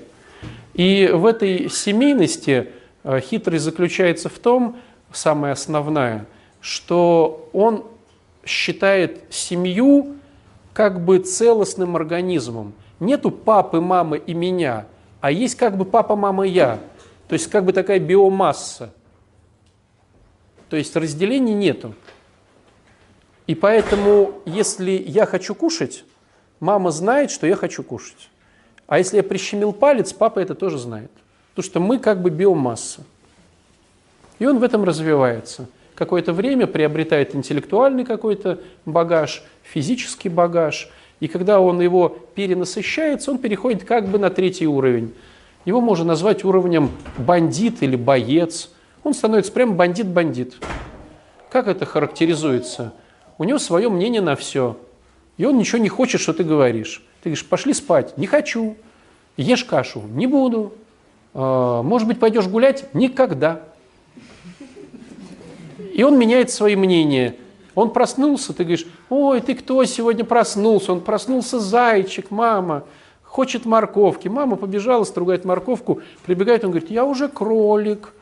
И 0.75 1.11
в 1.13 1.27
этой 1.27 1.71
семейности 1.71 2.71
э, 3.05 3.21
хитрость 3.21 3.63
заключается 3.63 4.29
в 4.29 4.39
том, 4.41 4.77
самая 5.13 5.53
основная, 5.53 6.27
что 6.61 7.49
он 7.53 7.85
считает 8.45 9.23
семью 9.31 10.17
как 10.73 11.05
бы 11.05 11.19
целостным 11.19 11.97
организмом. 11.97 12.73
Нету 13.01 13.31
папы, 13.31 13.81
мамы 13.81 14.19
и 14.19 14.35
меня, 14.35 14.87
а 15.21 15.31
есть 15.31 15.57
как 15.57 15.77
бы 15.77 15.85
папа, 15.85 16.17
мама, 16.17 16.47
я. 16.47 16.79
То 17.29 17.35
есть 17.35 17.49
как 17.49 17.65
бы 17.65 17.73
такая 17.73 17.99
биомасса. 17.99 18.93
То 20.71 20.77
есть 20.77 20.95
разделений 20.97 21.55
нету. 21.55 21.95
И 23.47 23.55
поэтому, 23.55 24.43
если 24.45 24.91
я 24.91 25.27
хочу 25.27 25.55
кушать, 25.55 26.05
мама 26.61 26.91
знает, 26.91 27.31
что 27.31 27.47
я 27.47 27.57
хочу 27.57 27.83
кушать. 27.83 28.31
А 28.87 28.99
если 28.99 29.17
я 29.17 29.23
прищемил 29.23 29.73
палец, 29.73 30.13
папа 30.13 30.39
это 30.39 30.55
тоже 30.55 30.79
знает. 30.79 31.11
Потому 31.55 31.71
что 31.71 31.81
мы 31.81 31.99
как 31.99 32.23
бы 32.23 32.31
биомасса. 32.31 33.03
И 34.39 34.47
он 34.47 34.59
в 34.59 34.63
этом 34.63 34.85
развивается. 34.85 35.69
Какое-то 35.99 36.33
время 36.33 36.67
приобретает 36.67 37.35
интеллектуальный 37.35 38.05
какой-то 38.05 38.61
багаж, 38.87 39.43
физический 39.65 40.29
багаж. 40.29 40.89
И 41.21 41.29
когда 41.29 41.61
он 41.61 41.81
его 41.81 42.17
перенасыщается, 42.35 43.33
он 43.33 43.39
переходит 43.39 43.85
как 43.85 44.07
бы 44.07 44.19
на 44.19 44.31
третий 44.31 44.67
уровень. 44.67 45.13
Его 45.65 45.81
можно 45.81 46.05
назвать 46.07 46.45
уровнем 46.45 46.91
бандит 47.19 47.83
или 47.83 47.97
боец– 47.97 48.71
он 49.09 49.15
становится 49.15 49.53
прям 49.53 49.75
бандит-бандит. 49.75 50.57
Как 51.51 51.67
это 51.67 51.87
характеризуется? 51.87 52.93
У 53.39 53.45
него 53.45 53.59
свое 53.59 53.89
мнение 53.89 54.21
на 54.21 54.37
все. 54.37 54.77
И 55.37 55.45
он 55.45 55.57
ничего 55.57 55.79
не 55.79 55.89
хочет, 55.89 56.21
что 56.21 56.35
ты 56.35 56.45
говоришь. 56.45 57.03
Ты 57.23 57.31
говоришь, 57.31 57.47
пошли 57.47 57.73
спать. 57.73 58.19
Не 58.19 58.27
хочу. 58.27 58.77
Ешь 59.39 59.65
кашу. 59.65 60.03
Не 60.03 60.27
буду. 60.27 60.75
А, 61.33 61.83
может 61.83 62.07
быть, 62.09 62.19
пойдешь 62.19 62.47
гулять? 62.49 62.93
Никогда. 62.93 63.63
И 65.99 66.05
он 66.05 66.17
меняет 66.17 66.53
свои 66.53 66.77
мнения. 66.77 67.35
Он 67.75 67.91
проснулся, 67.91 68.53
ты 68.53 68.63
говоришь, 68.63 68.87
ой, 69.11 69.41
ты 69.41 69.57
кто 69.57 69.85
сегодня 69.85 70.25
проснулся? 70.25 70.93
Он 70.93 71.01
проснулся 71.01 71.59
зайчик, 71.59 72.31
мама, 72.31 72.85
хочет 73.25 73.67
морковки. 73.67 74.29
Мама 74.29 74.55
побежала, 74.55 75.03
стругает 75.03 75.45
морковку, 75.45 76.01
прибегает, 76.25 76.63
он 76.63 76.71
говорит, 76.71 76.89
я 76.93 77.05
уже 77.05 77.27
кролик 77.27 78.13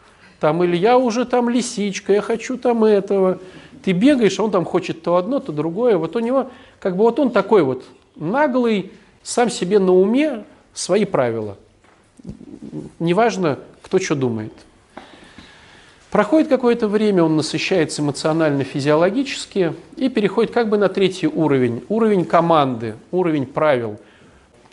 там, 0.41 0.65
или 0.65 0.75
я 0.75 0.97
уже 0.97 1.27
там 1.27 1.51
лисичка, 1.51 2.15
я 2.15 2.23
хочу 2.23 2.57
там 2.57 2.83
этого. 2.83 3.41
Ты 3.85 3.93
бегаешь, 3.93 4.41
а 4.41 4.45
он 4.45 4.51
там 4.51 4.65
хочет 4.65 5.03
то 5.03 5.17
одно, 5.17 5.39
то 5.39 5.53
другое. 5.53 5.99
Вот 5.99 6.17
у 6.17 6.21
него, 6.21 6.51
как 6.81 6.97
бы 6.97 7.03
вот 7.03 7.19
он 7.19 7.31
такой 7.31 7.63
вот 7.63 7.85
наглый, 8.15 8.91
сам 9.23 9.51
себе 9.51 9.81
на 9.81 9.93
уме 9.93 10.45
свои 10.73 11.05
правила. 11.05 11.59
Неважно, 12.99 13.59
кто 13.83 13.99
что 13.99 14.15
думает. 14.15 14.55
Проходит 16.11 16.49
какое-то 16.49 16.89
время, 16.89 17.23
он 17.25 17.37
насыщается 17.37 18.01
эмоционально-физиологически 18.03 19.75
и 19.97 20.09
переходит 20.09 20.53
как 20.53 20.69
бы 20.69 20.79
на 20.79 20.89
третий 20.89 21.27
уровень, 21.27 21.85
уровень 21.89 22.25
команды, 22.25 22.95
уровень 23.11 23.47
правил. 23.47 23.99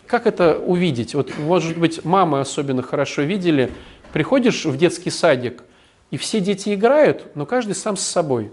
Как 0.06 0.26
это 0.26 0.58
увидеть? 0.58 1.14
Вот, 1.14 1.36
может 1.38 1.76
быть, 1.76 2.04
мамы 2.04 2.40
особенно 2.40 2.82
хорошо 2.82 3.22
видели– 3.22 3.70
Приходишь 4.14 4.64
в 4.64 4.76
детский 4.76 5.10
садик, 5.10 5.64
и 6.12 6.16
все 6.16 6.38
дети 6.38 6.72
играют, 6.72 7.26
но 7.34 7.46
каждый 7.46 7.74
сам 7.74 7.96
с 7.96 8.02
собой. 8.02 8.52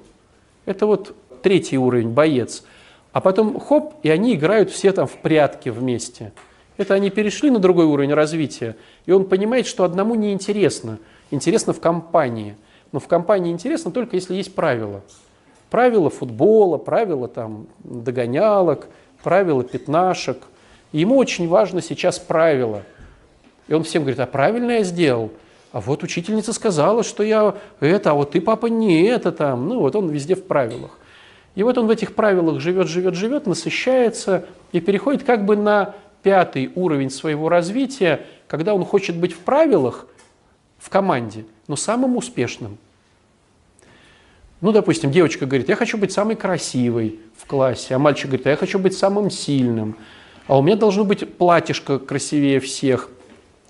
Это 0.66 0.88
вот 0.88 1.16
третий 1.44 1.78
уровень, 1.78 2.10
боец. 2.10 2.64
А 3.12 3.22
потом 3.22 3.60
хоп, 3.60 3.94
и 4.02 4.10
они 4.10 4.34
играют 4.34 4.72
все 4.72 4.92
там 4.92 5.06
в 5.06 5.18
прятки 5.18 5.70
вместе. 5.70 6.34
Это 6.78 6.96
они 6.96 7.12
перешли 7.12 7.52
на 7.52 7.60
другой 7.60 7.86
уровень 7.86 8.16
развития, 8.16 8.76
и 9.06 9.12
он 9.12 9.26
понимает, 9.26 9.68
что 9.68 9.84
одному 9.84 10.16
не 10.16 10.34
интересно. 10.34 10.98
Интересно 11.30 11.74
в 11.74 11.80
компании. 11.80 12.56
Но 12.92 13.00
в 13.00 13.08
компании 13.08 13.52
интересно 13.52 13.92
только 13.92 14.16
если 14.16 14.36
есть 14.36 14.54
правила. 14.54 15.02
Правила 15.70 16.10
футбола, 16.10 16.78
правила 16.78 17.28
там 17.28 17.68
догонялок, 17.80 18.88
правила 19.24 19.64
пятнашек. 19.64 20.38
Ему 20.92 21.18
очень 21.18 21.48
важно 21.48 21.82
сейчас 21.82 22.20
правила. 22.20 22.84
И 23.68 23.74
он 23.74 23.84
всем 23.84 24.04
говорит, 24.04 24.20
а 24.20 24.26
правильно 24.26 24.72
я 24.72 24.84
сделал? 24.84 25.32
а 25.72 25.80
вот 25.80 26.04
учительница 26.04 26.54
сказала, 26.54 27.04
что 27.04 27.24
я 27.24 27.56
это, 27.80 28.12
а 28.12 28.14
вот 28.14 28.32
ты, 28.32 28.42
папа, 28.42 28.68
не 28.68 29.04
это 29.04 29.32
там. 29.32 29.70
Ну 29.70 29.80
вот 29.80 29.96
он 29.96 30.10
везде 30.10 30.36
в 30.36 30.46
правилах. 30.46 30.98
И 31.56 31.64
вот 31.64 31.78
он 31.78 31.88
в 31.88 31.90
этих 31.90 32.14
правилах 32.14 32.60
живет, 32.60 32.88
живет, 32.88 33.16
живет, 33.16 33.46
насыщается 33.46 34.46
и 34.72 34.80
переходит 34.80 35.24
как 35.24 35.46
бы 35.46 35.56
на 35.56 35.96
пятый 36.24 36.72
уровень 36.76 37.10
своего 37.10 37.50
развития, 37.50 38.26
когда 38.48 38.74
он 38.74 38.86
хочет 38.86 39.18
быть 39.18 39.34
в 39.34 39.40
правилах 39.40 40.08
в 40.78 40.90
команде, 40.90 41.46
но 41.72 41.78
самым 41.78 42.18
успешным. 42.18 42.78
Ну, 44.60 44.74
допустим, 44.74 45.10
девочка 45.10 45.46
говорит, 45.46 45.70
я 45.70 45.78
хочу 45.78 45.98
быть 45.98 46.12
самой 46.12 46.36
красивой 46.36 47.22
в 47.38 47.46
классе, 47.46 47.96
а 47.96 47.98
мальчик 47.98 48.26
говорит, 48.26 48.46
я 48.46 48.58
хочу 48.58 48.78
быть 48.78 48.94
самым 48.94 49.32
сильным, 49.32 49.96
а 50.48 50.60
у 50.60 50.62
меня 50.62 50.76
должно 50.76 51.06
быть 51.06 51.38
платьишко 51.38 51.98
красивее 51.98 52.60
всех, 52.60 53.08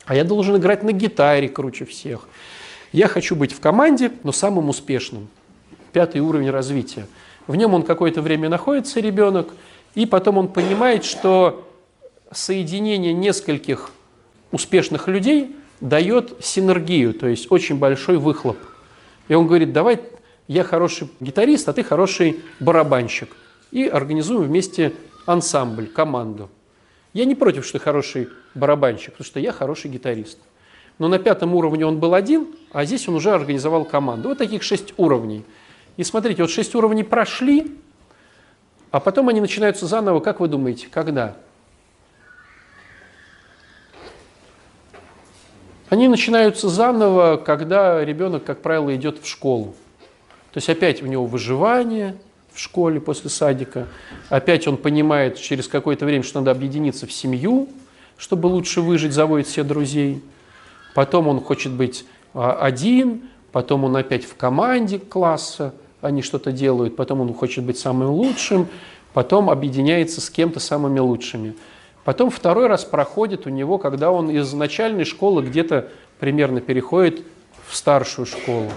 а 0.06 0.16
я 0.16 0.24
должен 0.24 0.58
играть 0.58 0.82
на 0.82 0.94
гитаре 0.94 1.48
круче 1.48 1.86
всех. 1.86 2.28
Я 2.92 3.08
хочу 3.08 3.36
быть 3.36 3.54
в 3.54 3.60
команде, 3.60 4.12
но 4.24 4.32
самым 4.32 4.70
успешным. 4.70 5.28
Пятый 5.94 6.22
уровень 6.22 6.50
развития. 6.50 7.06
В 7.46 7.56
нем 7.56 7.76
он 7.76 7.84
какое-то 7.84 8.24
время 8.24 8.50
находится, 8.50 9.00
ребенок, 9.00 9.54
и 9.94 10.08
потом 10.08 10.40
он 10.40 10.48
понимает, 10.48 11.06
что 11.06 11.72
соединение 12.32 13.14
нескольких 13.14 13.92
успешных 14.52 15.08
людей 15.08 15.56
дает 15.82 16.38
синергию, 16.40 17.14
то 17.14 17.28
есть 17.28 17.52
очень 17.52 17.78
большой 17.78 18.18
выхлоп. 18.18 18.58
И 19.28 19.34
он 19.34 19.48
говорит, 19.48 19.74
давай 19.74 20.00
я 20.48 20.64
хороший 20.64 21.10
гитарист, 21.20 21.68
а 21.68 21.74
ты 21.74 21.84
хороший 21.84 22.40
барабанщик. 22.60 23.36
И 23.72 23.86
организуем 23.86 24.44
вместе 24.44 24.94
ансамбль, 25.26 25.88
команду. 25.88 26.50
Я 27.14 27.26
не 27.26 27.36
против, 27.36 27.66
что 27.66 27.80
ты 27.80 27.84
хороший 27.84 28.30
барабанщик, 28.54 29.14
потому 29.14 29.26
что 29.26 29.40
я 29.40 29.52
хороший 29.52 29.90
гитарист. 29.90 30.40
Но 31.00 31.08
на 31.08 31.20
пятом 31.20 31.56
уровне 31.56 31.86
он 31.86 32.00
был 32.00 32.14
один, 32.14 32.48
а 32.72 32.86
здесь 32.86 33.08
он 33.08 33.16
уже 33.16 33.32
организовал 33.32 33.86
команду. 33.86 34.30
Вот 34.30 34.38
таких 34.38 34.62
шесть 34.62 34.94
уровней. 34.98 35.44
И 35.98 36.04
смотрите, 36.04 36.44
вот 36.44 36.52
шесть 36.52 36.76
уровней 36.76 37.04
прошли, 37.04 37.78
а 38.92 39.00
потом 39.00 39.30
они 39.30 39.42
начинаются 39.42 39.88
заново, 39.88 40.20
как 40.20 40.40
вы 40.40 40.48
думаете, 40.48 40.88
когда? 40.92 41.38
Они 45.92 46.08
начинаются 46.08 46.70
заново, 46.70 47.36
когда 47.36 48.04
ребенок, 48.06 48.46
как 48.46 48.62
правило, 48.62 48.96
идет 48.96 49.22
в 49.22 49.28
школу. 49.28 49.76
То 50.54 50.58
есть 50.58 50.70
опять 50.70 51.04
у 51.04 51.06
него 51.06 51.26
выживание 51.26 52.16
в 52.54 52.62
школе 52.62 53.02
после 53.02 53.30
садика, 53.30 53.88
опять 54.30 54.70
он 54.70 54.78
понимает 54.78 55.38
через 55.38 55.68
какое-то 55.68 56.06
время, 56.06 56.24
что 56.24 56.40
надо 56.40 56.52
объединиться 56.52 57.08
в 57.08 57.12
семью, 57.12 57.68
чтобы 58.18 58.48
лучше 58.48 58.80
выжить, 58.80 59.12
заводит 59.12 59.48
все 59.48 59.66
друзей. 59.66 60.24
Потом 60.96 61.28
он 61.28 61.42
хочет 61.42 61.74
быть 61.74 62.06
а, 62.34 62.54
один, 62.54 63.24
потом 63.52 63.84
он 63.84 63.94
опять 63.98 64.24
в 64.24 64.38
команде 64.38 64.98
класса, 64.98 65.74
они 66.00 66.22
что-то 66.22 66.54
делают, 66.54 66.96
потом 66.96 67.20
он 67.20 67.34
хочет 67.34 67.66
быть 67.66 67.78
самым 67.78 68.12
лучшим, 68.12 68.70
потом 69.14 69.50
объединяется 69.50 70.22
с 70.22 70.30
кем-то 70.30 70.62
самыми 70.62 71.00
лучшими. 71.00 71.54
Потом 72.04 72.30
второй 72.30 72.68
раз 72.68 72.84
проходит 72.84 73.46
у 73.46 73.50
него, 73.50 73.78
когда 73.78 74.12
он 74.12 74.30
из 74.30 74.52
начальной 74.54 75.06
школы 75.06 75.44
где-то 75.44 75.90
примерно 76.20 76.62
переходит 76.62 77.22
в 77.68 77.76
старшую 77.76 78.26
школу 78.26 78.70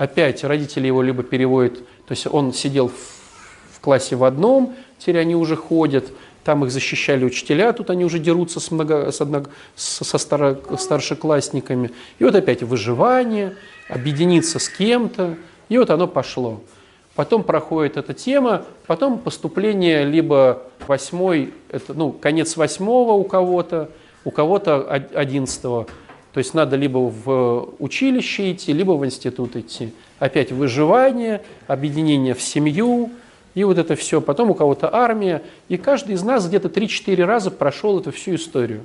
опять 0.00 0.44
родители 0.44 0.86
его 0.86 1.02
либо 1.02 1.22
переводят, 1.22 1.78
то 1.78 2.12
есть 2.12 2.26
он 2.26 2.54
сидел 2.54 2.88
в, 2.88 3.80
классе 3.80 4.16
в 4.16 4.24
одном, 4.24 4.74
теперь 4.98 5.18
они 5.18 5.34
уже 5.34 5.56
ходят, 5.56 6.06
там 6.44 6.64
их 6.64 6.70
защищали 6.70 7.24
учителя, 7.24 7.72
тут 7.72 7.90
они 7.90 8.04
уже 8.04 8.18
дерутся 8.18 8.60
с 8.60 8.70
много, 8.70 9.10
с 9.10 9.20
одно, 9.20 9.44
со 9.74 10.18
старо, 10.18 10.58
старшеклассниками. 10.78 11.90
И 12.18 12.24
вот 12.24 12.34
опять 12.34 12.62
выживание, 12.62 13.56
объединиться 13.88 14.58
с 14.58 14.68
кем-то, 14.68 15.36
и 15.70 15.78
вот 15.78 15.90
оно 15.90 16.06
пошло. 16.06 16.60
Потом 17.14 17.42
проходит 17.42 17.96
эта 17.96 18.14
тема, 18.14 18.64
потом 18.86 19.18
поступление 19.18 20.04
либо 20.04 20.62
восьмой, 20.86 21.52
это, 21.70 21.92
ну, 21.92 22.12
конец 22.12 22.56
восьмого 22.56 23.12
у 23.12 23.24
кого-то, 23.24 23.90
у 24.24 24.30
кого-то 24.30 24.82
одиннадцатого. 25.14 25.86
То 26.32 26.38
есть 26.38 26.54
надо 26.54 26.76
либо 26.76 26.98
в 26.98 27.70
училище 27.80 28.52
идти, 28.52 28.72
либо 28.72 28.92
в 28.92 29.04
институт 29.04 29.56
идти. 29.56 29.92
Опять 30.20 30.52
выживание, 30.52 31.42
объединение 31.66 32.34
в 32.34 32.42
семью, 32.42 33.10
и 33.54 33.64
вот 33.64 33.78
это 33.78 33.96
все. 33.96 34.20
Потом 34.20 34.50
у 34.50 34.54
кого-то 34.54 34.94
армия. 34.94 35.42
И 35.68 35.76
каждый 35.76 36.14
из 36.14 36.22
нас 36.22 36.46
где-то 36.46 36.68
3-4 36.68 37.24
раза 37.24 37.50
прошел 37.50 37.98
эту 37.98 38.12
всю 38.12 38.36
историю. 38.36 38.84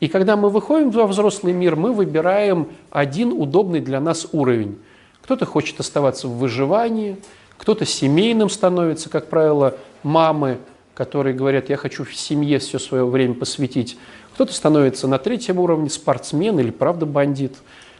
И 0.00 0.08
когда 0.08 0.36
мы 0.36 0.48
выходим 0.48 0.90
во 0.90 1.06
взрослый 1.06 1.52
мир, 1.52 1.76
мы 1.76 1.92
выбираем 1.92 2.68
один 2.90 3.32
удобный 3.32 3.80
для 3.80 4.00
нас 4.00 4.26
уровень. 4.32 4.78
Кто-то 5.28 5.44
хочет 5.44 5.78
оставаться 5.78 6.26
в 6.26 6.38
выживании, 6.38 7.18
кто-то 7.58 7.84
семейным 7.84 8.48
становится, 8.48 9.10
как 9.10 9.26
правило, 9.26 9.74
мамы, 10.02 10.56
которые 10.94 11.36
говорят, 11.36 11.68
я 11.68 11.76
хочу 11.76 12.04
в 12.04 12.14
семье 12.16 12.58
все 12.60 12.78
свое 12.78 13.04
время 13.04 13.34
посвятить. 13.34 13.98
Кто-то 14.32 14.54
становится 14.54 15.06
на 15.06 15.18
третьем 15.18 15.58
уровне 15.58 15.90
спортсмен 15.90 16.58
или 16.60 16.70
правда 16.70 17.04
бандит. 17.04 17.56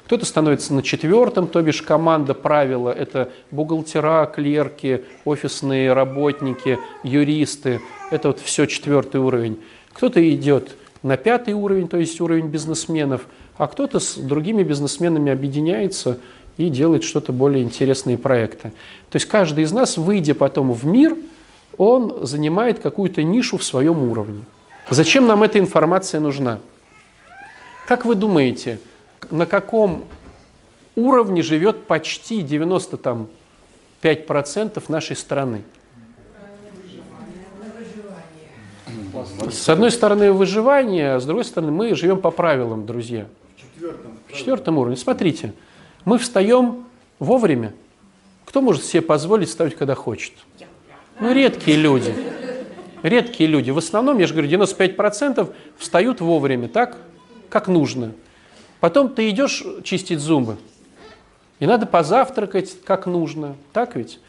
Кто-то 0.07 0.24
становится 0.24 0.72
на 0.72 0.83
четвертом, 0.83 1.49
то 1.49 1.61
бишь 1.61 1.83
команда 1.83 2.33
правила– 2.33 2.89
это 2.99 3.31
бухгалтера, 3.51 4.24
клерки, 4.24 5.05
офисные 5.26 5.93
работники, 5.93 6.79
юристы. 7.03 7.83
Это 8.11 8.29
вот 8.29 8.41
все 8.41 8.64
четвертый 8.64 9.20
уровень. 9.20 9.61
Кто-то 9.93 10.26
идет 10.35 10.76
на 11.03 11.18
пятый 11.18 11.53
уровень, 11.53 11.89
то 11.89 11.99
есть 11.99 12.22
уровень 12.22 12.47
бизнесменов, 12.47 13.26
а 13.59 13.66
кто-то 13.66 14.01
с 14.01 14.14
другими 14.14 14.62
бизнесменами 14.62 15.31
объединяется 15.31 16.18
и 16.59 16.68
делает 16.68 17.04
что-то 17.04 17.32
более 17.32 17.64
интересные 17.64 18.18
проекты. 18.18 18.72
То 19.09 19.16
есть 19.16 19.26
каждый 19.26 19.64
из 19.64 19.72
нас, 19.72 19.96
выйдя 19.96 20.34
потом 20.34 20.72
в 20.72 20.84
мир, 20.84 21.16
он 21.78 22.26
занимает 22.26 22.80
какую-то 22.80 23.22
нишу 23.22 23.56
в 23.56 23.64
своем 23.64 24.02
уровне. 24.11 24.42
Зачем 24.90 25.26
нам 25.26 25.42
эта 25.42 25.59
информация 25.59 26.20
нужна? 26.20 26.59
Как 27.86 28.04
вы 28.04 28.16
думаете, 28.16 28.80
на 29.30 29.46
каком 29.46 30.04
уровне 30.96 31.42
живет 31.42 31.84
почти 31.84 32.42
95% 32.42 33.28
нашей 34.88 35.16
страны? 35.16 35.62
С 39.50 39.68
одной 39.68 39.90
стороны 39.92 40.32
выживание, 40.32 41.14
а 41.14 41.20
с 41.20 41.24
другой 41.24 41.44
стороны 41.44 41.70
мы 41.70 41.94
живем 41.94 42.20
по 42.20 42.30
правилам, 42.30 42.84
друзья. 42.84 43.26
В 44.26 44.32
четвертом 44.36 44.78
уровне. 44.78 44.96
Смотрите, 44.96 45.52
мы 46.09 46.18
встаем 46.18 46.86
вовремя. 47.18 47.72
Кто 48.44 48.61
может 48.61 48.84
себе 48.84 49.02
позволить 49.02 49.48
вставать, 49.48 49.76
когда 49.76 49.94
хочет? 49.94 50.32
Ну, 51.20 51.32
редкие 51.32 51.76
люди 51.76 52.14
редкие 53.02 53.48
люди. 53.48 53.70
В 53.70 53.78
основном, 53.78 54.18
я 54.18 54.26
же 54.26 54.34
говорю, 54.34 54.50
95% 54.50 55.52
встают 55.76 56.20
вовремя, 56.20 56.68
так, 56.68 56.96
как 57.48 57.68
нужно. 57.68 58.12
Потом 58.80 59.09
ты 59.09 59.28
идешь 59.30 59.64
чистить 59.82 60.20
зубы, 60.20 60.56
и 61.59 61.66
надо 61.66 61.86
позавтракать, 61.86 62.82
как 62.84 63.06
нужно, 63.06 63.56
так 63.72 63.96
ведь? 63.96 64.20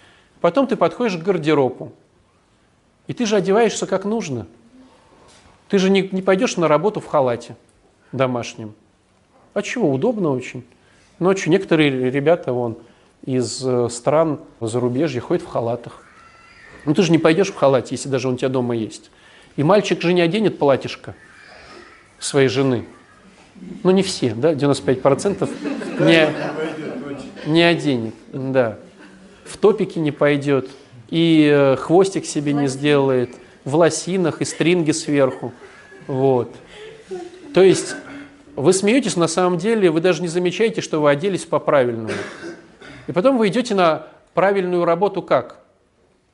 Потом 0.42 0.68
ты 0.68 0.76
подходишь 0.76 1.18
к 1.18 1.24
гардеробу, 1.24 1.92
и 3.08 3.14
ты 3.14 3.26
же 3.26 3.36
одеваешься 3.36 3.86
как 3.86 4.06
нужно. 4.06 4.48
Ты 5.68 5.78
же 5.78 5.90
не, 5.90 6.10
не 6.12 6.24
пойдешь 6.24 6.58
на 6.58 6.68
работу 6.68 7.00
в 7.00 7.06
халате 7.06 7.56
домашнем. 8.12 8.74
А 9.54 9.62
чего? 9.62 9.92
Удобно 9.92 10.32
очень. 10.32 10.64
Ночью 11.20 11.52
некоторые 11.52 12.10
ребята 12.10 12.54
вон 12.54 12.78
из 13.26 13.62
э, 13.66 13.90
стран 13.90 14.40
зарубежья 14.62 15.20
ходят 15.20 15.44
в 15.44 15.48
халатах. 15.48 16.02
Ну 16.86 16.94
ты 16.94 17.04
же 17.04 17.12
не 17.12 17.18
пойдешь 17.18 17.50
в 17.50 17.56
халате, 17.56 17.96
если 17.96 18.08
даже 18.08 18.30
он 18.30 18.36
у 18.36 18.38
тебя 18.38 18.48
дома 18.48 18.76
есть. 18.76 19.12
И 19.58 19.64
мальчик 19.64 20.02
же 20.02 20.14
не 20.14 20.22
оденет 20.22 20.58
платьишко 20.58 21.16
своей 22.20 22.48
жены. 22.48 22.86
Ну 23.84 23.92
не 23.92 24.02
все, 24.02 24.34
да, 24.34 24.54
95% 24.54 25.50
не, 26.00 26.30
не 27.46 27.64
оденет, 27.64 28.14
да. 28.32 28.78
В 29.44 29.58
топике 29.58 30.00
не 30.00 30.12
пойдет, 30.12 30.70
и 31.10 31.50
э, 31.52 31.76
хвостик 31.76 32.26
себе 32.26 32.54
не 32.54 32.68
сделает, 32.68 33.32
в 33.66 33.76
лосинах 33.76 34.42
и 34.42 34.46
стринги 34.46 34.92
сверху. 34.92 35.52
Вот. 36.08 36.56
То 37.54 37.62
есть 37.62 37.96
вы 38.62 38.74
смеетесь, 38.74 39.16
на 39.16 39.28
самом 39.28 39.58
деле 39.58 39.90
вы 39.90 40.02
даже 40.02 40.22
не 40.22 40.28
замечаете, 40.28 40.82
что 40.82 41.02
вы 41.02 41.10
оделись 41.10 41.46
по-правильному. 41.46 42.10
И 43.08 43.12
потом 43.14 43.38
вы 43.38 43.48
идете 43.48 43.74
на 43.74 44.08
правильную 44.34 44.84
работу 44.84 45.22
как? 45.22 45.60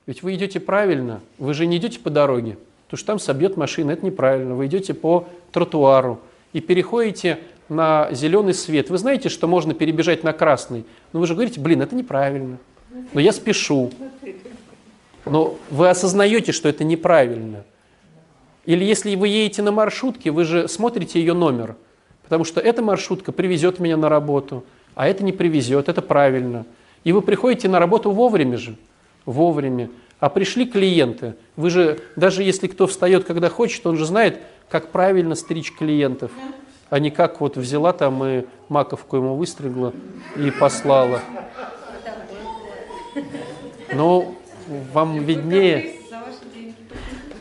Ведь 0.08 0.24
вы 0.24 0.34
идете 0.34 0.60
правильно, 0.60 1.22
вы 1.38 1.54
же 1.54 1.68
не 1.68 1.78
идете 1.78 2.00
по 2.00 2.10
дороге, 2.10 2.58
потому 2.86 2.98
что 2.98 3.08
там 3.08 3.20
собьет 3.20 3.58
машина, 3.58 3.92
это 3.92 4.04
неправильно. 4.06 4.56
Вы 4.56 4.66
идете 4.66 4.96
по 4.96 5.28
тротуару 5.52 6.20
и 6.52 6.62
переходите 6.62 7.40
на 7.70 8.10
зеленый 8.12 8.56
свет. 8.56 8.90
Вы 8.90 8.98
знаете, 8.98 9.30
что 9.30 9.48
можно 9.48 9.76
перебежать 9.76 10.24
на 10.24 10.34
красный, 10.34 10.84
но 11.14 11.20
вы 11.20 11.28
же 11.28 11.36
говорите, 11.36 11.60
блин, 11.60 11.84
это 11.84 11.96
неправильно, 11.96 12.58
но 13.14 13.20
я 13.20 13.34
спешу. 13.34 13.92
Но 15.26 15.58
вы 15.70 15.90
осознаете, 15.90 16.54
что 16.54 16.70
это 16.70 16.84
неправильно. 16.84 17.64
Или 18.66 18.84
если 18.84 19.16
вы 19.16 19.28
едете 19.28 19.62
на 19.62 19.72
маршрутке, 19.72 20.32
вы 20.32 20.44
же 20.44 20.68
смотрите 20.68 21.20
ее 21.20 21.34
номер, 21.34 21.76
потому 22.26 22.44
что 22.44 22.60
эта 22.60 22.82
маршрутка 22.82 23.32
привезет 23.32 23.80
меня 23.80 23.96
на 23.96 24.10
работу, 24.10 24.66
а 24.94 25.08
это 25.08 25.24
не 25.24 25.32
привезет, 25.32 25.88
это 25.88 26.02
правильно. 26.02 26.66
И 27.04 27.14
вы 27.14 27.22
приходите 27.22 27.70
на 27.70 27.80
работу 27.80 28.12
вовремя 28.12 28.58
же 28.58 28.76
вовремя. 29.26 29.90
А 30.20 30.30
пришли 30.30 30.66
клиенты. 30.66 31.36
Вы 31.56 31.70
же, 31.70 32.00
даже 32.16 32.44
если 32.44 32.68
кто 32.68 32.88
встает, 32.88 33.26
когда 33.26 33.50
хочет, 33.50 33.86
он 33.86 33.98
же 33.98 34.06
знает, 34.06 34.40
как 34.70 34.92
правильно 34.92 35.36
стричь 35.36 35.74
клиентов. 35.74 36.32
а 36.90 37.00
не 37.00 37.10
как 37.10 37.42
вот 37.42 37.58
взяла 37.58 37.94
там 37.94 38.24
и 38.24 38.46
маковку 38.70 39.18
ему 39.18 39.36
выстригла 39.36 39.94
и 40.38 40.52
послала. 40.52 41.22
Ну, 43.94 44.36
вам 44.94 45.24
виднее. 45.24 45.94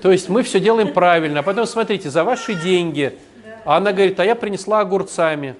То 0.03 0.11
есть 0.11 0.29
мы 0.29 0.43
все 0.43 0.61
делаем 0.61 0.93
правильно. 0.93 1.41
А 1.41 1.43
потом 1.43 1.67
смотрите, 1.67 2.11
за 2.11 2.25
ваши 2.25 2.55
деньги. 2.55 3.19
А 3.65 3.77
она 3.79 3.93
говорит, 3.93 4.21
а 4.21 4.25
я 4.25 4.35
принесла 4.35 4.81
огурцами 4.81 5.57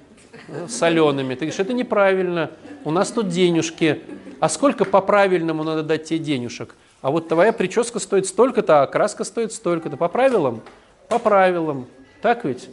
э, 0.47 0.67
солеными. 0.67 1.33
Ты 1.33 1.41
говоришь, 1.41 1.59
это 1.59 1.73
неправильно. 1.73 2.51
У 2.83 2.91
нас 2.91 3.11
тут 3.11 3.29
денежки. 3.29 4.01
А 4.39 4.49
сколько 4.49 4.85
по 4.85 5.01
правильному 5.01 5.63
надо 5.63 5.83
дать 5.83 6.05
тебе 6.05 6.19
денежек? 6.19 6.75
А 7.01 7.09
вот 7.09 7.27
твоя 7.27 7.51
прическа 7.51 7.99
стоит 7.99 8.27
столько-то, 8.27 8.83
а 8.83 8.87
краска 8.87 9.23
стоит 9.23 9.53
столько-то. 9.53 9.97
По 9.97 10.07
правилам? 10.07 10.61
По 11.09 11.19
правилам. 11.19 11.87
Так 12.21 12.45
ведь? 12.45 12.69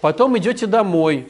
Потом 0.00 0.36
идете 0.36 0.66
домой. 0.66 1.28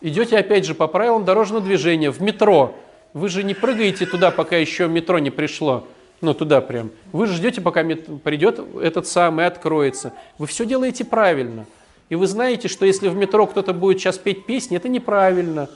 Идете 0.00 0.38
опять 0.38 0.64
же 0.64 0.74
по 0.74 0.86
правилам 0.86 1.24
дорожного 1.24 1.62
движения 1.62 2.10
в 2.10 2.22
метро. 2.22 2.74
Вы 3.12 3.28
же 3.28 3.42
не 3.42 3.54
прыгаете 3.54 4.06
туда, 4.06 4.30
пока 4.30 4.56
еще 4.56 4.88
метро 4.88 5.18
не 5.18 5.30
пришло. 5.30 5.86
Ну, 6.20 6.34
туда 6.34 6.60
прям. 6.60 6.90
Вы 7.12 7.26
же 7.26 7.34
ждете, 7.34 7.60
пока 7.60 7.84
придет 7.84 8.60
этот 8.80 9.06
самый, 9.06 9.46
откроется. 9.46 10.12
Вы 10.38 10.46
все 10.46 10.64
делаете 10.66 11.04
правильно. 11.04 11.66
И 12.08 12.14
вы 12.14 12.26
знаете, 12.26 12.68
что 12.68 12.86
если 12.86 13.08
в 13.08 13.16
метро 13.16 13.46
кто-то 13.46 13.72
будет 13.72 13.98
сейчас 13.98 14.18
петь 14.18 14.46
песни, 14.46 14.76
это 14.76 14.88
неправильно. 14.88 15.68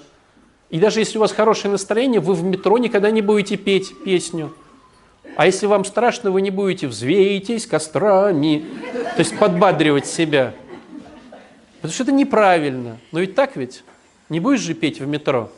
И 0.70 0.78
даже 0.78 1.00
если 1.00 1.18
у 1.18 1.20
вас 1.20 1.32
хорошее 1.32 1.70
настроение, 1.70 2.20
вы 2.20 2.34
в 2.34 2.42
метро 2.42 2.78
никогда 2.78 3.10
не 3.10 3.20
будете 3.20 3.56
петь 3.56 3.92
песню. 4.04 4.52
А 5.36 5.46
если 5.46 5.66
вам 5.66 5.84
страшно, 5.84 6.30
вы 6.30 6.40
не 6.40 6.50
будете 6.50 6.86
взвейтесь 6.86 7.66
кострами, 7.66 8.64
то 9.14 9.20
есть 9.20 9.38
подбадривать 9.38 10.06
себя. 10.06 10.54
Потому 11.76 11.92
что 11.92 12.04
это 12.04 12.12
неправильно. 12.12 12.98
Но 13.12 13.20
ведь 13.20 13.34
так 13.34 13.56
ведь? 13.56 13.84
Не 14.28 14.40
будешь 14.40 14.60
же 14.60 14.74
петь 14.74 15.00
в 15.00 15.06
метро? 15.06 15.50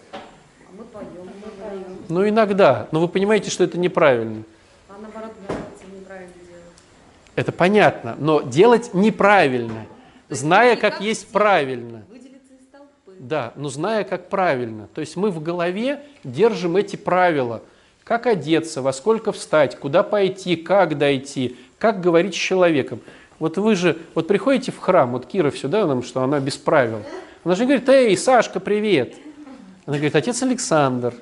Ну, 2.08 2.28
иногда. 2.28 2.88
Но 2.90 3.00
вы 3.00 3.08
понимаете, 3.08 3.50
что 3.50 3.62
это 3.62 3.78
неправильно. 3.78 4.42
А 4.88 4.94
наоборот, 5.00 5.32
неправильно 5.96 6.32
делать. 6.34 6.64
Это 7.36 7.52
понятно. 7.52 8.16
Но 8.18 8.40
делать 8.42 8.94
неправильно, 8.94 9.86
зная, 10.28 10.76
как 10.76 11.00
есть 11.00 11.28
правильно. 11.28 12.04
Выделиться 12.08 12.54
из 12.54 12.66
толпы. 12.72 13.16
Да, 13.18 13.52
но 13.56 13.68
зная, 13.68 14.04
как 14.04 14.28
правильно. 14.28 14.88
То 14.94 15.00
есть 15.00 15.16
мы 15.16 15.30
в 15.30 15.42
голове 15.42 16.02
держим 16.22 16.76
эти 16.76 16.96
правила. 16.96 17.62
Как 18.04 18.26
одеться, 18.26 18.82
во 18.82 18.92
сколько 18.92 19.32
встать, 19.32 19.78
куда 19.78 20.02
пойти, 20.02 20.56
как 20.56 20.98
дойти, 20.98 21.56
как 21.78 22.00
говорить 22.00 22.34
с 22.34 22.38
человеком. 22.38 23.00
Вот 23.38 23.56
вы 23.56 23.74
же, 23.76 23.98
вот 24.14 24.28
приходите 24.28 24.72
в 24.72 24.78
храм, 24.78 25.12
вот 25.12 25.26
Кира 25.26 25.50
все, 25.50 25.68
да, 25.68 25.86
нам, 25.86 26.02
что 26.02 26.22
она 26.22 26.38
без 26.38 26.56
правил. 26.56 27.02
Она 27.44 27.54
же 27.54 27.64
говорит, 27.64 27.88
эй, 27.88 28.16
Сашка, 28.16 28.60
привет. 28.60 29.14
Она 29.86 29.96
говорит, 29.96 30.16
отец 30.16 30.42
Александр. 30.42 31.14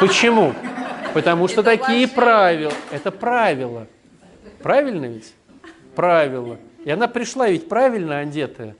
Почему? 0.00 0.54
Потому 1.14 1.48
что 1.48 1.62
такие 1.62 2.08
правила. 2.08 2.72
Это 2.90 3.10
правила. 3.10 3.86
Правильно 4.62 5.06
ведь? 5.06 5.32
Правила. 5.94 6.58
И 6.84 6.90
она 6.90 7.08
пришла 7.08 7.48
ведь 7.48 7.68
правильно 7.68 8.20
одетая. 8.20 8.76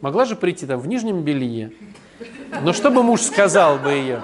Могла 0.00 0.24
же 0.24 0.36
прийти 0.36 0.66
там 0.66 0.80
в 0.80 0.86
нижнем 0.86 1.22
белье. 1.22 1.72
Но 2.62 2.72
что 2.72 2.90
бы 2.90 3.02
муж 3.02 3.22
сказал 3.22 3.78
бы 3.78 3.90
ее? 3.90 4.22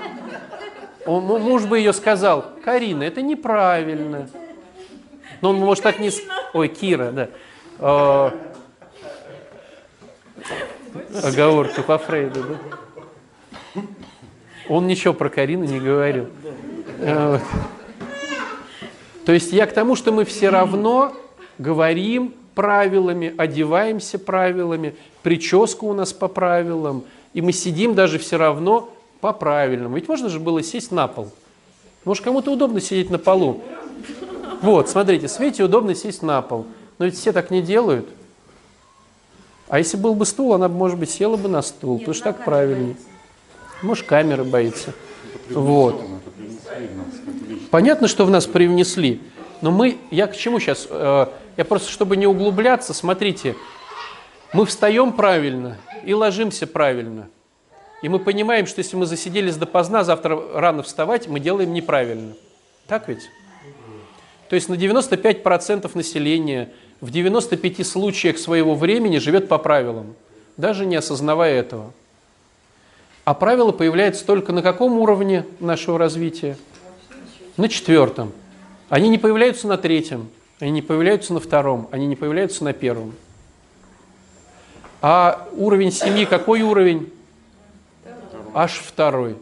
Он, 1.07 1.25
муж 1.25 1.65
бы 1.65 1.79
ее 1.79 1.93
сказал, 1.93 2.45
Карина, 2.65 3.03
это 3.03 3.23
неправильно. 3.23 4.29
Но 5.41 5.51
он 5.51 5.57
может 5.57 5.85
так 5.85 5.99
не... 5.99 6.11
Ой, 6.53 6.69
Кира, 6.69 7.13
да. 7.13 7.29
О... 7.79 8.33
Оговорка 11.23 11.83
по 11.83 11.97
Фрейду, 11.99 12.45
да? 12.45 13.83
Он 14.69 14.87
ничего 14.87 15.15
про 15.15 15.31
Карину 15.31 15.65
не 15.65 15.81
говорил. 15.81 16.29
Вот. 16.99 17.43
То 19.25 19.33
есть 19.33 19.53
я 19.53 19.67
к 19.67 19.73
тому, 19.73 19.97
что 19.97 20.13
мы 20.13 20.25
все 20.25 20.51
равно 20.51 21.15
говорим 21.59 22.35
правилами, 22.59 23.33
одеваемся 23.37 24.19
правилами, 24.19 24.97
прическа 25.23 25.85
у 25.85 25.93
нас 25.93 26.13
по 26.13 26.27
правилам, 26.27 27.05
и 27.33 27.41
мы 27.41 27.53
сидим 27.53 27.95
даже 27.95 28.19
все 28.19 28.37
равно 28.37 28.93
по 29.21 29.33
правильному. 29.33 29.95
Ведь 29.95 30.09
можно 30.09 30.29
же 30.29 30.41
было 30.41 30.61
сесть 30.61 30.91
на 30.91 31.07
пол. 31.07 31.29
Может, 32.05 32.25
кому-то 32.25 32.51
удобно 32.51 32.81
сидеть 32.81 33.11
на 33.11 33.19
полу. 33.21 33.63
Вот, 34.61 34.89
смотрите, 34.89 35.29
Свете 35.29 35.63
удобно 35.63 35.95
сесть 35.95 36.23
на 36.23 36.43
пол. 36.43 36.67
Но 36.99 37.05
ведь 37.05 37.17
все 37.17 37.31
так 37.31 37.53
не 37.53 37.63
делают. 37.63 38.09
А 39.69 39.79
если 39.79 39.97
был 39.97 40.17
бы 40.17 40.27
стул, 40.27 40.53
она, 40.53 40.67
может 40.67 40.99
быть, 40.99 41.11
села 41.11 41.37
бы 41.37 41.49
на 41.49 41.63
стул, 41.63 41.93
Нет, 41.93 42.01
потому 42.01 42.15
что 42.15 42.25
так 42.25 42.45
правильнее. 42.45 42.97
Может, 43.83 44.05
камеры 44.05 44.43
боится. 44.43 44.95
Вот. 45.51 46.05
Понятно, 47.71 48.09
что 48.09 48.27
в 48.27 48.31
нас 48.31 48.47
привнесли. 48.47 49.21
Но 49.61 49.71
мы, 49.71 49.99
я 50.11 50.27
к 50.27 50.37
чему 50.37 50.59
сейчас? 50.59 50.89
Я 51.59 51.65
просто, 51.65 51.91
чтобы 51.91 52.17
не 52.17 52.29
углубляться, 52.29 52.95
смотрите, 52.95 53.57
мы 54.53 54.65
встаем 54.65 55.13
правильно 55.13 55.77
и 56.05 56.15
ложимся 56.15 56.69
правильно. 56.69 57.29
И 58.01 58.09
мы 58.09 58.21
понимаем, 58.21 58.69
что 58.69 58.79
если 58.79 58.95
мы 58.95 59.07
засиделись 59.07 59.57
допоздна, 59.57 60.05
завтра 60.05 60.41
рано 60.55 60.85
вставать, 60.85 61.27
мы 61.27 61.41
делаем 61.41 61.75
неправильно. 61.75 62.35
Так 62.87 63.09
ведь? 63.09 63.29
То 64.49 64.55
есть 64.55 64.69
на 64.69 64.75
95% 64.75 65.91
населения 65.95 66.73
в 67.01 67.11
95 67.11 67.85
случаях 67.85 68.39
своего 68.39 68.77
времени 68.77 69.19
живет 69.19 69.49
по 69.49 69.59
правилам, 69.59 70.15
даже 70.57 70.87
не 70.87 70.95
осознавая 70.95 71.59
этого. 71.59 71.93
А 73.25 73.35
правила 73.35 73.73
появляются 73.73 74.25
только 74.25 74.53
на 74.53 74.63
каком 74.63 74.97
уровне 74.97 75.45
нашего 75.59 75.99
развития? 75.99 76.57
На 77.57 77.69
четвертом. 77.69 78.33
Они 78.89 79.09
не 79.09 79.19
появляются 79.19 79.67
на 79.67 79.77
третьем, 79.77 80.31
они 80.61 80.71
не 80.73 80.83
появляются 80.83 81.33
на 81.33 81.41
втором, 81.41 81.89
они 81.91 82.07
не 82.07 82.17
появляются 82.17 82.65
на 82.65 82.73
первом. 82.73 83.15
А 85.01 85.47
уровень 85.53 85.93
семьи 85.93 86.25
какой 86.25 86.63
уровень? 86.63 87.13
Аж 88.55 88.83
второй. 88.85 89.37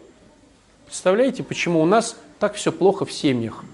Представляете, 0.85 1.43
почему 1.43 1.81
у 1.81 1.87
нас 1.87 2.17
так 2.39 2.55
все 2.55 2.71
плохо 2.71 3.07
в 3.07 3.12
семьях? 3.12 3.64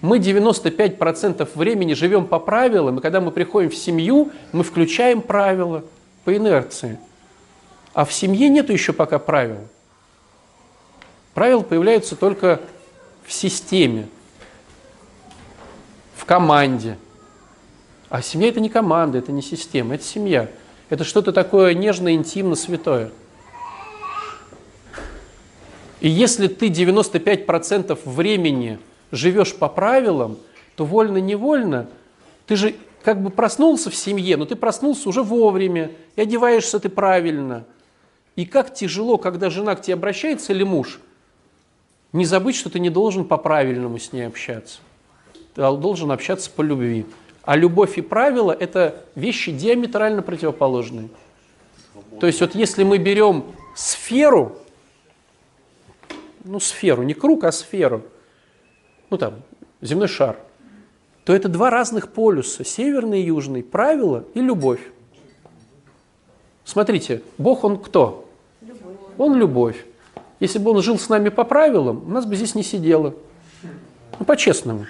Мы 0.00 0.18
95% 0.18 1.48
времени 1.54 1.94
живем 1.94 2.26
по 2.26 2.38
правилам, 2.38 2.98
и 2.98 3.00
когда 3.00 3.20
мы 3.20 3.30
приходим 3.30 3.70
в 3.70 3.76
семью, 3.76 4.32
мы 4.52 4.64
включаем 4.64 5.22
правила 5.22 5.84
по 6.24 6.36
инерции. 6.36 6.98
А 7.94 8.04
в 8.04 8.12
семье 8.12 8.48
нету 8.48 8.72
еще 8.72 8.92
пока 8.92 9.18
правил. 9.18 9.68
Правила 11.32 11.62
появляются 11.62 12.16
только 12.16 12.60
в 13.24 13.32
системе, 13.32 14.08
в 16.14 16.24
команде. 16.24 16.98
А 18.08 18.22
семья 18.22 18.48
это 18.48 18.60
не 18.60 18.68
команда, 18.68 19.18
это 19.18 19.32
не 19.32 19.42
система, 19.42 19.94
это 19.94 20.04
семья. 20.04 20.48
Это 20.88 21.04
что-то 21.04 21.32
такое 21.32 21.74
нежное, 21.74 22.12
интимно, 22.12 22.54
святое. 22.54 23.10
И 26.00 26.08
если 26.08 26.48
ты 26.48 26.68
95% 26.68 27.98
времени 28.04 28.78
живешь 29.10 29.54
по 29.54 29.68
правилам, 29.68 30.38
то 30.76 30.84
вольно-невольно 30.84 31.88
ты 32.46 32.56
же 32.56 32.74
как 33.02 33.22
бы 33.22 33.30
проснулся 33.30 33.90
в 33.90 33.94
семье, 33.94 34.36
но 34.36 34.44
ты 34.44 34.56
проснулся 34.56 35.08
уже 35.08 35.22
вовремя, 35.22 35.90
и 36.16 36.20
одеваешься 36.20 36.78
ты 36.78 36.88
правильно. 36.88 37.64
И 38.36 38.46
как 38.46 38.74
тяжело, 38.74 39.18
когда 39.18 39.50
жена 39.50 39.74
к 39.76 39.82
тебе 39.82 39.94
обращается 39.94 40.52
или 40.52 40.62
муж, 40.62 41.00
не 42.12 42.24
забыть, 42.24 42.56
что 42.56 42.70
ты 42.70 42.80
не 42.80 42.90
должен 42.90 43.24
по-правильному 43.24 43.98
с 43.98 44.12
ней 44.12 44.26
общаться. 44.26 44.80
Ты 45.54 45.62
должен 45.62 46.10
общаться 46.10 46.50
по 46.50 46.62
любви. 46.62 47.06
А 47.42 47.56
любовь 47.56 47.98
и 47.98 48.00
правила– 48.00 48.52
это 48.58 49.04
вещи 49.14 49.52
диаметрально 49.52 50.22
противоположные. 50.22 51.08
То 52.20 52.26
есть 52.26 52.40
вот 52.40 52.54
если 52.54 52.84
мы 52.84 52.98
берем 52.98 53.44
сферу, 53.76 54.56
ну 56.44 56.58
сферу, 56.60 57.02
не 57.02 57.14
круг, 57.14 57.44
а 57.44 57.52
сферу– 57.52 58.02
ну 59.14 59.18
там, 59.18 59.34
земной 59.80 60.08
шар, 60.08 60.36
то 61.24 61.32
это 61.32 61.48
два 61.48 61.70
разных 61.70 62.10
полюса, 62.12 62.64
северный 62.64 63.22
и 63.22 63.26
южный, 63.26 63.62
правила 63.62 64.24
и 64.34 64.40
любовь. 64.40 64.80
Смотрите, 66.64 67.22
Бог 67.38 67.62
он 67.62 67.78
кто? 67.78 68.28
Любовь. 68.60 68.96
Он 69.18 69.36
любовь. 69.36 69.86
Если 70.40 70.58
бы 70.58 70.72
он 70.72 70.82
жил 70.82 70.98
с 70.98 71.08
нами 71.08 71.28
по 71.28 71.44
правилам, 71.44 72.02
у 72.06 72.10
нас 72.10 72.26
бы 72.26 72.34
здесь 72.34 72.56
не 72.56 72.64
сидело. 72.64 73.14
Ну, 74.18 74.24
по-честному. 74.24 74.86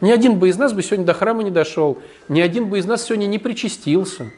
Ни 0.00 0.10
один 0.10 0.38
бы 0.38 0.48
из 0.48 0.56
нас 0.56 0.72
бы 0.72 0.82
сегодня 0.82 1.04
до 1.04 1.14
храма 1.14 1.42
не 1.42 1.50
дошел, 1.50 1.98
ни 2.28 2.40
один 2.40 2.68
бы 2.68 2.78
из 2.78 2.86
нас 2.86 3.04
сегодня 3.04 3.26
не 3.26 3.38
причастился. 3.38 4.30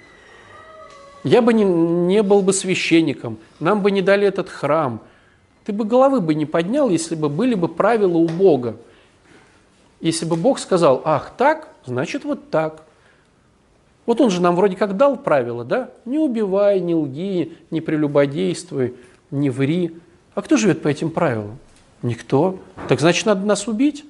Я 1.25 1.41
бы 1.41 1.53
не, 1.53 1.65
не 1.65 2.23
был 2.23 2.43
бы 2.43 2.53
священником, 2.53 3.39
нам 3.61 3.81
бы 3.81 3.91
не 3.91 4.03
дали 4.03 4.27
этот 4.27 4.49
храм. 4.49 5.01
Ты 5.65 5.73
бы 5.73 5.85
головы 5.85 6.21
бы 6.21 6.35
не 6.35 6.47
поднял, 6.47 6.91
если 6.91 7.15
бы 7.15 7.29
были 7.29 7.55
бы 7.55 7.69
правила 7.69 8.17
у 8.17 8.27
Бога. 8.27 8.77
Если 10.01 10.27
бы 10.27 10.35
Бог 10.35 10.59
сказал, 10.59 11.01
ах, 11.05 11.33
так, 11.37 11.69
значит 11.87 12.25
вот 12.25 12.51
так. 12.51 12.83
Вот 14.05 14.21
он 14.21 14.31
же 14.31 14.43
нам 14.43 14.57
вроде 14.57 14.75
как 14.75 14.97
дал 14.97 15.17
правила, 15.17 15.65
да? 15.65 15.91
Не 16.05 16.19
убивай, 16.19 16.81
не 16.81 16.97
лги, 16.97 17.57
не 17.71 17.81
прелюбодействуй, 17.81 18.95
не 19.31 19.49
ври. 19.49 19.97
А 20.35 20.43
кто 20.43 20.57
живет 20.57 20.83
по 20.83 20.89
этим 20.89 21.11
правилам? 21.11 21.59
Никто. 22.03 22.59
Так 22.89 22.99
значит, 22.99 23.27
надо 23.27 23.47
нас 23.47 23.69
убить? 23.69 24.05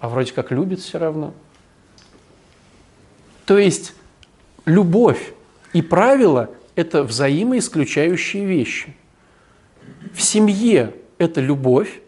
А 0.00 0.08
вроде 0.08 0.32
как 0.32 0.50
любит 0.50 0.80
все 0.80 0.98
равно. 0.98 1.34
То 3.46 3.58
есть 3.58 3.94
любовь 4.64 5.32
и 5.72 5.82
правила– 5.82 6.50
это 6.76 7.02
взаимоисключающие 7.02 8.44
вещи. 8.44 8.94
В 10.12 10.22
семье 10.22 10.94
это 11.18 11.40
любовь, 11.40 12.00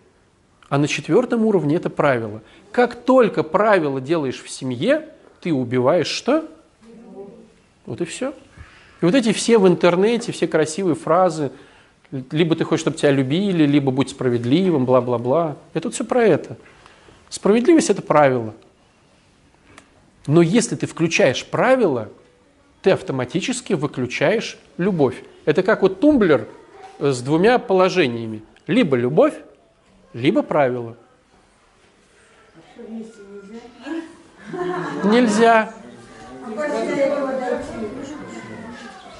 а 0.68 0.78
на 0.78 0.86
четвертом 0.86 1.44
уровне 1.44 1.76
это 1.76 1.90
правило. 1.90 2.42
Как 2.70 2.94
только 2.94 3.42
правила 3.42 4.00
делаешь 4.00 4.40
в 4.42 4.48
семье, 4.48 5.08
ты 5.40 5.52
убиваешь 5.52 6.06
что? 6.06 6.48
Вот 7.86 8.00
и 8.00 8.04
все. 8.04 8.34
И 9.00 9.04
вот 9.04 9.14
эти 9.14 9.32
все 9.32 9.58
в 9.58 9.66
интернете, 9.66 10.30
все 10.30 10.46
красивые 10.46 10.94
фразы, 10.94 11.50
либо 12.30 12.54
ты 12.54 12.64
хочешь, 12.64 12.82
чтобы 12.82 12.96
тебя 12.96 13.10
любили, 13.10 13.64
либо 13.64 13.90
будь 13.90 14.10
справедливым, 14.10 14.84
бла-бла-бла. 14.84 15.56
Это 15.74 15.90
все 15.90 16.04
про 16.04 16.22
это. 16.22 16.56
Справедливость– 17.30 17.88
это 17.90 18.02
правило. 18.02 18.54
Но 20.26 20.42
если 20.42 20.76
ты 20.76 20.86
включаешь 20.86 21.46
правила, 21.46 22.10
ты 22.82 22.90
автоматически 22.90 23.72
выключаешь 23.72 24.58
любовь. 24.76 25.22
Это 25.44 25.62
как 25.62 25.82
вот 25.82 26.00
тумблер 26.00 26.48
с 26.98 27.22
двумя 27.22 27.58
положениями. 27.58 28.42
Либо 28.66 28.96
любовь, 28.96 29.34
либо 30.12 30.42
правила. 30.42 30.96
Нельзя. 35.04 35.72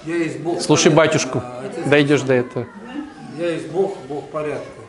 Я 0.05 0.17
есть 0.17 0.41
Бог. 0.41 0.61
Слушай 0.61 0.93
батюшку, 0.93 1.39
а 1.39 1.71
дойдешь 1.87 2.23
до 2.23 2.35
этого. 2.35 2.67
Я 3.39 3.51
есть 3.51 3.71
Бог, 3.71 3.97
Бог 4.09 4.29
порядка. 4.31 4.80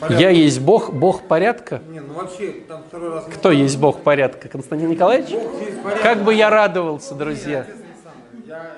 Порядок. 0.00 0.20
Я 0.20 0.30
есть 0.30 0.60
Бог, 0.60 0.92
Бог 0.92 1.22
порядка. 1.22 1.82
Не, 1.88 2.00
ну 2.00 2.14
вообще, 2.14 2.52
там 2.68 2.84
второй 2.86 3.10
раз... 3.10 3.26
не 3.26 3.32
Кто 3.32 3.50
есть 3.50 3.78
Бог 3.78 4.02
порядка? 4.02 4.48
Константин 4.48 4.90
Николаевич? 4.90 5.30
Бог 5.30 5.60
есть. 5.60 6.02
Как 6.02 6.22
бы 6.22 6.34
я 6.34 6.50
радовался, 6.50 7.14
друзья. 7.14 7.66
Александр, 7.66 8.76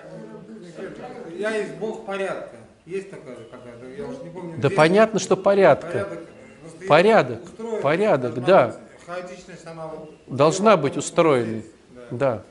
Я, 1.39 1.51
я 1.51 1.57
есть 1.57 1.75
Бог 1.75 2.07
порядка. 2.07 2.57
Есть 2.87 3.11
такая 3.11 3.37
же 3.37 3.45
какая-то, 3.51 3.87
я 3.87 4.05
уже 4.09 4.23
не 4.23 4.31
помню. 4.31 4.55
Да 4.57 4.68
где. 4.68 4.77
понятно, 4.77 5.21
что 5.21 5.37
порядка. 5.37 5.91
Порядок, 5.91 6.18
Порядок, 6.89 7.43
устроен, 7.45 7.83
порядок, 7.83 8.45
да. 8.45 8.77
Хаотичность, 9.07 9.66
она 9.66 9.87
вот... 9.89 10.14
Должна 10.27 10.77
быть 10.77 10.95
здесь, 10.95 11.64
да. 11.91 12.03
Да. 12.11 12.43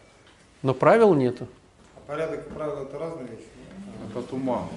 Но 0.62 0.74
правил 0.74 1.16
нету. 1.16 1.48
А 1.96 2.12
Порядок 2.12 2.48
и 2.48 2.54
правила 2.54 2.84
это 2.84 3.00
разные 3.00 3.28
вещи. 3.28 3.48
Это 4.10 4.20
от 4.20 4.32
ума. 4.32 4.68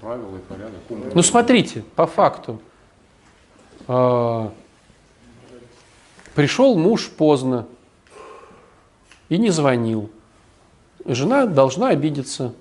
Правила 0.00 0.36
и 0.36 0.40
порядок. 0.40 1.14
Ну 1.14 1.22
смотрите, 1.22 1.82
по 1.96 2.06
факту. 2.06 2.60
А, 3.88 4.52
Пришел 6.34 6.76
муж 6.76 7.08
поздно 7.08 7.66
и 9.28 9.36
не 9.36 9.50
звонил. 9.50 10.10
Жена 11.04 11.46
должна 11.46 11.88
обидеться 11.88 12.54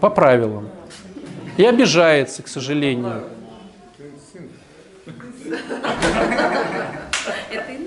по 0.00 0.08
правилам. 0.08 0.68
И 1.56 1.64
обижается, 1.64 2.42
к 2.42 2.48
сожалению. 2.48 3.24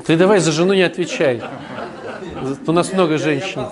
Ты 0.06 0.18
давай 0.18 0.40
за 0.40 0.52
жену 0.52 0.74
не 0.74 0.84
отвечай. 0.84 1.42
У 2.68 2.72
нас 2.72 2.94
много 2.94 3.18
женщин. 3.18 3.68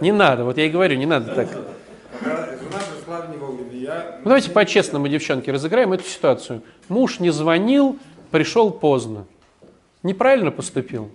Не 0.00 0.10
надо, 0.10 0.44
вот 0.44 0.56
я 0.58 0.66
и 0.66 0.70
говорю, 0.70 0.96
не 0.96 1.06
надо 1.06 1.34
так. 1.34 1.48
Жена 1.48 2.80
пришла 2.96 3.20
в 3.20 3.30
него, 3.30 3.52
говорит, 3.52 3.72
я... 3.72 4.09
Ну, 4.22 4.24
давайте 4.24 4.50
по-честному, 4.50 5.08
девчонки, 5.08 5.48
разыграем 5.48 5.94
эту 5.94 6.04
ситуацию. 6.04 6.62
Муж 6.90 7.20
не 7.20 7.30
звонил, 7.30 7.98
пришел 8.30 8.70
поздно. 8.70 9.24
Неправильно 10.02 10.50
поступил? 10.50 11.10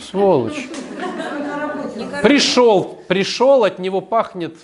Сволочь. 0.00 0.68
Пришел, 2.22 2.98
пришел, 3.06 3.62
от 3.62 3.78
него 3.78 4.00
пахнет 4.00 4.56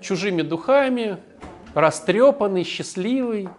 чужими 0.00 0.40
духами, 0.40 1.18
растрепанный, 1.74 2.64
счастливый, 2.64 3.50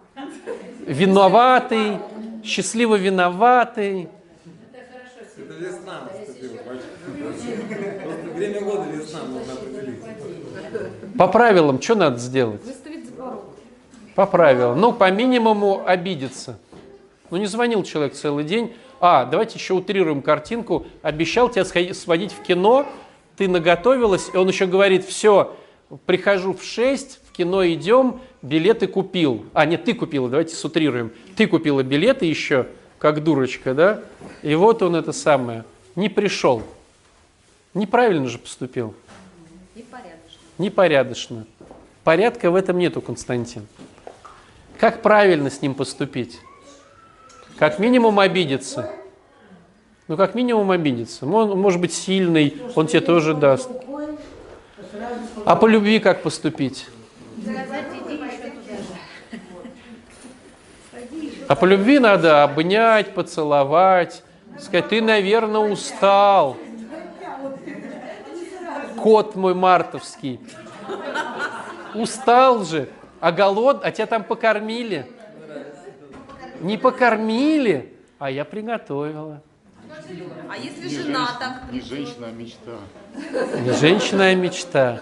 виноватый, 0.80 1.98
счастливо 2.42 2.96
виноватый. 2.96 4.08
Это 5.36 5.52
весна 5.54 6.08
наступила, 6.12 6.60
время 8.34 8.60
года 8.60 8.90
весна, 8.90 9.20
можно 9.24 9.52
определить. 9.52 9.93
По 11.18 11.28
правилам, 11.28 11.80
что 11.80 11.94
надо 11.94 12.18
сделать? 12.18 12.64
Выставить 12.64 13.06
за 13.06 13.12
порог. 13.12 13.44
По 14.14 14.26
правилам. 14.26 14.80
Ну, 14.80 14.92
по 14.92 15.10
минимуму 15.10 15.82
обидеться. 15.86 16.58
Ну, 17.30 17.36
не 17.36 17.46
звонил 17.46 17.82
человек 17.82 18.14
целый 18.14 18.44
день. 18.44 18.72
А, 19.00 19.24
давайте 19.24 19.58
еще 19.58 19.74
утрируем 19.74 20.22
картинку. 20.22 20.86
Обещал 21.02 21.48
тебя 21.48 21.64
сходи- 21.64 21.92
сводить 21.92 22.32
в 22.32 22.42
кино, 22.42 22.86
ты 23.36 23.48
наготовилась, 23.48 24.30
и 24.32 24.36
он 24.36 24.48
еще 24.48 24.66
говорит, 24.66 25.04
все, 25.04 25.56
прихожу 26.06 26.54
в 26.54 26.62
6, 26.62 27.20
в 27.28 27.32
кино 27.32 27.66
идем, 27.66 28.20
билеты 28.42 28.86
купил. 28.86 29.44
А, 29.52 29.66
нет, 29.66 29.84
ты 29.84 29.94
купила, 29.94 30.28
давайте 30.28 30.54
сутрируем. 30.54 31.12
Ты 31.36 31.46
купила 31.46 31.82
билеты 31.82 32.26
еще, 32.26 32.66
как 32.98 33.22
дурочка, 33.24 33.74
да? 33.74 34.02
И 34.42 34.54
вот 34.54 34.82
он 34.82 34.96
это 34.96 35.12
самое, 35.12 35.64
не 35.96 36.08
пришел. 36.08 36.62
Неправильно 37.74 38.28
же 38.28 38.38
поступил. 38.38 38.94
Непорядочно. 40.58 41.46
Порядка 42.04 42.50
в 42.50 42.54
этом 42.54 42.78
нету, 42.78 43.00
Константин. 43.00 43.66
Как 44.78 45.02
правильно 45.02 45.50
с 45.50 45.62
ним 45.62 45.74
поступить? 45.74 46.38
Как 47.58 47.78
минимум 47.78 48.18
обидеться. 48.20 48.90
Ну, 50.06 50.16
как 50.16 50.34
минимум 50.34 50.70
обидеться. 50.70 51.26
Он, 51.26 51.50
он 51.52 51.60
может 51.60 51.80
быть 51.80 51.94
сильный, 51.94 52.60
он 52.74 52.86
тебе 52.86 53.00
тоже 53.00 53.34
даст. 53.34 53.70
А 55.44 55.56
по 55.56 55.66
любви 55.66 55.98
как 55.98 56.22
поступить? 56.22 56.86
А 61.46 61.54
по 61.56 61.64
любви 61.64 61.98
надо 61.98 62.42
обнять, 62.42 63.14
поцеловать, 63.14 64.22
сказать, 64.58 64.88
ты, 64.88 65.02
наверное, 65.02 65.60
устал. 65.60 66.56
Кот 69.04 69.34
мой 69.36 69.52
мартовский. 69.52 70.40
Устал 71.94 72.64
же, 72.64 72.88
а 73.20 73.32
голод, 73.32 73.82
а 73.84 73.90
тебя 73.90 74.06
там 74.06 74.24
покормили. 74.24 75.04
Не 76.62 76.78
покормили, 76.78 77.92
а 78.18 78.30
я 78.30 78.46
приготовила. 78.46 79.42
А 80.48 80.56
если 80.56 80.84
Не 80.84 80.88
жена 80.88 81.18
женщина- 81.18 81.28
так? 81.38 81.70
Не 81.70 81.80
женщина, 81.82 82.26
а 82.28 82.30
мечта. 82.30 82.78
Не 83.60 83.72
женщина, 83.72 84.24
а 84.24 84.34
мечта. 84.34 85.00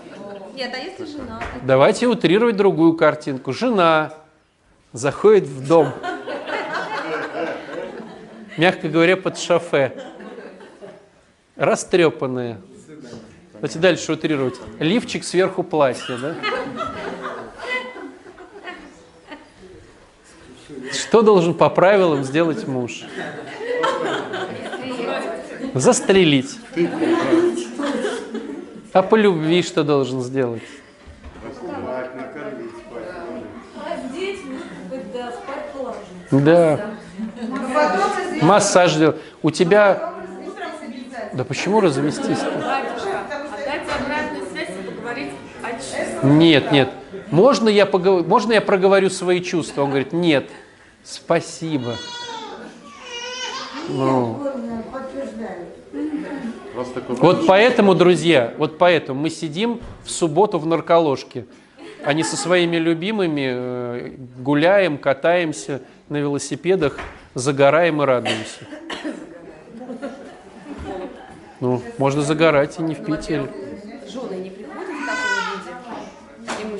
Нет, 0.56 0.74
а 0.74 0.78
если 0.78 1.04
жена? 1.04 1.40
Давайте 1.62 2.08
утрировать 2.08 2.56
другую 2.56 2.94
картинку. 2.96 3.52
Жена 3.52 4.14
заходит 4.92 5.44
в 5.44 5.64
дом, 5.64 5.92
мягко 8.58 8.88
говоря, 8.88 9.16
под 9.16 9.38
шофе, 9.38 9.96
растрепанная. 11.54 12.60
Давайте 13.62 13.78
дальше 13.78 14.12
утрировать. 14.12 14.56
Лифчик 14.80 15.22
сверху 15.22 15.62
платья, 15.62 16.16
да? 16.16 16.34
Что 20.92 21.22
должен 21.22 21.54
по 21.54 21.70
правилам 21.70 22.24
сделать 22.24 22.66
муж? 22.66 23.04
Застрелить. 25.74 26.58
А 28.92 29.02
по 29.02 29.14
любви 29.14 29.62
что 29.62 29.84
должен 29.84 30.22
сделать? 30.22 30.64
Да. 36.32 36.94
Массаж 38.40 38.94
делать. 38.96 39.20
У 39.40 39.52
тебя... 39.52 40.14
Да 41.34 41.44
почему 41.44 41.80
развестись-то? 41.80 42.50
Батюшка, 42.50 43.20
отдать 43.72 43.82
обратную 44.00 44.46
связь 44.50 44.68
и 44.68 44.90
поговорить 44.90 45.32
о 45.62 45.72
чувствах. 45.72 46.11
Нет, 46.22 46.72
нет. 46.72 46.90
Можно 47.30 47.68
я, 47.68 47.86
поговор... 47.86 48.24
Можно 48.24 48.54
я 48.54 48.60
проговорю 48.60 49.10
свои 49.10 49.40
чувства? 49.40 49.82
Он 49.82 49.90
говорит, 49.90 50.12
нет. 50.12 50.48
Спасибо. 51.04 51.96
Ну, 53.88 54.52
вот 57.08 57.46
поэтому, 57.46 57.94
друзья, 57.94 58.54
вот 58.56 58.78
поэтому 58.78 59.20
мы 59.20 59.30
сидим 59.30 59.80
в 60.04 60.10
субботу 60.10 60.58
в 60.58 60.66
нарколожке, 60.66 61.46
не 62.12 62.22
со 62.24 62.36
своими 62.36 62.76
любимыми 62.76 63.52
э, 63.54 64.12
гуляем, 64.38 64.98
катаемся 64.98 65.82
на 66.08 66.16
велосипедах, 66.16 66.98
загораем 67.34 68.02
и 68.02 68.06
радуемся. 68.06 68.66
Ну, 71.60 71.80
можно 71.98 72.22
загорать 72.22 72.78
и 72.78 72.82
не 72.82 72.94
в 72.94 73.04
Питере. 73.04 73.48
Жены 74.08 74.34
не 74.34 74.50
приходят 74.50 74.90
в 74.90 75.68
таком 75.68 76.00
виде, 76.48 76.64
и 76.64 76.72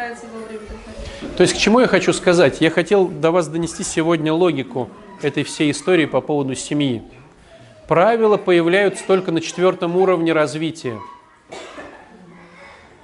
мужчины 0.00 0.16
стараются 0.16 0.26
вовремя 0.26 0.60
приходить. 0.60 1.36
То 1.36 1.42
есть 1.42 1.54
к 1.54 1.58
чему 1.58 1.80
я 1.80 1.86
хочу 1.86 2.12
сказать? 2.12 2.60
Я 2.60 2.70
хотел 2.70 3.08
до 3.08 3.30
вас 3.30 3.48
донести 3.48 3.82
сегодня 3.82 4.32
логику 4.32 4.88
этой 5.22 5.44
всей 5.44 5.70
истории 5.70 6.06
по 6.06 6.20
поводу 6.20 6.54
семьи. 6.54 7.02
Правила 7.88 8.36
появляются 8.36 9.04
только 9.06 9.32
на 9.32 9.40
четвертом 9.40 9.96
уровне 9.96 10.32
развития. 10.32 10.98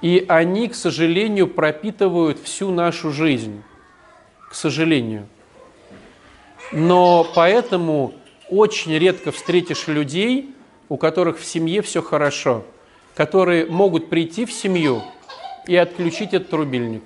И 0.01 0.25
они, 0.27 0.67
к 0.67 0.75
сожалению, 0.75 1.47
пропитывают 1.47 2.39
всю 2.39 2.71
нашу 2.71 3.11
жизнь. 3.11 3.63
К 4.49 4.55
сожалению. 4.55 5.27
Но 6.71 7.27
поэтому 7.35 8.13
очень 8.49 8.97
редко 8.97 9.31
встретишь 9.31 9.87
людей, 9.87 10.53
у 10.89 10.97
которых 10.97 11.39
в 11.39 11.45
семье 11.45 11.81
все 11.81 12.01
хорошо, 12.01 12.63
которые 13.15 13.65
могут 13.65 14.09
прийти 14.09 14.45
в 14.45 14.53
семью 14.53 15.01
и 15.67 15.75
отключить 15.75 16.33
этот 16.33 16.51
рубильник, 16.53 17.03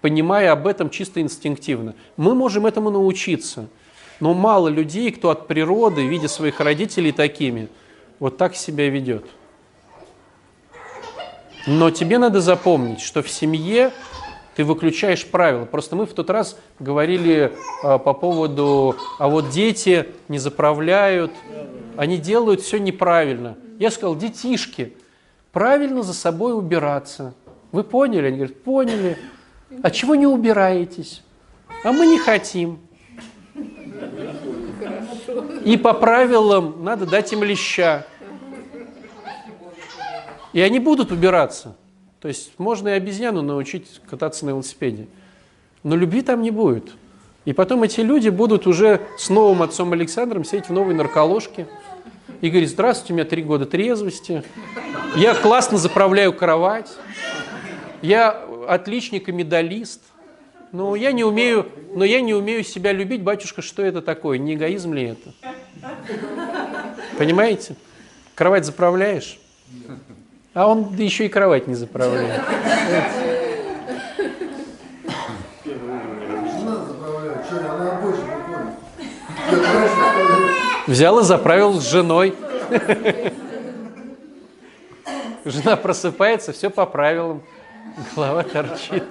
понимая 0.00 0.52
об 0.52 0.66
этом 0.66 0.90
чисто 0.90 1.20
инстинктивно. 1.20 1.94
Мы 2.16 2.34
можем 2.34 2.66
этому 2.66 2.90
научиться, 2.90 3.68
но 4.20 4.34
мало 4.34 4.68
людей, 4.68 5.10
кто 5.10 5.30
от 5.30 5.48
природы, 5.48 6.06
видя 6.06 6.28
своих 6.28 6.60
родителей 6.60 7.12
такими, 7.12 7.68
вот 8.18 8.36
так 8.36 8.54
себя 8.54 8.88
ведет. 8.88 9.24
Но 11.66 11.90
тебе 11.90 12.18
надо 12.18 12.40
запомнить, 12.40 13.00
что 13.00 13.22
в 13.22 13.28
семье 13.28 13.90
ты 14.54 14.64
выключаешь 14.64 15.26
правила. 15.26 15.64
Просто 15.64 15.96
мы 15.96 16.06
в 16.06 16.12
тот 16.12 16.30
раз 16.30 16.56
говорили 16.78 17.52
а, 17.82 17.98
по 17.98 18.14
поводу, 18.14 18.96
а 19.18 19.28
вот 19.28 19.50
дети 19.50 20.06
не 20.28 20.38
заправляют, 20.38 21.32
они 21.96 22.18
делают 22.18 22.60
все 22.60 22.78
неправильно. 22.78 23.56
Я 23.78 23.90
сказал, 23.90 24.16
детишки, 24.16 24.94
правильно 25.52 26.02
за 26.02 26.14
собой 26.14 26.56
убираться. 26.56 27.34
Вы 27.72 27.84
поняли? 27.84 28.26
Они 28.26 28.36
говорят, 28.36 28.62
поняли. 28.62 29.18
А 29.82 29.90
чего 29.90 30.14
не 30.14 30.26
убираетесь? 30.26 31.22
А 31.84 31.92
мы 31.92 32.06
не 32.06 32.18
хотим. 32.18 32.78
И 35.64 35.76
по 35.76 35.92
правилам 35.94 36.84
надо 36.84 37.06
дать 37.06 37.32
им 37.32 37.42
леща. 37.42 38.06
И 40.52 40.60
они 40.60 40.78
будут 40.78 41.12
убираться. 41.12 41.76
То 42.20 42.28
есть 42.28 42.52
можно 42.58 42.88
и 42.88 42.92
обезьяну 42.92 43.42
научить 43.42 44.00
кататься 44.08 44.46
на 44.46 44.50
велосипеде. 44.50 45.06
Но 45.82 45.96
любви 45.96 46.22
там 46.22 46.42
не 46.42 46.50
будет. 46.50 46.92
И 47.44 47.52
потом 47.52 47.84
эти 47.84 48.00
люди 48.00 48.28
будут 48.28 48.66
уже 48.66 49.00
с 49.18 49.28
новым 49.28 49.62
отцом 49.62 49.92
Александром 49.92 50.44
сидеть 50.44 50.68
в 50.68 50.72
новой 50.72 50.94
нарколожке 50.94 51.68
и 52.40 52.48
говорить, 52.50 52.70
здравствуйте, 52.70 53.12
у 53.12 53.16
меня 53.16 53.24
три 53.24 53.42
года 53.42 53.66
трезвости, 53.66 54.42
я 55.16 55.34
классно 55.34 55.78
заправляю 55.78 56.32
кровать, 56.32 56.90
я 58.06 58.44
отличник 58.68 59.28
и 59.28 59.32
медалист, 59.32 60.00
но 60.72 60.94
я 60.94 61.12
не 61.12 61.24
умею, 61.24 61.66
но 61.94 62.04
я 62.04 62.20
не 62.20 62.34
умею 62.34 62.62
себя 62.62 62.92
любить, 62.92 63.22
батюшка, 63.22 63.62
что 63.62 63.82
это 63.82 64.00
такое? 64.00 64.38
Не 64.38 64.54
эгоизм 64.54 64.94
ли 64.94 65.04
это? 65.04 65.32
Понимаете? 67.18 67.76
Кровать 68.34 68.64
заправляешь? 68.64 69.38
А 70.54 70.68
он 70.68 70.94
да 70.96 71.02
еще 71.02 71.26
и 71.26 71.28
кровать 71.28 71.66
не 71.66 71.74
заправляет. 71.74 72.42
Взял 80.86 81.18
и 81.18 81.24
заправил 81.24 81.80
с 81.80 81.90
женой. 81.90 82.34
Жена 85.44 85.76
просыпается, 85.76 86.52
все 86.52 86.70
по 86.70 86.86
правилам. 86.86 87.42
Голова 88.14 88.42
торчит. 88.42 89.04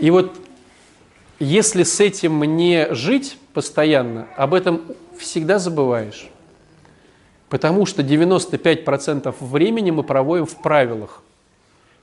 И 0.00 0.10
вот 0.10 0.36
если 1.38 1.82
с 1.84 2.00
этим 2.00 2.42
не 2.42 2.92
жить 2.94 3.38
постоянно, 3.54 4.26
об 4.36 4.54
этом 4.54 4.82
всегда 5.18 5.58
забываешь. 5.58 6.28
Потому 7.48 7.86
что 7.86 8.02
95% 8.02 9.34
времени 9.40 9.90
мы 9.90 10.02
проводим 10.02 10.46
в 10.46 10.56
правилах. 10.56 11.22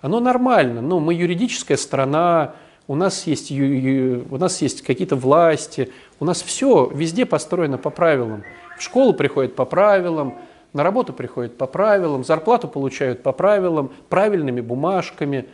Оно 0.01 0.19
нормально. 0.19 0.81
Ну, 0.81 0.99
мы 0.99 1.13
юридическая 1.13 1.77
страна, 1.77 2.55
у 2.87 2.95
нас 2.95 3.27
есть, 3.27 3.51
у 3.51 4.37
нас 4.37 4.61
есть 4.61 4.81
какие-то 4.83 5.15
власти, 5.15 5.91
у 6.19 6.25
нас 6.25 6.41
все 6.41 6.89
везде 6.93 7.25
построено 7.25 7.77
по 7.77 7.89
правилам. 7.89 8.43
В 8.77 8.83
школу 8.83 9.13
приходят 9.13 9.55
по 9.55 9.65
правилам, 9.65 10.35
на 10.76 10.84
работу 10.84 11.13
приходят 11.13 11.57
по 11.57 11.67
правилам, 11.67 12.26
зарплату 12.26 12.67
получают 12.67 13.23
по 13.23 13.32
правилам, 13.32 13.93
правильными 14.09 14.59
бумажками. 14.59 15.45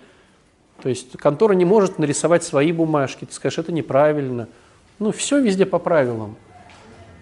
То 0.82 0.90
есть 0.90 1.16
контора 1.16 1.54
не 1.54 1.64
может 1.64 2.00
нарисовать 2.00 2.44
свои 2.44 2.72
бумажки, 2.72 3.26
ты 3.26 3.34
скажешь, 3.34 3.60
это 3.60 3.72
неправильно. 3.72 4.50
Ну, 4.98 5.12
все 5.12 5.40
везде 5.40 5.68
по 5.68 5.78
правилам. 5.78 6.38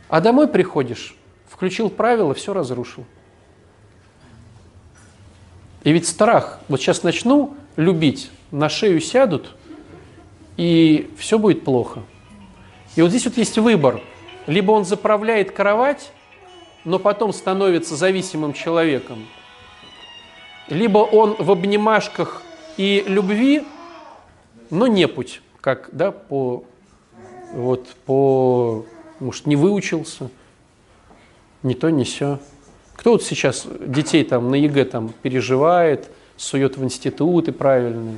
А 0.08 0.22
домой 0.22 0.48
приходишь, 0.48 1.14
включил 1.50 1.90
правила, 1.90 2.34
все 2.34 2.54
разрушил. 2.54 3.04
И 5.84 5.92
ведь 5.92 6.08
страх, 6.08 6.60
вот 6.70 6.80
сейчас 6.80 7.04
начну 7.04 7.58
любить, 7.76 8.32
на 8.52 8.70
шею 8.70 9.02
сядут, 9.02 9.58
и 10.56 11.12
все 11.18 11.38
будет 11.38 11.66
плохо. 11.66 12.04
И 12.96 13.02
вот 13.02 13.10
здесь 13.10 13.26
вот 13.26 13.36
есть 13.36 13.58
выбор. 13.58 14.00
Либо 14.48 14.72
он 14.72 14.86
заправляет 14.86 15.52
кровать, 15.52 16.14
но 16.86 17.00
потом 17.00 17.34
становится 17.34 17.96
зависимым 17.96 18.54
человеком, 18.54 19.28
либо 20.68 21.00
он 21.00 21.36
в 21.38 21.52
обнимашках 21.52 22.42
и 22.78 23.04
любви, 23.08 23.64
но 24.70 24.88
не 24.88 25.08
путь, 25.08 25.42
как 25.62 25.90
да, 25.92 26.12
по, 26.12 26.64
вот, 27.54 27.88
по, 28.06 28.86
может, 29.20 29.46
не 29.46 29.56
выучился, 29.56 30.30
не 31.64 31.74
то, 31.74 31.90
не 31.90 32.04
все. 32.04 32.40
Кто 32.96 33.12
вот 33.12 33.24
сейчас 33.24 33.66
детей 33.80 34.24
там 34.24 34.52
на 34.52 34.56
ЕГЭ 34.56 34.86
там 34.86 35.14
переживает, 35.22 36.10
сует 36.38 36.78
в 36.78 36.84
институты 36.84 37.52
правильные, 37.52 38.18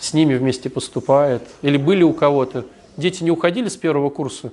с 0.00 0.14
ними 0.14 0.34
вместе 0.34 0.70
поступает? 0.70 1.42
Или 1.62 1.76
были 1.76 2.02
у 2.02 2.12
кого-то? 2.12 2.64
Дети 2.96 3.22
не 3.22 3.30
уходили 3.30 3.68
с 3.68 3.76
первого 3.76 4.10
курса, 4.10 4.52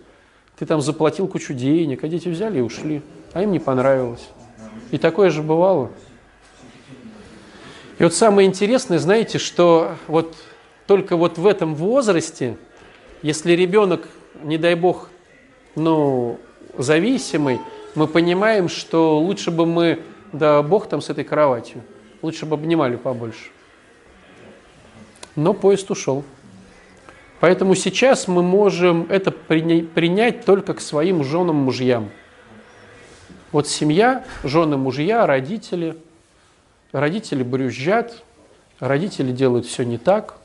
ты 0.57 0.65
там 0.65 0.81
заплатил 0.81 1.27
кучу 1.27 1.53
денег, 1.53 2.03
а 2.03 2.07
дети 2.07 2.29
взяли 2.29 2.59
и 2.59 2.61
ушли, 2.61 3.01
а 3.35 3.43
им 3.43 3.51
не 3.51 3.59
понравилось. 3.59 4.29
И 4.91 4.97
такое 4.97 5.29
же 5.29 5.43
бывало. 5.43 5.91
И 7.99 8.03
вот 8.03 8.13
самое 8.13 8.47
интересное, 8.47 8.97
знаете, 8.97 9.39
что 9.39 9.95
вот 10.07 10.37
только 10.87 11.17
вот 11.17 11.37
в 11.37 11.45
этом 11.45 11.75
возрасте, 11.75 12.55
если 13.21 13.51
ребенок, 13.51 14.07
не 14.41 14.57
дай 14.57 14.75
бог, 14.75 15.09
ну, 15.75 16.39
зависимый, 16.77 17.59
мы 17.93 18.07
понимаем, 18.07 18.69
что 18.69 19.19
лучше 19.19 19.51
бы 19.51 19.65
мы, 19.65 20.01
да 20.31 20.63
бог 20.63 20.87
там 20.87 21.01
с 21.01 21.09
этой 21.09 21.25
кроватью, 21.25 21.81
лучше 22.21 22.45
бы 22.45 22.53
обнимали 22.55 22.95
побольше. 22.95 23.49
Но 25.35 25.53
поезд 25.53 25.91
ушел. 25.91 26.23
Поэтому 27.41 27.75
сейчас 27.75 28.29
мы 28.29 28.41
можем 28.41 29.07
это 29.09 29.31
приня- 29.31 29.85
принять 29.85 30.45
только 30.45 30.73
к 30.73 30.79
своим 30.79 31.25
женам, 31.25 31.57
мужьям. 31.57 32.11
Вот 33.55 33.69
семья, 33.69 34.25
жены, 34.43 34.75
мужья, 34.75 35.25
родители. 35.25 35.95
Родители 36.91 37.41
брюзжат, 37.41 38.21
родители 38.81 39.31
делают 39.31 39.65
все 39.65 39.85
не 39.85 39.97
так, 39.97 40.35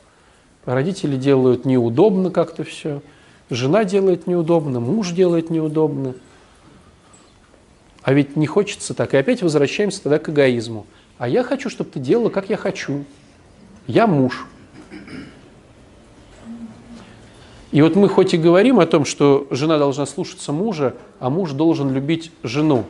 родители 0.64 1.16
делают 1.16 1.64
неудобно 1.64 2.30
как-то 2.30 2.62
все, 2.62 3.02
жена 3.50 3.82
делает 3.82 4.28
неудобно, 4.28 4.78
муж 4.78 5.10
делает 5.10 5.50
неудобно. 5.50 6.14
А 8.02 8.12
ведь 8.12 8.36
не 8.36 8.46
хочется 8.46 8.94
так. 8.94 9.12
И 9.12 9.16
опять 9.16 9.42
возвращаемся 9.42 10.04
тогда 10.04 10.20
к 10.20 10.28
эгоизму. 10.28 10.86
А 11.18 11.28
я 11.28 11.42
хочу, 11.42 11.68
чтобы 11.68 11.90
ты 11.90 11.98
делала, 11.98 12.28
как 12.28 12.48
я 12.48 12.56
хочу. 12.56 13.04
Я 13.88 14.06
муж. 14.06 14.46
И 17.72 17.82
вот 17.82 17.96
мы 17.96 18.08
хоть 18.08 18.34
и 18.34 18.36
говорим 18.36 18.78
о 18.78 18.86
том, 18.86 19.04
что 19.04 19.48
жена 19.50 19.78
должна 19.78 20.06
слушаться 20.06 20.52
мужа, 20.52 20.94
а 21.18 21.28
муж 21.28 21.50
должен 21.50 21.92
любить 21.92 22.30
жену. 22.44 22.84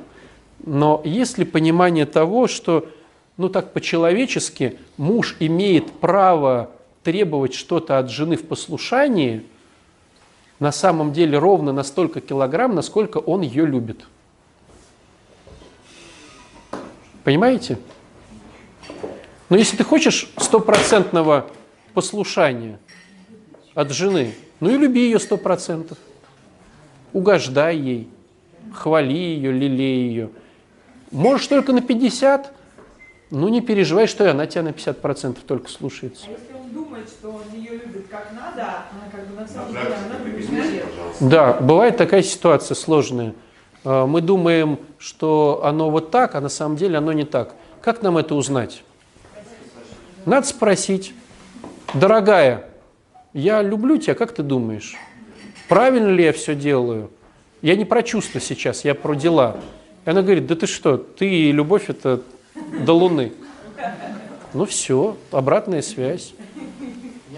Но 0.64 1.00
есть 1.04 1.38
ли 1.38 1.44
понимание 1.44 2.06
того, 2.06 2.46
что, 2.46 2.88
ну 3.36 3.48
так 3.48 3.72
по-человечески, 3.72 4.78
муж 4.96 5.36
имеет 5.40 5.90
право 5.92 6.70
требовать 7.02 7.54
что-то 7.54 7.98
от 7.98 8.10
жены 8.10 8.36
в 8.36 8.46
послушании, 8.46 9.42
на 10.58 10.72
самом 10.72 11.12
деле 11.12 11.38
ровно 11.38 11.72
на 11.72 11.82
столько 11.82 12.20
килограмм, 12.20 12.74
насколько 12.74 13.18
он 13.18 13.40
ее 13.40 13.64
любит. 13.64 14.04
Понимаете? 17.24 17.78
Но 19.48 19.56
если 19.56 19.76
ты 19.76 19.84
хочешь 19.84 20.30
стопроцентного 20.36 21.46
послушания 21.94 22.78
от 23.74 23.90
жены, 23.90 24.34
ну 24.60 24.70
и 24.70 24.76
люби 24.76 25.04
ее 25.04 25.18
сто 25.18 25.36
процентов. 25.36 25.98
угождай 27.12 27.76
ей, 27.76 28.08
хвали 28.72 29.12
ее, 29.12 29.52
лелей 29.52 30.08
ее. 30.08 30.30
Можешь 31.10 31.46
только 31.48 31.72
на 31.72 31.80
50, 31.80 32.52
ну 33.30 33.48
не 33.48 33.60
переживай, 33.60 34.06
что 34.06 34.24
и 34.24 34.28
она 34.28 34.46
тебя 34.46 34.62
на 34.62 34.68
50% 34.68 35.38
только 35.46 35.68
слушается. 35.68 36.26
А 36.28 36.30
если 36.30 36.54
он 36.54 36.70
думает, 36.70 37.08
что 37.08 37.30
он 37.30 37.42
ее 37.54 37.72
любит 37.72 38.06
как 38.08 38.30
надо, 38.32 38.62
она 38.62 39.10
как 39.10 39.26
бы 39.26 39.40
на 39.40 39.48
самом 39.48 39.72
деле, 39.72 39.94
она 39.94 40.24
любит 40.24 40.84
Да, 41.20 41.54
бывает 41.54 41.96
такая 41.96 42.22
ситуация 42.22 42.74
сложная. 42.74 43.34
А, 43.84 44.06
Мы 44.06 44.20
думаем, 44.20 44.78
что 44.98 45.62
оно 45.64 45.90
вот 45.90 46.10
так, 46.10 46.34
а 46.36 46.40
на 46.40 46.48
самом 46.48 46.76
деле 46.76 46.98
оно 46.98 47.12
не 47.12 47.24
так. 47.24 47.54
Как 47.82 48.02
нам 48.02 48.18
это 48.18 48.34
узнать? 48.34 48.84
Надо 50.26 50.46
спросить, 50.46 51.14
дорогая, 51.94 52.66
я 53.32 53.62
люблю 53.62 53.96
тебя, 53.96 54.14
как 54.14 54.32
ты 54.32 54.42
думаешь? 54.42 54.96
Правильно 55.68 56.08
ли 56.08 56.24
я 56.24 56.32
все 56.32 56.54
делаю? 56.54 57.10
Я 57.62 57.74
не 57.74 57.84
про 57.84 58.02
чувства 58.02 58.40
сейчас, 58.40 58.84
я 58.84 58.94
про 58.94 59.14
дела. 59.14 59.56
И 60.04 60.10
она 60.10 60.22
говорит, 60.22 60.46
да 60.46 60.54
ты 60.54 60.66
что, 60.66 60.96
ты 60.96 61.28
и 61.28 61.52
любовь 61.52 61.88
это 61.88 62.22
до 62.84 62.92
луны. 62.92 63.32
Ну 64.54 64.64
все, 64.64 65.16
обратная 65.30 65.82
связь. 65.82 66.32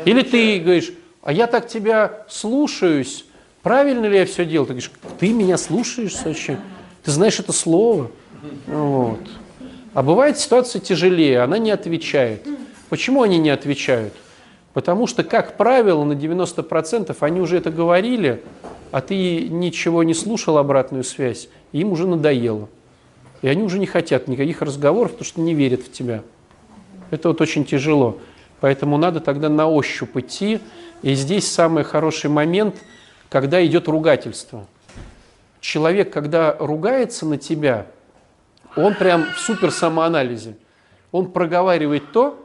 Или 0.04 0.22
ты 0.22 0.58
говоришь, 0.60 0.92
а 1.22 1.32
я 1.32 1.46
так 1.46 1.68
тебя 1.68 2.24
слушаюсь, 2.28 3.24
правильно 3.62 4.06
ли 4.06 4.18
я 4.18 4.26
все 4.26 4.44
делаю? 4.44 4.66
Ты 4.66 4.72
говоришь, 4.74 4.92
ты 5.18 5.32
меня 5.32 5.56
слушаешь 5.56 6.16
вообще? 6.24 6.58
Ты 7.02 7.10
знаешь 7.10 7.38
это 7.38 7.52
слово? 7.52 8.10
Вот. 8.66 9.20
А 9.94 10.02
бывает 10.02 10.38
ситуация 10.38 10.80
тяжелее, 10.80 11.40
она 11.40 11.58
не 11.58 11.70
отвечает. 11.70 12.46
Почему 12.88 13.22
они 13.22 13.38
не 13.38 13.50
отвечают? 13.50 14.14
Потому 14.72 15.06
что, 15.06 15.22
как 15.22 15.56
правило, 15.56 16.02
на 16.04 16.14
90% 16.14 17.14
они 17.20 17.40
уже 17.40 17.58
это 17.58 17.70
говорили, 17.70 18.42
а 18.92 19.00
ты 19.00 19.48
ничего 19.48 20.04
не 20.04 20.14
слушал 20.14 20.58
обратную 20.58 21.02
связь, 21.02 21.48
и 21.72 21.80
им 21.80 21.90
уже 21.92 22.06
надоело. 22.06 22.68
И 23.40 23.48
они 23.48 23.62
уже 23.62 23.78
не 23.78 23.86
хотят 23.86 24.28
никаких 24.28 24.62
разговоров, 24.62 25.12
потому 25.12 25.24
что 25.24 25.40
не 25.40 25.54
верят 25.54 25.80
в 25.80 25.90
тебя. 25.90 26.22
Это 27.10 27.28
вот 27.28 27.40
очень 27.40 27.64
тяжело. 27.64 28.18
Поэтому 28.60 28.98
надо 28.98 29.20
тогда 29.20 29.48
на 29.48 29.66
ощупь 29.66 30.16
идти. 30.16 30.60
И 31.00 31.14
здесь 31.14 31.50
самый 31.50 31.82
хороший 31.82 32.30
момент, 32.30 32.76
когда 33.28 33.64
идет 33.66 33.88
ругательство. 33.88 34.66
Человек, 35.60 36.12
когда 36.12 36.54
ругается 36.60 37.26
на 37.26 37.38
тебя, 37.38 37.86
он 38.76 38.94
прям 38.94 39.24
в 39.34 39.40
супер 39.40 39.72
самоанализе. 39.72 40.56
Он 41.10 41.32
проговаривает 41.32 42.12
то, 42.12 42.38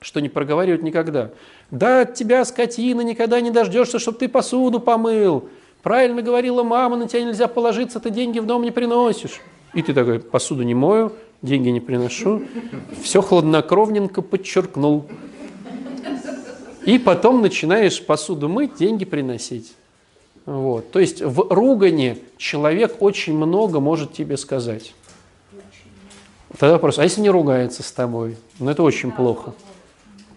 что 0.00 0.20
не 0.20 0.28
проговаривает 0.28 0.82
никогда. 0.82 1.30
Да 1.70 2.02
от 2.02 2.14
тебя, 2.14 2.44
скотина, 2.44 3.02
никогда 3.02 3.40
не 3.40 3.50
дождешься, 3.50 3.98
чтобы 3.98 4.18
ты 4.18 4.28
посуду 4.28 4.80
помыл. 4.80 5.48
Правильно 5.84 6.22
говорила 6.22 6.62
мама, 6.62 6.96
на 6.96 7.06
тебя 7.06 7.24
нельзя 7.24 7.46
положиться, 7.46 8.00
ты 8.00 8.08
деньги 8.08 8.38
в 8.38 8.46
дом 8.46 8.62
не 8.62 8.70
приносишь. 8.70 9.42
И 9.74 9.82
ты 9.82 9.92
такой, 9.92 10.18
посуду 10.18 10.62
не 10.62 10.74
мою, 10.74 11.12
деньги 11.42 11.68
не 11.68 11.80
приношу. 11.80 12.42
Все 13.02 13.20
хладнокровненько 13.20 14.22
подчеркнул. 14.22 15.04
И 16.86 16.98
потом 16.98 17.42
начинаешь 17.42 18.04
посуду 18.04 18.48
мыть, 18.48 18.76
деньги 18.76 19.04
приносить. 19.04 19.74
Вот. 20.46 20.90
То 20.90 21.00
есть 21.00 21.20
в 21.20 21.52
ругане 21.52 22.16
человек 22.38 22.96
очень 23.00 23.36
много 23.36 23.78
может 23.78 24.14
тебе 24.14 24.38
сказать. 24.38 24.94
Тогда 26.58 26.74
вопрос, 26.74 26.98
а 26.98 27.02
если 27.02 27.20
не 27.20 27.30
ругается 27.30 27.82
с 27.82 27.92
тобой? 27.92 28.38
Ну 28.58 28.70
это 28.70 28.82
очень 28.82 29.12
плохо. 29.12 29.52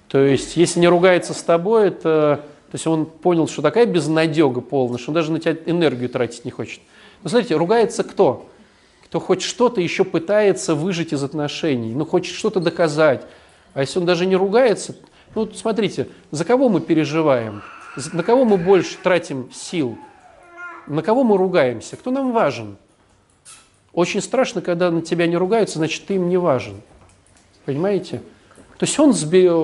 То 0.10 0.20
есть, 0.20 0.58
если 0.58 0.82
не 0.82 0.88
ругается 0.90 1.34
с 1.34 1.42
тобой, 1.42 1.88
это, 1.88 2.44
то 2.70 2.76
есть 2.76 2.86
он 2.86 3.06
понял, 3.06 3.48
что 3.48 3.62
такая 3.62 3.86
безнадега 3.86 4.60
полная, 4.60 4.98
что 4.98 5.12
он 5.12 5.16
даже 5.16 5.32
на 5.32 5.40
тебя 5.40 5.56
энергию 5.66 6.10
тратить 6.10 6.44
не 6.44 6.52
хочет. 6.52 6.82
Но 7.24 7.30
смотрите, 7.30 7.56
ругается 7.56 8.04
кто? 8.04 8.50
Кто 9.06 9.22
хоть 9.22 9.42
что-то 9.42 9.80
еще 9.80 10.04
пытается 10.04 10.76
выжить 10.76 11.14
из 11.14 11.24
отношений, 11.24 11.96
ну 11.96 12.06
хочет 12.06 12.36
что-то 12.36 12.60
доказать. 12.60 13.26
А 13.74 13.82
если 13.82 14.00
он 14.00 14.06
даже 14.06 14.26
не 14.26 14.36
ругается, 14.36 14.98
ну 15.34 15.50
смотрите, 15.54 16.10
за 16.32 16.44
кого 16.44 16.68
мы 16.68 16.82
переживаем? 16.82 17.62
На 18.12 18.22
кого 18.22 18.44
мы 18.44 18.58
больше 18.58 18.98
тратим 19.02 19.50
сил? 19.54 19.98
На 20.88 21.02
кого 21.02 21.24
мы 21.24 21.38
ругаемся? 21.38 21.96
Кто 21.96 22.12
нам 22.12 22.34
важен? 22.34 22.76
Очень 23.94 24.22
страшно, 24.22 24.62
когда 24.62 24.92
на 24.92 25.02
тебя 25.02 25.26
не 25.26 25.38
ругаются, 25.38 25.80
значит, 25.80 26.06
ты 26.06 26.16
им 26.16 26.28
не 26.28 26.38
важен. 26.38 26.82
Понимаете? 27.66 28.22
То 28.78 28.86
есть 28.86 29.00
он 29.00 29.14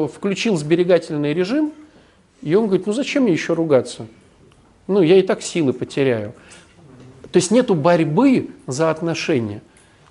включил 0.08 0.56
сберегательный 0.56 1.34
режим, 1.34 1.74
и 2.44 2.56
он 2.56 2.68
говорит, 2.68 2.86
ну 2.88 2.94
зачем 2.94 3.24
мне 3.24 3.34
еще 3.34 3.54
ругаться? 3.54 4.08
Ну, 4.88 5.02
я 5.02 5.18
и 5.18 5.22
так 5.22 5.42
силы 5.42 5.72
потеряю. 5.72 6.34
То 7.32 7.38
есть 7.38 7.52
нету 7.52 7.74
борьбы 7.74 8.50
за 8.68 8.92
отношения. 8.92 9.62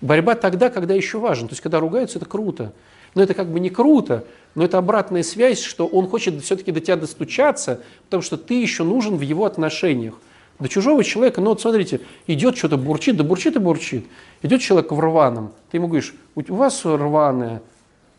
Борьба 0.00 0.34
тогда, 0.34 0.70
когда 0.70 0.94
еще 0.94 1.18
важен. 1.18 1.46
То 1.46 1.52
есть 1.52 1.62
когда 1.62 1.78
ругаются, 1.78 2.18
это 2.18 2.26
круто. 2.26 2.72
Но 3.14 3.22
это 3.22 3.34
как 3.34 3.48
бы 3.48 3.60
не 3.60 3.68
круто, 3.68 4.24
но 4.54 4.64
это 4.64 4.78
обратная 4.78 5.22
связь, 5.22 5.60
что 5.60 5.86
он 5.86 6.08
хочет 6.08 6.42
все-таки 6.42 6.72
до 6.72 6.80
тебя 6.80 6.96
достучаться, 6.96 7.80
потому 8.04 8.22
что 8.22 8.38
ты 8.38 8.60
еще 8.60 8.84
нужен 8.84 9.16
в 9.16 9.20
его 9.20 9.44
отношениях. 9.44 10.14
До 10.58 10.68
чужого 10.68 11.04
человека, 11.04 11.40
ну 11.40 11.50
вот 11.50 11.60
смотрите, 11.60 12.00
идет 12.26 12.56
что-то 12.56 12.78
бурчит, 12.78 13.16
да 13.16 13.24
бурчит 13.24 13.56
и 13.56 13.58
бурчит. 13.58 14.06
Идет 14.42 14.62
человек 14.62 14.92
в 14.92 14.98
рваном, 14.98 15.52
ты 15.70 15.76
ему 15.76 15.88
говоришь, 15.88 16.14
у 16.34 16.54
вас 16.54 16.84
рваное. 16.84 17.62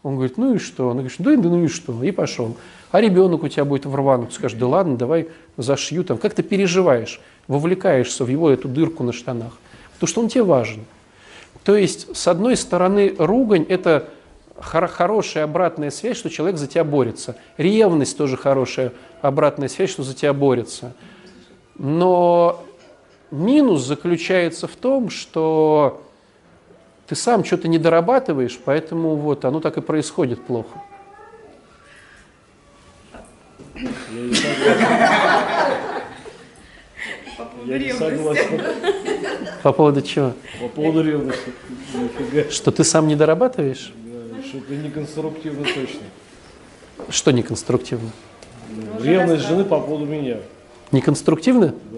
Он 0.04 0.16
говорит, 0.16 0.38
ну 0.38 0.56
и 0.56 0.58
что? 0.58 0.90
Он 0.90 0.98
говорит, 0.98 1.16
да, 1.18 1.36
да 1.36 1.50
ну 1.50 1.64
и 1.64 1.68
что? 1.68 2.04
И 2.04 2.12
пошел. 2.12 2.56
А 2.92 3.02
ребенок 3.02 3.44
у 3.44 3.48
тебя 3.48 3.66
будет 3.66 3.86
в 3.86 3.96
рваном, 3.96 4.28
ты 4.28 4.34
скажешь, 4.34 4.58
да 4.58 4.68
ладно, 4.68 4.98
давай 4.98 5.30
зашью 5.58 6.04
там. 6.04 6.18
Как 6.18 6.34
ты 6.34 6.44
переживаешь, 6.44 7.22
вовлекаешься 7.48 8.26
в 8.26 8.28
его 8.28 8.50
эту 8.52 8.68
дырку 8.68 9.04
на 9.04 9.14
штанах, 9.14 9.54
потому 9.94 10.08
что 10.08 10.22
он 10.22 10.28
тебе 10.28 10.44
важен. 10.44 10.82
То 11.64 11.78
есть, 11.78 12.16
с 12.16 12.28
одной 12.28 12.58
стороны, 12.58 13.16
ругань– 13.18 13.66
это 13.70 14.10
хор- 14.58 14.88
хорошая 14.88 15.46
обратная 15.46 15.90
связь, 15.92 16.18
что 16.18 16.30
человек 16.30 16.58
за 16.58 16.68
тебя 16.68 16.84
борется. 16.84 17.38
Ревность 17.58 18.18
тоже 18.18 18.36
хорошая 18.36 18.92
обратная 19.22 19.70
связь, 19.70 19.90
что 19.90 20.04
за 20.04 20.14
тебя 20.14 20.34
борется. 20.34 20.94
Но 21.76 22.64
минус 23.32 23.84
заключается 23.84 24.68
в 24.68 24.76
том, 24.76 25.10
что 25.10 26.04
ты 27.08 27.16
сам 27.16 27.44
что-то 27.44 27.68
не 27.68 27.78
дорабатываешь, 27.78 28.60
поэтому 28.64 29.16
вот 29.16 29.46
оно 29.46 29.60
так 29.60 29.78
и 29.78 29.82
происходит 29.82 30.44
плохо. 30.44 30.82
Я 33.76 33.80
не 34.22 34.34
согласен. 34.34 34.84
Я 37.66 37.80
не 37.80 37.94
согласен. 37.94 38.62
По 39.64 39.72
поводу 39.74 40.02
чего? 40.02 40.34
По 40.62 40.68
поводу 40.68 41.04
ревности. 41.04 41.54
Нифига. 41.94 42.50
Что 42.50 42.72
ты 42.72 42.84
сам 42.84 43.08
не 43.08 43.16
дорабатываешь? 43.16 43.94
Да, 43.96 44.44
Что-то 44.44 44.76
неконструктивно 44.76 45.64
точно. 45.64 46.02
Что 47.10 47.32
неконструктивно? 47.32 48.12
Ну, 48.70 49.04
Ревность 49.04 49.48
жены 49.48 49.64
по 49.64 49.80
поводу 49.80 50.06
меня. 50.06 50.38
Неконструктивно? 50.92 51.74
Да. 51.92 51.93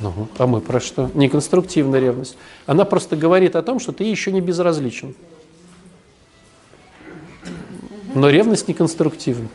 Ну, 0.00 0.28
а 0.38 0.46
мы 0.46 0.60
про 0.60 0.80
что? 0.80 1.10
Неконструктивная 1.14 2.00
ревность. 2.00 2.36
Она 2.66 2.84
просто 2.84 3.16
говорит 3.16 3.54
о 3.56 3.62
том, 3.62 3.78
что 3.78 3.92
ты 3.92 4.04
еще 4.04 4.32
не 4.32 4.40
безразличен. 4.40 5.14
Но 8.14 8.30
ревность 8.30 8.68
неконструктивна. 8.68 9.48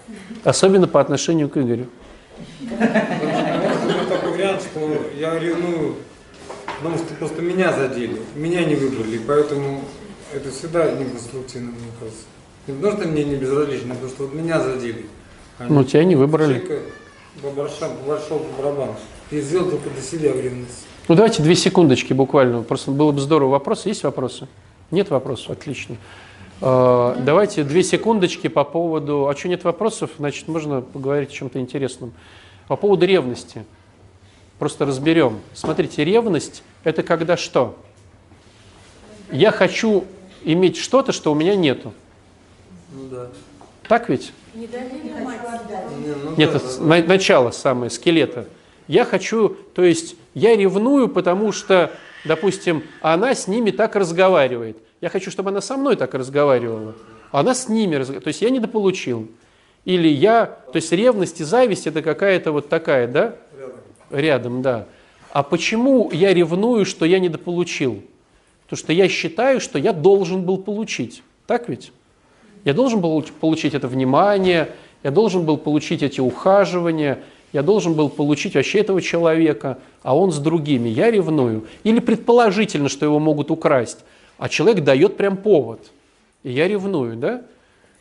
Особенно 0.44 0.88
по 0.88 1.00
отношению 1.02 1.50
к 1.50 1.58
Игорю. 1.58 1.88
Может 2.62 4.10
такой 4.10 4.32
вариант, 4.32 4.62
что 4.62 5.02
я 5.18 5.38
ревную, 5.38 5.96
потому 6.78 6.98
что 6.98 7.14
просто 7.16 7.42
меня 7.42 7.74
задели, 7.74 8.22
меня 8.36 8.64
не 8.64 8.76
выбрали, 8.76 9.18
поэтому 9.26 9.82
это 10.34 10.52
всегда 10.52 10.92
неконструктивно, 10.92 11.72
мне 11.72 11.92
кажется. 12.00 12.24
Не 12.68 12.74
потому 12.76 12.98
что 13.02 13.08
мне 13.10 13.24
не 13.26 13.36
безразлично, 13.36 13.92
а 13.94 13.96
потому 13.96 14.12
что 14.12 14.24
вот 14.24 14.34
меня 14.34 14.62
задели. 14.62 15.06
А 15.58 15.66
Ну, 15.68 15.84
тебя 15.84 16.04
не 16.06 16.16
выбрали. 16.16 16.60
Человека 16.60 16.82
по 17.42 17.48
барша- 17.50 17.90
по 17.90 18.08
большому 18.10 18.46
барабану. 18.58 18.96
И 19.32 19.42
сделал 19.42 19.70
только 19.70 19.90
до 19.90 20.02
себя 20.02 20.34
в 20.34 20.40
ревность. 20.42 20.86
Ну, 21.08 21.16
давайте 21.16 21.42
две 21.44 21.56
секундочки 21.56 22.14
буквально. 22.14 22.64
Просто 22.64 22.92
было 22.92 23.12
бы 23.12 23.20
здорово. 23.20 23.50
Вопросы? 23.52 23.90
Есть 23.90 24.04
вопросы? 24.04 24.48
Нет 24.92 25.10
вопросов? 25.10 25.52
Отлично. 25.52 25.98
Э, 26.62 27.16
Давайте 27.20 27.64
две 27.64 27.84
секундочки 27.84 28.48
по 28.48 28.64
поводу... 28.64 29.28
А 29.28 29.36
что, 29.36 29.48
нет 29.50 29.64
вопросов? 29.64 30.12
Значит, 30.18 30.48
можно 30.48 30.82
поговорить 30.82 31.30
о 31.30 31.34
чем-то 31.34 31.60
интересном. 31.60 32.12
По 32.68 32.76
поводу 32.76 33.06
ревности. 33.06 33.66
Просто 34.58 34.86
разберем. 34.86 35.40
Смотрите, 35.54 36.04
ревность– 36.04 36.64
это 36.84 37.02
когда 37.04 37.38
что? 37.38 37.78
Я 39.32 39.52
хочу 39.52 40.06
иметь 40.44 40.78
что-то, 40.78 41.12
что 41.12 41.32
у 41.32 41.36
меня 41.36 41.56
нету. 41.56 41.94
Ну 42.92 43.08
да. 43.10 43.28
Так 43.88 44.10
ведь? 44.10 44.34
Не, 44.54 44.68
ну 44.68 46.36
Нет, 46.36 46.52
да, 46.52 46.58
это 46.58 46.78
да, 46.80 46.84
на- 46.84 47.04
начало 47.04 47.52
самое, 47.52 47.90
скелета. 47.90 48.48
Я 48.90 49.06
хочу, 49.06 49.50
то 49.76 49.84
есть 49.84 50.16
я 50.34 50.58
ревную, 50.58 51.10
потому 51.10 51.52
что, 51.52 51.92
допустим, 52.26 52.84
она 53.02 53.36
с 53.36 53.48
ними 53.48 53.70
так 53.70 53.96
разговаривает. 53.96 54.78
Я 55.00 55.10
хочу, 55.10 55.30
чтобы 55.30 55.52
она 55.52 55.62
со 55.62 55.78
мной 55.78 55.96
так 55.96 56.16
разговаривала. 56.16 56.96
Она 57.32 57.54
с 57.54 57.70
ними 57.70 57.94
разговаривает. 57.94 58.24
То 58.24 58.30
есть 58.30 58.42
я 58.42 58.50
недополучил. 58.50 59.28
Или 59.86 60.08
я, 60.08 60.48
то 60.48 60.78
есть 60.78 60.92
ревность 60.92 61.40
и 61.40 61.44
зависть 61.44 61.86
это 61.86 62.02
какая-то 62.02 62.52
вот 62.52 62.68
такая, 62.68 63.08
да? 63.08 63.36
Рядом, 64.10 64.64
да. 64.64 64.88
А 65.32 65.44
почему 65.44 66.10
я 66.12 66.34
ревную, 66.34 66.84
что 66.84 67.06
я 67.06 67.20
недополучил? 67.20 68.02
Потому 68.64 68.78
что 68.80 68.92
я 68.92 69.08
считаю, 69.08 69.62
что 69.62 69.78
я 69.78 69.94
должен 69.94 70.42
был 70.42 70.58
получить. 70.58 71.22
Так 71.46 71.70
ведь? 71.70 71.92
Я 72.66 72.74
должен 72.74 73.02
был 73.02 73.22
получить 73.40 73.76
это 73.76 73.88
внимание, 73.88 74.70
я 75.04 75.12
должен 75.12 75.46
был 75.46 75.58
получить 75.58 76.02
эти 76.02 76.20
ухаживания, 76.20 77.20
я 77.52 77.64
должен 77.64 77.94
был 77.94 78.10
получить 78.10 78.56
вообще 78.56 78.80
этого 78.80 79.02
человека, 79.02 79.80
а 80.04 80.16
он 80.16 80.32
с 80.32 80.38
другими. 80.38 80.90
Я 80.90 81.10
ревную. 81.10 81.66
Или 81.84 82.00
предположительно, 82.00 82.90
что 82.90 83.06
его 83.06 83.20
могут 83.20 83.52
украсть, 83.52 84.00
а 84.38 84.50
человек 84.50 84.84
дает 84.84 85.18
прям 85.18 85.38
повод. 85.38 85.92
И 86.44 86.52
я 86.52 86.68
ревную, 86.68 87.18
да? 87.18 87.42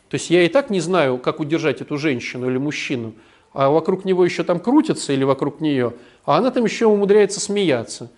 То 0.09 0.15
есть 0.15 0.29
я 0.29 0.43
и 0.43 0.49
так 0.49 0.69
не 0.69 0.79
знаю, 0.79 1.17
как 1.17 1.39
удержать 1.39 1.81
эту 1.81 1.97
женщину 1.97 2.49
или 2.49 2.57
мужчину, 2.57 3.13
а 3.53 3.69
вокруг 3.69 4.05
него 4.05 4.25
еще 4.25 4.43
там 4.43 4.59
крутится 4.59 5.13
или 5.13 5.23
вокруг 5.23 5.61
нее, 5.61 5.93
а 6.25 6.37
она 6.37 6.51
там 6.51 6.65
еще 6.65 6.85
умудряется 6.85 7.39
смеяться. 7.39 8.09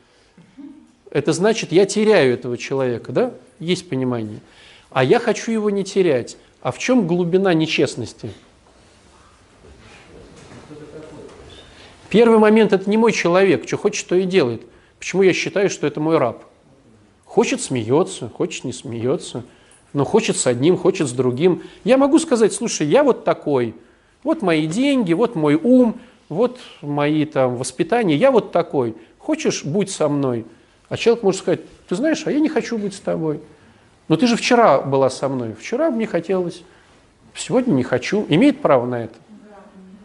Это 1.10 1.34
значит, 1.34 1.72
я 1.72 1.86
теряю 1.86 2.34
этого 2.34 2.58
человека, 2.58 3.12
да? 3.12 3.34
Есть 3.60 3.90
понимание. 3.90 4.40
А 4.90 5.04
я 5.04 5.20
хочу 5.20 5.52
его 5.52 5.70
не 5.70 5.84
терять. 5.84 6.38
А 6.62 6.72
в 6.72 6.80
чем 6.80 7.08
глубина 7.08 7.54
нечестности? 7.54 8.32
Первый 12.12 12.40
момент– 12.40 12.74
это 12.74 12.90
не 12.90 12.98
мой 12.98 13.14
человек, 13.14 13.66
что 13.66 13.78
хочет, 13.78 14.06
то 14.06 14.16
и 14.16 14.26
делает. 14.26 14.64
Почему 15.00 15.22
я 15.22 15.32
считаю, 15.32 15.70
что 15.70 15.88
это 15.88 16.02
мой 16.02 16.18
раб? 16.18 16.44
Хочет– 17.24 17.62
смеется, 17.64 18.28
хочет– 18.28 18.64
не 18.66 18.74
смеется, 18.74 19.46
но 19.94 20.04
хочет 20.04 20.36
с 20.36 20.46
одним, 20.46 20.76
хочет 20.76 21.08
с 21.08 21.14
другим. 21.14 21.64
Я 21.86 21.98
могу 21.98 22.20
сказать, 22.20 22.52
слушай, 22.52 22.86
я 22.86 23.06
вот 23.06 23.24
такой, 23.24 23.76
вот 24.24 24.42
мои 24.42 24.68
деньги, 24.68 25.14
вот 25.14 25.36
мой 25.36 25.56
ум, 25.56 26.02
вот 26.28 26.60
мои 26.82 27.24
там 27.24 27.56
воспитания, 27.56 28.18
я 28.18 28.30
вот 28.32 28.52
такой. 28.52 28.94
Хочешь– 29.18 29.64
будь 29.66 29.90
со 29.90 30.10
мной. 30.10 30.46
А 30.90 30.98
человек 30.98 31.24
может 31.24 31.40
сказать, 31.40 31.62
ты 31.88 31.96
знаешь, 31.96 32.24
а 32.26 32.32
я 32.32 32.42
не 32.42 32.50
хочу 32.50 32.78
быть 32.78 32.94
с 32.94 33.00
тобой. 33.00 33.40
Но 34.10 34.18
ты 34.18 34.28
же 34.28 34.36
вчера 34.36 34.82
была 34.82 35.10
со 35.10 35.30
мной, 35.30 35.56
вчера 35.58 35.90
мне 35.90 36.08
хотелось, 36.08 36.64
сегодня 37.34 37.72
не 37.72 37.84
хочу. 37.84 38.26
Имеет 38.28 38.60
право 38.60 38.86
на 38.86 39.06
это? 39.06 39.16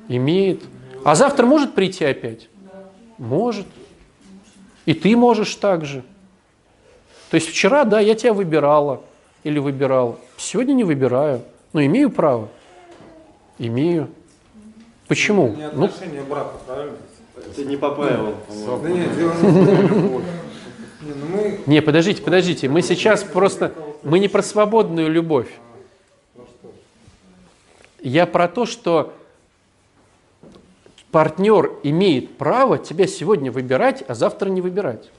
Имеет. 0.09 0.62
А 1.07 1.15
завтра 1.15 1.47
может 1.47 1.73
прийти 1.73 2.05
опять? 2.05 2.49
Может. 3.16 3.65
И 4.87 4.93
ты 4.93 5.16
можешь 5.16 5.55
так 5.55 5.85
же. 5.85 6.03
То 7.31 7.37
есть 7.37 7.49
вчера, 7.49 7.85
да, 7.85 8.01
я 8.01 8.16
тебя 8.16 8.33
выбирала 8.33 9.03
или 9.45 9.61
выбирал. 9.61 10.19
Сегодня 10.37 10.73
не 10.73 10.83
выбираю, 10.83 11.43
но 11.73 11.81
имею 11.85 12.11
право. 12.11 12.49
Имею. 13.57 14.09
Почему? 15.07 15.51
Не 15.51 15.70
Ну, 15.70 15.85
отношения 15.85 16.23
брака, 16.23 16.57
правильно? 16.66 16.97
Это 17.37 17.65
не 17.65 17.77
по 17.77 17.91
правилам. 17.93 18.35
Да 18.83 18.89
нет, 18.89 19.16
дело 19.16 19.33
не 19.43 21.12
ну 21.12 21.59
не, 21.66 21.83
подождите, 21.83 22.20
подождите. 22.20 22.69
Мы 22.69 22.83
сейчас 22.83 23.23
просто, 23.23 23.73
мы 24.03 24.19
не 24.19 24.27
про 24.27 24.43
свободную 24.43 25.09
любовь. 25.09 25.51
Я 28.01 28.27
про 28.27 28.49
то, 28.49 28.66
что 28.66 29.12
партнер 31.16 31.72
имеет 31.82 32.36
право 32.36 32.76
тебя 32.76 33.06
сегодня 33.06 33.51
выбирать, 33.51 34.05
а 34.06 34.14
завтра 34.14 34.51
не 34.51 34.60
выбирать. 34.60 35.10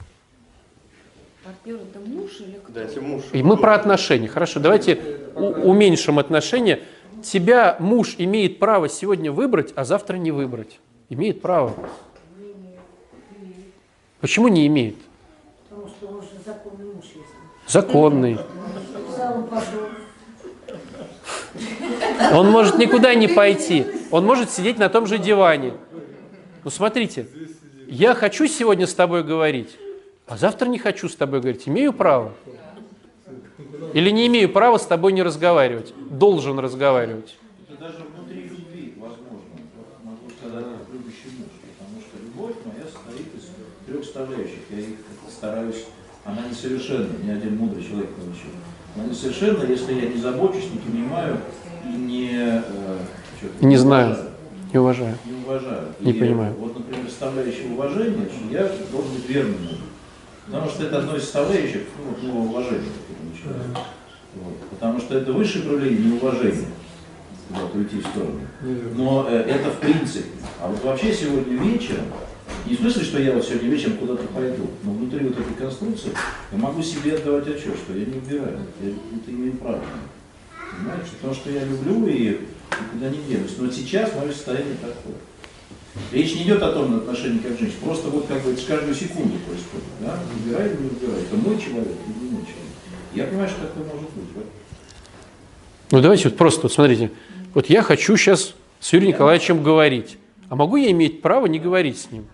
Партнер 1.44 1.74
это 1.74 1.98
муж 1.98 2.38
или 2.38 2.52
кто? 2.62 2.72
Да, 2.72 2.82
если 2.82 3.00
муж. 3.00 3.24
И 3.32 3.42
мы 3.42 3.56
про 3.56 3.74
отношения. 3.74 4.28
Хорошо, 4.28 4.60
давайте 4.60 5.00
у- 5.34 5.70
уменьшим 5.70 6.20
отношения. 6.20 6.78
Тебя 7.24 7.76
муж 7.80 8.14
имеет 8.16 8.60
право 8.60 8.88
сегодня 8.88 9.32
выбрать, 9.32 9.72
а 9.74 9.84
завтра 9.84 10.18
не 10.18 10.30
выбрать. 10.30 10.78
Имеет 11.08 11.42
право. 11.42 11.74
Почему 14.20 14.46
не 14.46 14.68
имеет? 14.68 14.94
Потому 15.68 15.88
что 15.88 16.06
он 16.06 16.22
же 16.22 16.28
законный 16.46 16.94
муж 16.94 17.06
есть. 17.06 17.34
Законный. 17.66 18.38
Он 22.32 22.50
может 22.50 22.78
никуда 22.78 23.14
не 23.14 23.26
пойти. 23.26 23.84
Он 24.10 24.24
может 24.24 24.50
сидеть 24.50 24.78
на 24.78 24.88
том 24.88 25.06
же 25.06 25.18
диване. 25.18 25.74
Ну 26.68 26.70
смотрите, 26.70 27.26
я 27.88 28.14
хочу 28.14 28.46
сегодня 28.46 28.86
с 28.86 28.92
тобой 28.92 29.24
говорить, 29.24 29.70
а 30.26 30.36
завтра 30.36 30.68
не 30.68 30.78
хочу 30.78 31.08
с 31.08 31.16
тобой 31.16 31.40
говорить. 31.40 31.66
Имею 31.66 31.94
право? 31.94 32.34
Или 33.94 34.10
не 34.10 34.26
имею 34.26 34.50
права 34.50 34.76
с 34.76 34.84
тобой 34.84 35.14
не 35.14 35.22
разговаривать? 35.22 35.94
Должен 36.10 36.58
разговаривать. 36.58 37.38
Это 37.66 37.80
даже 37.80 38.04
внутри 38.14 38.50
любви 38.50 38.92
возможно, 38.98 39.48
могу 40.04 40.28
сказать, 40.38 40.66
как 40.66 40.92
любящий 40.92 41.38
муж, 41.38 41.48
потому 41.78 42.02
что 42.02 42.22
любовь 42.22 42.56
моя 42.66 42.84
состоит 42.84 43.34
из 43.34 43.48
трех 43.86 44.04
составляющих. 44.04 44.60
Я 44.68 44.80
их 44.80 44.88
как-то 44.88 45.32
стараюсь, 45.32 45.86
она 46.26 46.42
несовершенна, 46.50 47.16
ни 47.24 47.30
один 47.30 47.56
мудрый 47.56 47.82
человек 47.82 48.10
не 48.18 48.30
учил. 48.30 48.50
Она 48.94 49.06
несовершенна, 49.06 49.64
если 49.64 49.94
я 49.94 50.10
не 50.10 50.20
забочусь, 50.20 50.68
не 50.70 50.80
понимаю 50.80 51.40
и 51.86 51.96
не, 51.96 52.30
э, 52.34 52.98
Не 53.62 53.78
знаю. 53.78 54.28
Не 54.72 54.78
уважаю. 54.78 55.16
Не 55.24 55.44
уважаю. 55.44 55.88
Не 56.00 56.12
И 56.12 56.20
понимаю. 56.20 56.54
Вот, 56.58 56.76
например, 56.76 57.06
составляющая 57.08 57.68
уважения, 57.72 58.28
что 58.28 58.54
я 58.54 58.70
должен 58.92 59.14
быть 59.14 59.28
верным. 59.28 59.56
Потому 60.46 60.68
что 60.68 60.84
это 60.84 60.98
одно 60.98 61.16
из 61.16 61.22
составляющих 61.24 61.82
ну, 61.98 62.04
вот, 62.10 62.18
ну, 62.22 62.50
уважения. 62.50 62.88
Вот. 64.34 64.54
Потому 64.70 64.98
что 65.00 65.18
это 65.18 65.32
высшее 65.32 65.64
проявление 65.64 66.12
неуважения. 66.12 66.68
Вот, 67.50 67.74
уйти 67.74 68.00
в 68.00 68.06
сторону. 68.06 68.40
Но 68.94 69.26
э, 69.28 69.36
это 69.36 69.70
в 69.70 69.78
принципе. 69.78 70.28
А 70.60 70.68
вот 70.68 70.84
вообще 70.84 71.14
сегодня 71.14 71.56
вечером, 71.56 72.04
не 72.66 72.76
в 72.76 72.80
смысле, 72.80 73.04
что 73.04 73.22
я 73.22 73.32
вот 73.32 73.44
сегодня 73.44 73.70
вечером 73.70 73.96
куда-то 73.96 74.26
пойду, 74.28 74.66
но 74.82 74.92
внутри 74.92 75.20
вот 75.20 75.38
этой 75.38 75.54
конструкции 75.54 76.10
я 76.52 76.58
могу 76.58 76.82
себе 76.82 77.14
отдавать 77.14 77.48
отчет, 77.48 77.76
что 77.76 77.96
я 77.96 78.04
не 78.04 78.18
убираю. 78.18 78.58
Я 78.82 78.90
это 78.90 79.30
имею 79.30 79.54
право. 79.54 79.80
Понимаете? 80.76 81.06
Потому 81.16 81.34
что 81.34 81.50
я 81.50 81.64
люблю 81.64 82.06
и 82.06 82.40
никуда 82.70 83.10
не 83.10 83.18
денусь. 83.22 83.56
Но 83.58 83.70
сейчас 83.70 84.14
мое 84.14 84.32
состояние 84.32 84.74
такое. 84.74 85.16
Речь 86.12 86.34
не 86.34 86.42
идет 86.42 86.62
о 86.62 86.72
том 86.72 86.92
на 86.92 86.98
отношении 86.98 87.38
как 87.38 87.58
женщин. 87.58 87.76
Просто 87.82 88.08
вот 88.08 88.26
как 88.26 88.42
бы 88.42 88.56
с 88.56 88.64
каждую 88.64 88.94
секунду 88.94 89.36
происходит. 89.46 89.86
Да? 90.00 90.18
Выбирай 90.32 90.68
или 90.68 90.76
не 90.76 90.88
выбирай. 90.88 91.22
Это 91.22 91.36
мой 91.36 91.60
человек 91.60 91.96
или 92.06 92.24
не 92.24 92.30
мой 92.30 92.42
человек. 92.42 92.68
Я 93.14 93.24
понимаю, 93.24 93.48
что 93.48 93.60
такое 93.62 93.84
может 93.84 94.10
быть. 94.10 94.34
да. 94.34 94.40
Ну 95.90 96.00
давайте 96.02 96.28
вот 96.28 96.36
просто, 96.36 96.62
вот 96.62 96.72
смотрите, 96.72 97.10
вот 97.54 97.66
я 97.66 97.82
хочу 97.82 98.16
сейчас 98.16 98.54
с 98.78 98.92
Юрием 98.92 99.12
Николаевичем 99.12 99.62
говорить, 99.62 100.18
а 100.50 100.56
могу 100.56 100.76
я 100.76 100.90
иметь 100.90 101.22
право 101.22 101.46
не 101.46 101.58
говорить 101.58 101.98
с 101.98 102.10
ним? 102.10 102.26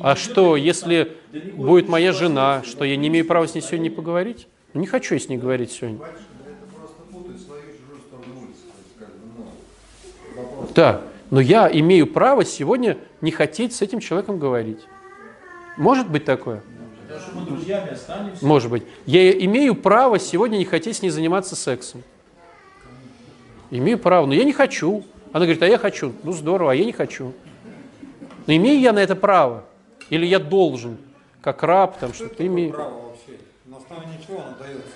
А 0.00 0.16
что, 0.16 0.56
если 0.56 1.12
будет 1.54 1.88
моя 1.88 2.12
жена, 2.12 2.62
что 2.64 2.84
я 2.84 2.96
не 2.96 3.08
имею 3.08 3.24
права 3.24 3.46
с 3.46 3.54
ней 3.54 3.60
сегодня 3.60 3.84
не 3.84 3.90
поговорить? 3.90 4.48
Ну 4.74 4.80
не 4.80 4.86
хочу 4.86 5.14
я 5.14 5.20
с 5.20 5.28
ней 5.28 5.38
говорить 5.38 5.72
сегодня. 5.72 5.98
Батюшка, 5.98 6.24
это 6.44 6.76
просто 6.76 7.02
путает 7.10 7.40
свою 7.40 7.62
и 7.62 7.78
чужую 7.78 8.00
сторону 8.06 8.40
улицы. 8.40 8.62
То 8.68 8.78
есть, 8.78 8.98
как 8.98 9.08
бы, 9.08 9.26
ну, 9.36 10.42
вопрос. 10.42 10.59
Да, 10.74 11.02
но 11.30 11.40
я 11.40 11.70
имею 11.70 12.06
право 12.06 12.44
сегодня 12.44 12.98
не 13.20 13.30
хотеть 13.30 13.74
с 13.74 13.82
этим 13.82 14.00
человеком 14.00 14.38
говорить. 14.38 14.80
Может 15.76 16.10
быть 16.10 16.24
такое? 16.24 16.62
Потому 17.02 17.20
что 17.20 17.38
мы 17.38 17.46
друзьями 17.46 17.92
останемся. 17.92 18.44
Может 18.44 18.70
быть. 18.70 18.84
Я 19.06 19.30
имею 19.32 19.74
право 19.74 20.18
сегодня 20.18 20.56
не 20.56 20.64
хотеть 20.64 20.96
с 20.96 21.02
ней 21.02 21.10
заниматься 21.10 21.56
сексом. 21.56 22.02
Имею 23.70 23.98
право, 23.98 24.26
но 24.26 24.34
я 24.34 24.44
не 24.44 24.52
хочу. 24.52 25.04
Она 25.32 25.44
говорит, 25.44 25.62
а 25.62 25.66
я 25.66 25.78
хочу. 25.78 26.12
Ну 26.22 26.32
здорово, 26.32 26.72
а 26.72 26.74
я 26.74 26.84
не 26.84 26.92
хочу. 26.92 27.32
Но 28.46 28.54
имею 28.54 28.80
я 28.80 28.92
на 28.92 28.98
это 28.98 29.14
право? 29.14 29.64
Или 30.08 30.26
я 30.26 30.40
должен, 30.40 30.98
как 31.40 31.62
раб, 31.62 31.98
там, 31.98 32.12
что 32.12 32.16
что 32.16 32.24
это 32.26 32.34
ты 32.34 32.44
такое 32.44 32.56
имеешь... 32.56 32.74
право 32.74 32.94
вообще? 32.94 33.38
На 33.66 33.76
основании 33.76 34.18
чего 34.26 34.40
оно 34.40 34.56
дается? 34.58 34.86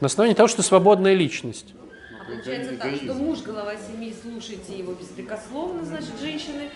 На 0.00 0.06
основании 0.06 0.34
того, 0.34 0.48
что 0.48 0.58
ты 0.58 0.62
свободная 0.62 1.14
личность. 1.14 1.74
Получается 2.32 2.76
так, 2.78 2.94
что 2.96 3.14
муж 3.14 3.40
глава 3.42 3.74
семьи, 3.76 4.14
слушайте 4.22 4.78
его 4.78 4.94
беспрекословно, 4.94 5.84
значит, 5.84 6.12
женщины, 6.20 6.70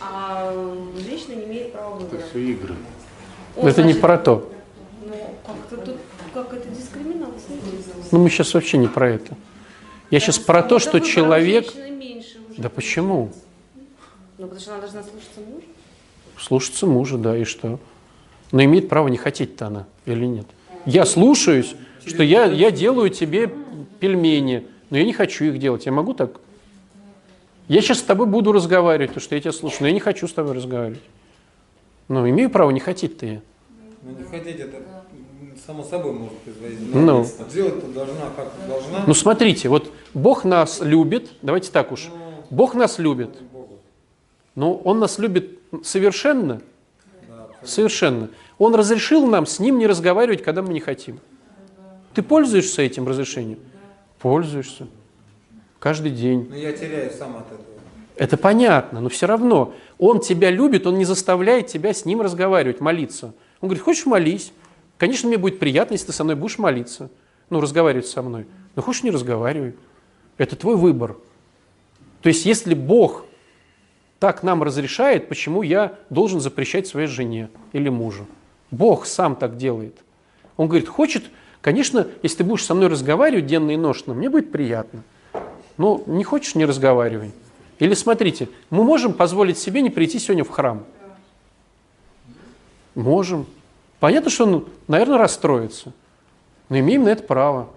а 0.00 0.54
женщина 0.96 1.34
не 1.34 1.44
имеет 1.46 1.72
права 1.72 1.96
выбора. 1.96 2.18
Это 2.18 2.28
все 2.28 2.38
игры. 2.38 2.74
Он, 3.56 3.66
это 3.66 3.82
не 3.82 3.92
значит, 3.92 4.00
про 4.00 4.18
то. 4.18 4.52
Ну, 5.04 5.34
как-то 5.44 5.76
тут, 5.84 5.96
как 6.32 6.52
это 6.52 6.68
дискриминация. 6.68 7.56
Ну 8.12 8.22
мы 8.22 8.30
сейчас 8.30 8.54
вообще 8.54 8.78
не 8.78 8.86
про 8.86 9.10
это. 9.10 9.36
Я 10.10 10.20
сейчас 10.20 10.38
про 10.38 10.62
то, 10.62 10.78
что 10.78 11.00
человек... 11.00 11.72
женщины 11.72 11.90
меньше 11.90 12.38
уже. 12.48 12.62
Да 12.62 12.68
почему? 12.68 13.32
Ну, 14.38 14.44
потому 14.44 14.60
что 14.60 14.72
она 14.72 14.80
должна 14.80 15.02
слушаться 15.02 15.40
мужа. 15.40 15.66
Слушаться 16.38 16.86
мужа, 16.86 17.18
да, 17.18 17.36
и 17.36 17.44
что? 17.44 17.80
Но 18.52 18.62
имеет 18.62 18.88
право 18.88 19.08
не 19.08 19.16
хотеть-то 19.16 19.66
она 19.66 19.86
или 20.06 20.24
нет? 20.24 20.46
Я 20.86 21.04
слушаюсь, 21.04 21.74
что 22.06 22.22
я, 22.22 22.44
я 22.44 22.70
делаю 22.70 23.10
тебе 23.10 23.52
пельмени, 23.98 24.66
но 24.90 24.98
я 24.98 25.04
не 25.04 25.12
хочу 25.12 25.44
их 25.44 25.58
делать. 25.58 25.86
Я 25.86 25.92
могу 25.92 26.14
так? 26.14 26.40
Я 27.68 27.80
сейчас 27.80 28.00
с 28.00 28.02
тобой 28.02 28.26
буду 28.26 28.52
разговаривать, 28.52 29.10
потому 29.10 29.22
что 29.22 29.34
я 29.34 29.40
тебя 29.40 29.52
слушаю, 29.52 29.82
но 29.82 29.86
я 29.88 29.94
не 29.94 30.00
хочу 30.00 30.26
с 30.26 30.32
тобой 30.32 30.54
разговаривать. 30.54 31.02
Ну, 32.08 32.28
имею 32.28 32.50
право 32.50 32.70
не 32.70 32.80
хотеть-то 32.80 33.26
я. 33.26 33.40
Ну 34.02 34.10
не 34.18 34.24
хотеть 34.24 34.58
это 34.58 34.78
само 35.64 35.84
собой 35.84 36.12
может 36.12 36.38
произойти. 36.38 36.84
Ну. 36.92 37.24
Делать-то 37.52 37.86
должна, 37.92 38.30
как 38.34 38.48
должна. 38.66 39.04
Ну, 39.06 39.14
смотрите, 39.14 39.68
вот 39.68 39.92
Бог 40.14 40.44
нас 40.44 40.80
любит, 40.80 41.30
давайте 41.42 41.70
так 41.70 41.92
уж, 41.92 42.08
Бог 42.50 42.74
нас 42.74 42.98
любит, 42.98 43.30
Богу. 43.52 43.78
но 44.56 44.74
Он 44.74 44.98
нас 44.98 45.18
любит 45.18 45.58
совершенно 45.84 46.60
Совершенно. 47.62 48.30
Он 48.58 48.74
разрешил 48.74 49.26
нам 49.26 49.46
с 49.46 49.58
ним 49.58 49.78
не 49.78 49.86
разговаривать, 49.86 50.42
когда 50.42 50.62
мы 50.62 50.72
не 50.72 50.80
хотим. 50.80 51.20
Ты 52.14 52.22
пользуешься 52.22 52.82
этим 52.82 53.06
разрешением? 53.06 53.58
Пользуешься. 54.20 54.86
Каждый 55.78 56.12
день. 56.12 56.46
Но 56.48 56.56
я 56.56 56.72
теряю 56.72 57.10
сам 57.10 57.36
от 57.36 57.46
этого. 57.46 57.64
Это 58.16 58.36
понятно, 58.36 59.00
но 59.00 59.08
все 59.08 59.26
равно. 59.26 59.72
Он 59.98 60.20
тебя 60.20 60.50
любит, 60.50 60.86
он 60.86 60.98
не 60.98 61.06
заставляет 61.06 61.68
тебя 61.68 61.94
с 61.94 62.04
ним 62.04 62.20
разговаривать, 62.20 62.80
молиться. 62.80 63.34
Он 63.62 63.68
говорит, 63.68 63.82
хочешь 63.82 64.04
молись? 64.04 64.52
Конечно, 64.98 65.28
мне 65.28 65.38
будет 65.38 65.58
приятно, 65.58 65.94
если 65.94 66.08
ты 66.08 66.12
со 66.12 66.22
мной 66.22 66.36
будешь 66.36 66.58
молиться. 66.58 67.10
Ну, 67.48 67.62
разговаривать 67.62 68.06
со 68.06 68.20
мной. 68.20 68.46
Но 68.76 68.82
хочешь, 68.82 69.02
не 69.02 69.10
разговаривай. 69.10 69.74
Это 70.36 70.54
твой 70.54 70.76
выбор. 70.76 71.16
То 72.20 72.28
есть, 72.28 72.44
если 72.44 72.74
Бог 72.74 73.24
так 74.18 74.42
нам 74.42 74.62
разрешает, 74.62 75.28
почему 75.28 75.62
я 75.62 75.98
должен 76.10 76.40
запрещать 76.40 76.86
своей 76.86 77.06
жене 77.06 77.48
или 77.72 77.88
мужу? 77.88 78.26
Бог 78.70 79.06
сам 79.06 79.34
так 79.34 79.56
делает. 79.56 79.96
Он 80.58 80.68
говорит, 80.68 80.88
хочет, 80.88 81.24
конечно, 81.60 82.06
если 82.22 82.38
ты 82.38 82.44
будешь 82.44 82.64
со 82.64 82.74
мной 82.74 82.88
разговаривать 82.88 83.46
денно 83.46 83.70
и 83.70 83.76
ношно, 83.76 84.14
мне 84.14 84.28
будет 84.28 84.52
приятно. 84.52 85.02
Но 85.76 86.02
не 86.06 86.24
хочешь, 86.24 86.54
не 86.54 86.64
разговаривай. 86.64 87.32
Или 87.78 87.94
смотрите, 87.94 88.48
мы 88.68 88.84
можем 88.84 89.14
позволить 89.14 89.58
себе 89.58 89.80
не 89.80 89.90
прийти 89.90 90.18
сегодня 90.18 90.44
в 90.44 90.50
храм? 90.50 90.84
Можем. 92.94 93.46
Понятно, 93.98 94.30
что 94.30 94.44
он, 94.44 94.68
наверное, 94.88 95.18
расстроится. 95.18 95.92
Но 96.68 96.78
имеем 96.78 97.04
на 97.04 97.08
это 97.08 97.22
право. 97.22 97.70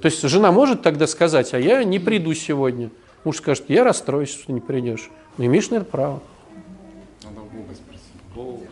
То 0.00 0.06
есть 0.06 0.22
жена 0.22 0.52
может 0.52 0.82
тогда 0.82 1.06
сказать, 1.06 1.52
а 1.54 1.58
я 1.58 1.84
не 1.84 1.98
приду 1.98 2.32
сегодня. 2.34 2.90
Муж 3.24 3.36
скажет, 3.36 3.64
я 3.68 3.84
расстроюсь, 3.84 4.30
что 4.30 4.46
ты 4.46 4.52
не 4.52 4.60
придешь. 4.60 5.10
Но 5.36 5.44
имеешь 5.44 5.70
на 5.70 5.76
это 5.76 5.84
право. 5.84 6.22
Надо 7.22 7.40
у 7.40 7.44
Бога 7.44 7.74
спросить. 7.74 8.69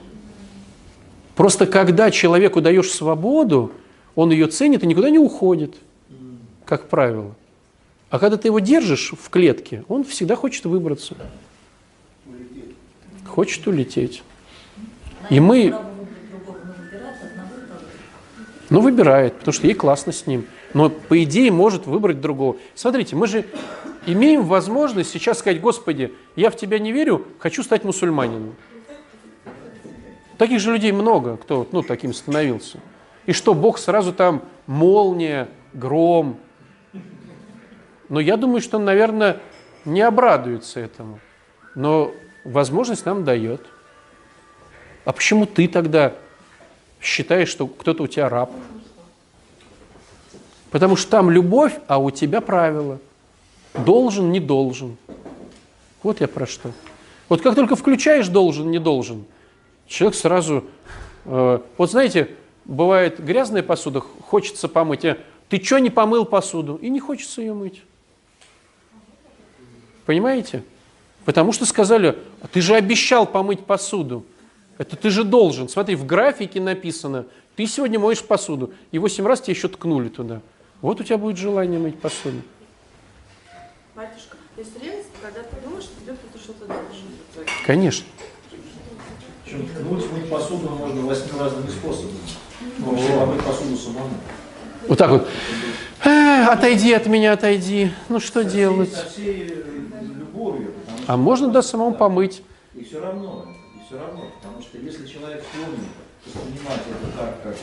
Просто 1.38 1.68
когда 1.68 2.10
человеку 2.10 2.60
даешь 2.60 2.90
свободу, 2.90 3.70
он 4.16 4.32
ее 4.32 4.48
ценит 4.48 4.82
и 4.82 4.88
никуда 4.88 5.08
не 5.08 5.20
уходит, 5.20 5.76
как 6.64 6.88
правило. 6.88 7.32
А 8.10 8.18
когда 8.18 8.36
ты 8.36 8.48
его 8.48 8.58
держишь 8.58 9.12
в 9.16 9.30
клетке, 9.30 9.84
он 9.86 10.02
всегда 10.02 10.34
хочет 10.34 10.64
выбраться. 10.64 11.14
Хочет 13.24 13.64
улететь. 13.68 14.24
И 15.30 15.38
мы... 15.38 15.76
Ну, 18.68 18.80
выбирает, 18.80 19.34
потому 19.34 19.52
что 19.52 19.68
ей 19.68 19.74
классно 19.74 20.10
с 20.10 20.26
ним. 20.26 20.44
Но, 20.74 20.90
по 20.90 21.22
идее, 21.22 21.52
может 21.52 21.86
выбрать 21.86 22.20
другого. 22.20 22.56
Смотрите, 22.74 23.14
мы 23.14 23.28
же 23.28 23.44
имеем 24.06 24.42
возможность 24.42 25.10
сейчас 25.12 25.38
сказать, 25.38 25.60
Господи, 25.60 26.12
я 26.34 26.50
в 26.50 26.56
Тебя 26.56 26.80
не 26.80 26.90
верю, 26.90 27.24
хочу 27.38 27.62
стать 27.62 27.84
мусульманином. 27.84 28.56
Таких 30.38 30.60
же 30.60 30.72
людей 30.72 30.92
много, 30.92 31.36
кто 31.36 31.66
ну, 31.72 31.82
таким 31.82 32.14
становился. 32.14 32.78
И 33.26 33.32
что, 33.32 33.54
Бог 33.54 33.78
сразу 33.78 34.12
там 34.12 34.42
молния, 34.66 35.48
гром. 35.72 36.38
Но 38.08 38.20
я 38.20 38.36
думаю, 38.36 38.60
что 38.60 38.78
он, 38.78 38.84
наверное, 38.84 39.40
не 39.84 40.00
обрадуется 40.00 40.80
этому. 40.80 41.18
Но 41.74 42.12
возможность 42.44 43.04
нам 43.04 43.24
дает. 43.24 43.66
А 45.04 45.12
почему 45.12 45.44
ты 45.44 45.66
тогда 45.68 46.14
считаешь, 47.00 47.48
что 47.48 47.66
кто-то 47.66 48.04
у 48.04 48.06
тебя 48.06 48.28
раб? 48.28 48.50
Потому 50.70 50.96
что 50.96 51.10
там 51.10 51.30
любовь, 51.30 51.74
а 51.88 51.98
у 51.98 52.10
тебя 52.10 52.40
правила. 52.40 52.98
Должен, 53.74 54.30
не 54.30 54.40
должен. 54.40 54.96
Вот 56.02 56.20
я 56.20 56.28
про 56.28 56.46
что. 56.46 56.70
Вот 57.28 57.42
как 57.42 57.54
только 57.54 57.74
включаешь 57.74 58.28
должен, 58.28 58.70
не 58.70 58.78
должен, 58.78 59.24
человек 59.88 60.16
сразу... 60.16 60.64
Э, 61.24 61.60
вот 61.76 61.90
знаете, 61.90 62.30
бывает 62.64 63.18
грязная 63.18 63.62
посуда, 63.62 64.00
хочется 64.00 64.68
помыть. 64.68 65.04
А 65.04 65.18
ты 65.48 65.62
что 65.62 65.78
не 65.78 65.90
помыл 65.90 66.24
посуду? 66.24 66.76
И 66.76 66.88
не 66.90 67.00
хочется 67.00 67.40
ее 67.40 67.54
мыть. 67.54 67.82
Понимаете? 70.06 70.62
Потому 71.24 71.52
что 71.52 71.66
сказали, 71.66 72.18
а 72.40 72.46
ты 72.48 72.60
же 72.60 72.74
обещал 72.74 73.26
помыть 73.26 73.64
посуду. 73.64 74.24
Это 74.78 74.96
ты 74.96 75.10
же 75.10 75.24
должен. 75.24 75.68
Смотри, 75.68 75.96
в 75.96 76.06
графике 76.06 76.60
написано, 76.60 77.26
ты 77.56 77.66
сегодня 77.66 77.98
моешь 77.98 78.22
посуду. 78.22 78.72
И 78.92 78.98
восемь 78.98 79.26
раз 79.26 79.40
тебе 79.40 79.54
еще 79.54 79.68
ткнули 79.68 80.08
туда. 80.08 80.40
Вот 80.80 81.00
у 81.00 81.04
тебя 81.04 81.18
будет 81.18 81.36
желание 81.36 81.80
мыть 81.80 82.00
посуду. 82.00 82.40
Батюшка, 83.96 84.36
есть 84.56 84.80
реальность, 84.80 85.08
когда 85.20 85.40
ты 85.42 85.56
думаешь, 85.62 85.84
что 85.84 86.00
тебе 86.00 86.14
кто-то 86.14 86.38
что-то 86.38 86.66
должен. 86.66 87.52
Конечно. 87.66 88.06
Причем 89.48 89.66
ткнуть, 89.66 90.12
мыть 90.12 90.28
посуду 90.28 90.68
можно 90.68 91.00
восьми 91.02 91.30
разными 91.40 91.70
способами. 91.70 92.18
Вообще 92.80 93.08
помыть 93.18 93.42
посуду 93.42 93.76
самому. 93.78 94.10
Вот 94.88 94.98
так 94.98 95.10
вот. 95.10 95.26
Э, 96.04 96.44
отойди 96.48 96.92
от 96.92 97.06
меня, 97.06 97.32
отойди. 97.32 97.90
Ну 98.10 98.20
что 98.20 98.42
Со 98.42 98.48
всей- 98.48 98.58
делать? 98.60 98.92
Со 98.92 99.06
всей 99.08 99.48
э, 99.48 100.04
любовью. 100.18 100.72
А 101.06 101.16
можно, 101.16 101.48
да, 101.48 101.62
самому 101.62 101.94
помыть. 101.94 102.42
И 102.74 102.84
все 102.84 103.00
равно, 103.00 103.46
и 103.74 103.86
все 103.88 103.98
равно, 103.98 104.26
потому 104.42 104.60
что 104.60 104.76
если 104.78 105.06
человек 105.06 105.42
склонен 105.50 105.80
воспринимать 106.26 106.82
это 106.86 107.16
так, 107.18 107.42
как... 107.42 107.56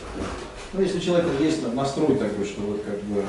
Ну, 0.73 0.81
если 0.81 0.97
у 0.97 1.01
человека 1.01 1.29
есть 1.43 1.71
настрой 1.75 2.15
такой, 2.15 2.45
что 2.45 2.61
вот 2.61 2.81
как 2.83 2.99
бы, 3.03 3.19
м, 3.19 3.25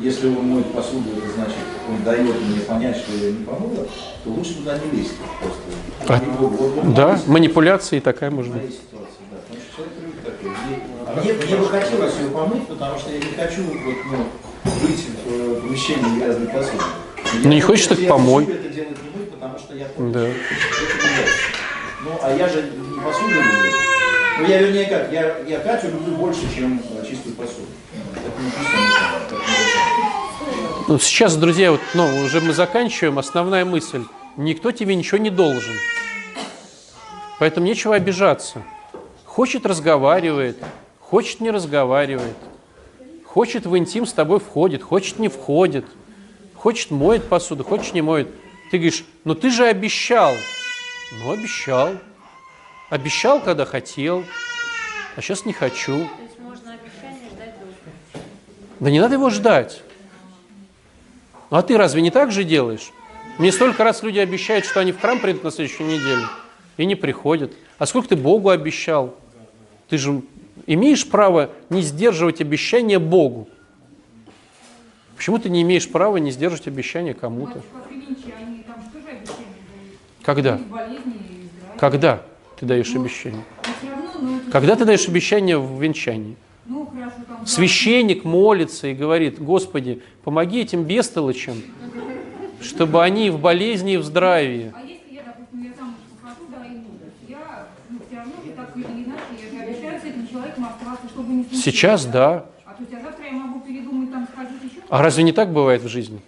если 0.00 0.28
он 0.28 0.46
моет 0.48 0.72
посуду, 0.72 1.10
это 1.16 1.30
значит, 1.34 1.56
он 1.88 2.02
дает 2.04 2.40
мне 2.42 2.60
понять, 2.60 2.96
что 2.96 3.12
я 3.16 3.30
не 3.32 3.44
помыла, 3.44 3.86
то 4.24 4.30
лучше 4.30 4.54
туда 4.56 4.78
не 4.78 4.98
лезть 4.98 5.14
просто. 5.40 5.60
А, 6.08 6.20
Вот- 6.38 6.52
вот- 6.52 6.70
вот 6.74 6.94
Да, 6.94 7.12
есть 7.12 7.26
манипуляции 7.26 8.00
такая 8.00 8.30
может 8.30 8.52
быть. 8.52 8.62
ситуация, 8.74 9.08
да. 9.30 9.36
Потому 9.38 9.60
что 9.60 9.76
человек 9.76 9.94
привык 9.94 10.16
такой. 10.24 10.50
Мне, 11.24 11.32
мне, 11.32 11.46
мне 11.46 11.56
бы 11.56 11.66
хотелось 11.68 12.14
ее 12.20 12.28
помыть, 12.30 12.66
потому 12.66 12.98
что 12.98 13.10
я 13.10 13.18
не 13.18 13.32
хочу 13.36 13.62
вот, 13.64 13.96
ну, 14.12 14.70
быть 14.82 15.06
в 15.24 15.56
э, 15.56 15.60
помещении 15.60 16.18
грязной 16.20 16.48
посуды. 16.48 16.82
Ну, 17.44 17.48
не 17.50 17.60
хочешь, 17.60 17.86
так 17.86 17.98
я 17.98 18.08
помой. 18.08 18.46
хочу 18.46 18.58
это 18.58 18.68
делать 18.68 18.96
не 19.02 19.18
мыть, 19.20 19.30
потому 19.32 19.58
что 19.58 19.74
я 19.74 19.84
помню, 19.86 20.12
Да. 20.12 20.20
не. 20.26 20.34
Ну, 22.04 22.10
а 22.22 22.32
я 22.34 22.48
же 22.48 22.62
не 22.62 23.00
посуду 23.00 23.28
люблю. 23.30 23.72
Ну, 24.40 24.46
я 24.46 24.62
вернее 24.62 24.84
как, 24.86 25.12
я, 25.12 25.38
я 25.48 25.58
Катю 25.58 25.88
люблю 25.88 26.14
больше, 26.16 26.42
чем 26.54 26.80
э, 26.96 27.04
чистую 27.04 27.34
посуду. 27.34 27.66
Это 28.14 28.24
так 28.24 28.34
написано. 28.38 29.67
Ну, 30.88 30.98
сейчас, 30.98 31.36
друзья, 31.36 31.70
вот, 31.70 31.82
ну, 31.92 32.06
уже 32.24 32.40
мы 32.40 32.54
заканчиваем. 32.54 33.18
Основная 33.18 33.66
мысль. 33.66 34.04
Никто 34.38 34.72
тебе 34.72 34.94
ничего 34.94 35.18
не 35.18 35.28
должен. 35.28 35.74
Поэтому 37.38 37.66
нечего 37.66 37.94
обижаться. 37.94 38.62
Хочет 39.26 39.66
разговаривает, 39.66 40.56
хочет 40.98 41.42
не 41.42 41.50
разговаривает. 41.50 42.38
Хочет 43.26 43.66
в 43.66 43.76
интим 43.76 44.06
с 44.06 44.14
тобой 44.14 44.40
входит, 44.40 44.82
хочет 44.82 45.18
не 45.18 45.28
входит. 45.28 45.84
Хочет 46.54 46.90
моет 46.90 47.28
посуду, 47.28 47.64
хочет 47.64 47.92
не 47.92 48.00
моет. 48.00 48.28
Ты 48.70 48.78
говоришь, 48.78 49.04
ну 49.24 49.34
ты 49.34 49.50
же 49.50 49.66
обещал. 49.66 50.32
Ну, 51.22 51.32
обещал. 51.32 51.90
Обещал, 52.88 53.42
когда 53.42 53.66
хотел, 53.66 54.24
а 55.16 55.20
сейчас 55.20 55.44
не 55.44 55.52
хочу. 55.52 55.98
То 55.98 56.22
есть 56.22 56.38
можно 56.38 56.72
обещание 56.72 57.28
ждать 57.28 57.58
долго. 57.58 58.24
Да 58.80 58.90
не 58.90 59.00
надо 59.00 59.16
его 59.16 59.28
ждать. 59.28 59.82
Ну 61.50 61.56
а 61.56 61.62
ты 61.62 61.76
разве 61.76 62.02
не 62.02 62.10
так 62.10 62.30
же 62.32 62.44
делаешь? 62.44 62.92
Мне 63.38 63.52
столько 63.52 63.84
раз 63.84 64.02
люди 64.02 64.18
обещают, 64.18 64.64
что 64.64 64.80
они 64.80 64.92
в 64.92 65.00
храм 65.00 65.18
придут 65.20 65.44
на 65.44 65.50
следующую 65.50 65.88
неделю, 65.88 66.28
и 66.76 66.84
не 66.84 66.94
приходят. 66.94 67.52
А 67.78 67.86
сколько 67.86 68.08
ты 68.08 68.16
Богу 68.16 68.50
обещал? 68.50 69.14
Ты 69.88 69.96
же 69.96 70.22
имеешь 70.66 71.08
право 71.08 71.50
не 71.70 71.82
сдерживать 71.82 72.40
обещания 72.40 72.98
Богу. 72.98 73.48
Почему 75.16 75.38
ты 75.38 75.48
не 75.50 75.62
имеешь 75.62 75.88
права 75.88 76.16
не 76.18 76.30
сдерживать 76.30 76.66
обещания 76.68 77.14
кому-то? 77.14 77.62
Когда? 80.22 80.60
Когда 81.78 82.22
ты 82.58 82.66
даешь 82.66 82.94
обещание? 82.94 83.44
Ну, 84.20 84.36
это- 84.38 84.50
Когда 84.50 84.76
ты 84.76 84.84
даешь 84.84 85.08
обещание 85.08 85.58
в 85.58 85.80
венчании? 85.80 86.36
Ну. 86.68 86.88
Священник 87.46 88.24
молится 88.24 88.88
и 88.88 88.94
говорит, 88.94 89.40
Господи, 89.40 90.02
помоги 90.22 90.60
этим 90.60 90.84
бестолочам, 90.84 91.56
чтобы 92.60 93.02
они 93.02 93.30
в 93.30 93.40
болезни 93.40 93.94
и 93.94 93.96
в 93.96 94.04
здравии. 94.04 94.72
Если 94.84 95.14
я, 95.14 95.22
допустим, 95.22 95.64
я 95.64 95.72
замуж 95.78 95.94
выхожу, 96.10 96.44
да, 96.50 96.66
и 96.66 97.30
я, 97.30 97.68
все 98.06 98.16
равно 98.16 98.32
же 98.44 98.52
так 98.52 98.76
или 98.76 99.04
иначе, 99.04 99.22
я 99.42 99.50
же 99.50 99.64
обещаю 99.64 100.00
с 100.00 100.04
этим 100.04 100.28
человеком 100.28 100.66
оставаться, 100.66 101.08
чтобы 101.08 101.32
не 101.32 101.42
случилось. 101.44 101.64
Сейчас 101.64 102.04
да. 102.06 102.44
А 102.66 102.70
а? 102.70 102.76
А 104.90 105.02
разве 105.02 105.24
не 105.24 105.32
так 105.32 105.52
бывает 105.52 105.82
в 105.82 105.88
жизни? 105.88 106.20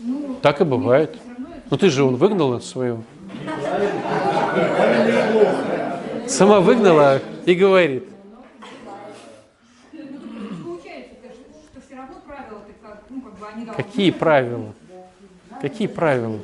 Ну, 0.00 0.36
Так 0.42 0.60
и 0.60 0.64
бывает. 0.64 1.18
Ну 1.70 1.76
ты 1.76 1.90
же 1.90 2.04
он 2.04 2.16
выгнала 2.16 2.60
свою. 2.60 3.04
Сама 6.26 6.60
выгнала 6.60 7.20
и 7.46 7.54
говорит. 7.54 8.04
ну, 9.92 10.00
тут 10.00 10.64
получается, 10.64 11.14
что, 11.24 11.80
что 11.80 11.86
все 11.86 11.96
равно 11.96 12.16
правила-то 12.26 12.72
как, 12.82 13.02
ну, 13.10 13.20
как 13.20 13.38
бы 13.38 13.46
они 13.46 13.46
должны... 13.46 13.47
Какие 13.76 14.10
правила? 14.10 14.74
Какие 15.60 15.88
правила? 15.88 16.38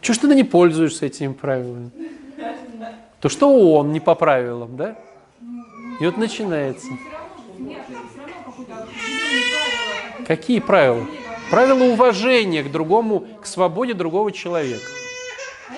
Чего 0.00 0.14
ж 0.14 0.18
ты 0.18 0.34
не 0.34 0.44
пользуешься 0.44 1.06
этими 1.06 1.32
правилами? 1.32 1.90
То 3.20 3.28
что 3.28 3.74
он 3.74 3.92
не 3.92 4.00
по 4.00 4.14
правилам, 4.14 4.76
да? 4.76 4.96
И 6.00 6.06
вот 6.06 6.16
начинается. 6.16 6.88
Какие 10.26 10.60
правила? 10.60 11.06
Правила 11.50 11.84
уважения 11.84 12.62
к 12.62 12.70
другому, 12.70 13.26
к 13.42 13.46
свободе 13.46 13.94
другого 13.94 14.32
человека. 14.32 14.84
А 15.68 15.72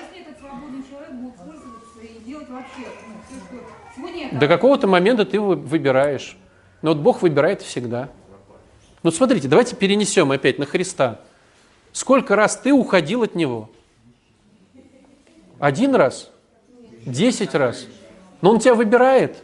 ну, 4.31 4.39
До 4.39 4.47
какого-то 4.47 4.87
момента 4.87 5.25
ты 5.25 5.39
вы- 5.39 5.55
выбираешь. 5.55 6.37
Но 6.81 6.93
вот 6.93 6.99
Бог 6.99 7.21
выбирает 7.21 7.61
всегда. 7.61 8.09
Ну 9.03 9.11
смотрите, 9.11 9.47
давайте 9.49 9.75
перенесем 9.75 10.31
опять 10.31 10.57
на 10.57 10.65
Христа. 10.65 11.19
Сколько 11.91 12.35
раз 12.35 12.55
ты 12.57 12.71
уходил 12.73 13.23
от 13.23 13.35
Него? 13.35 13.69
Один 15.59 15.93
раз? 15.93 16.31
Десять 17.05 17.53
раз? 17.53 17.85
Но 18.41 18.51
Он 18.51 18.59
тебя 18.59 18.75
выбирает. 18.75 19.43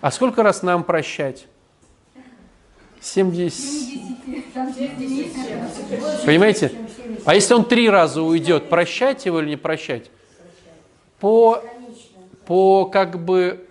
А 0.00 0.10
сколько 0.10 0.42
раз 0.42 0.62
нам 0.62 0.84
прощать? 0.84 1.46
70. 3.00 3.96
Понимаете? 6.24 6.72
А 7.24 7.34
если 7.34 7.54
он 7.54 7.64
три 7.64 7.90
раза 7.90 8.22
уйдет, 8.22 8.68
прощать 8.68 9.26
его 9.26 9.40
или 9.40 9.50
не 9.50 9.56
прощать? 9.56 10.10
По, 11.18 11.62
по 12.46 12.86
как 12.86 13.24
бы 13.24 13.66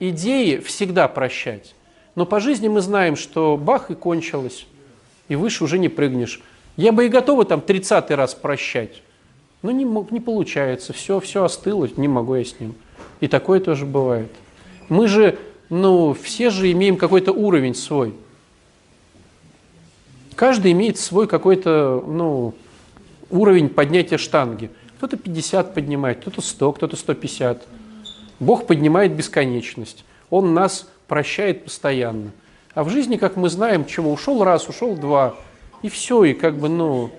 идее 0.00 0.60
всегда 0.60 1.08
прощать. 1.08 1.75
Но 2.16 2.24
по 2.26 2.40
жизни 2.40 2.66
мы 2.66 2.80
знаем, 2.80 3.14
что 3.14 3.56
бах 3.56 3.90
и 3.90 3.94
кончилось, 3.94 4.66
и 5.28 5.36
выше 5.36 5.62
уже 5.62 5.78
не 5.78 5.88
прыгнешь. 5.88 6.40
Я 6.76 6.90
бы 6.90 7.06
и 7.06 7.08
готова 7.08 7.44
там 7.44 7.60
30 7.60 8.10
раз 8.12 8.34
прощать, 8.34 9.02
но 9.62 9.70
не, 9.70 9.84
не 9.84 10.20
получается, 10.20 10.92
все, 10.92 11.20
все 11.20 11.44
остыло, 11.44 11.88
не 11.96 12.08
могу 12.08 12.34
я 12.34 12.44
с 12.44 12.58
ним. 12.58 12.74
И 13.20 13.28
такое 13.28 13.60
тоже 13.60 13.84
бывает. 13.84 14.30
Мы 14.88 15.08
же, 15.08 15.38
ну, 15.68 16.14
все 16.14 16.50
же 16.50 16.72
имеем 16.72 16.96
какой-то 16.96 17.32
уровень 17.32 17.74
свой. 17.74 18.14
Каждый 20.34 20.72
имеет 20.72 20.98
свой 20.98 21.26
какой-то, 21.26 22.02
ну, 22.06 22.54
уровень 23.30 23.68
поднятия 23.68 24.18
штанги. 24.18 24.70
Кто-то 24.98 25.18
50 25.18 25.74
поднимает, 25.74 26.20
кто-то 26.20 26.40
100, 26.40 26.72
кто-то 26.72 26.96
150. 26.96 27.66
Бог 28.40 28.66
поднимает 28.66 29.12
бесконечность. 29.12 30.04
Он 30.30 30.54
нас 30.54 30.88
прощает 31.06 31.64
постоянно. 31.64 32.32
А 32.74 32.84
в 32.84 32.90
жизни, 32.90 33.16
как 33.16 33.36
мы 33.36 33.48
знаем, 33.48 33.86
чего 33.86 34.12
ушел 34.12 34.44
раз, 34.44 34.68
ушел 34.68 34.94
два, 34.96 35.34
и 35.82 35.88
все, 35.88 36.24
и 36.24 36.34
как 36.34 36.56
бы, 36.56 36.68
ну, 36.68 37.10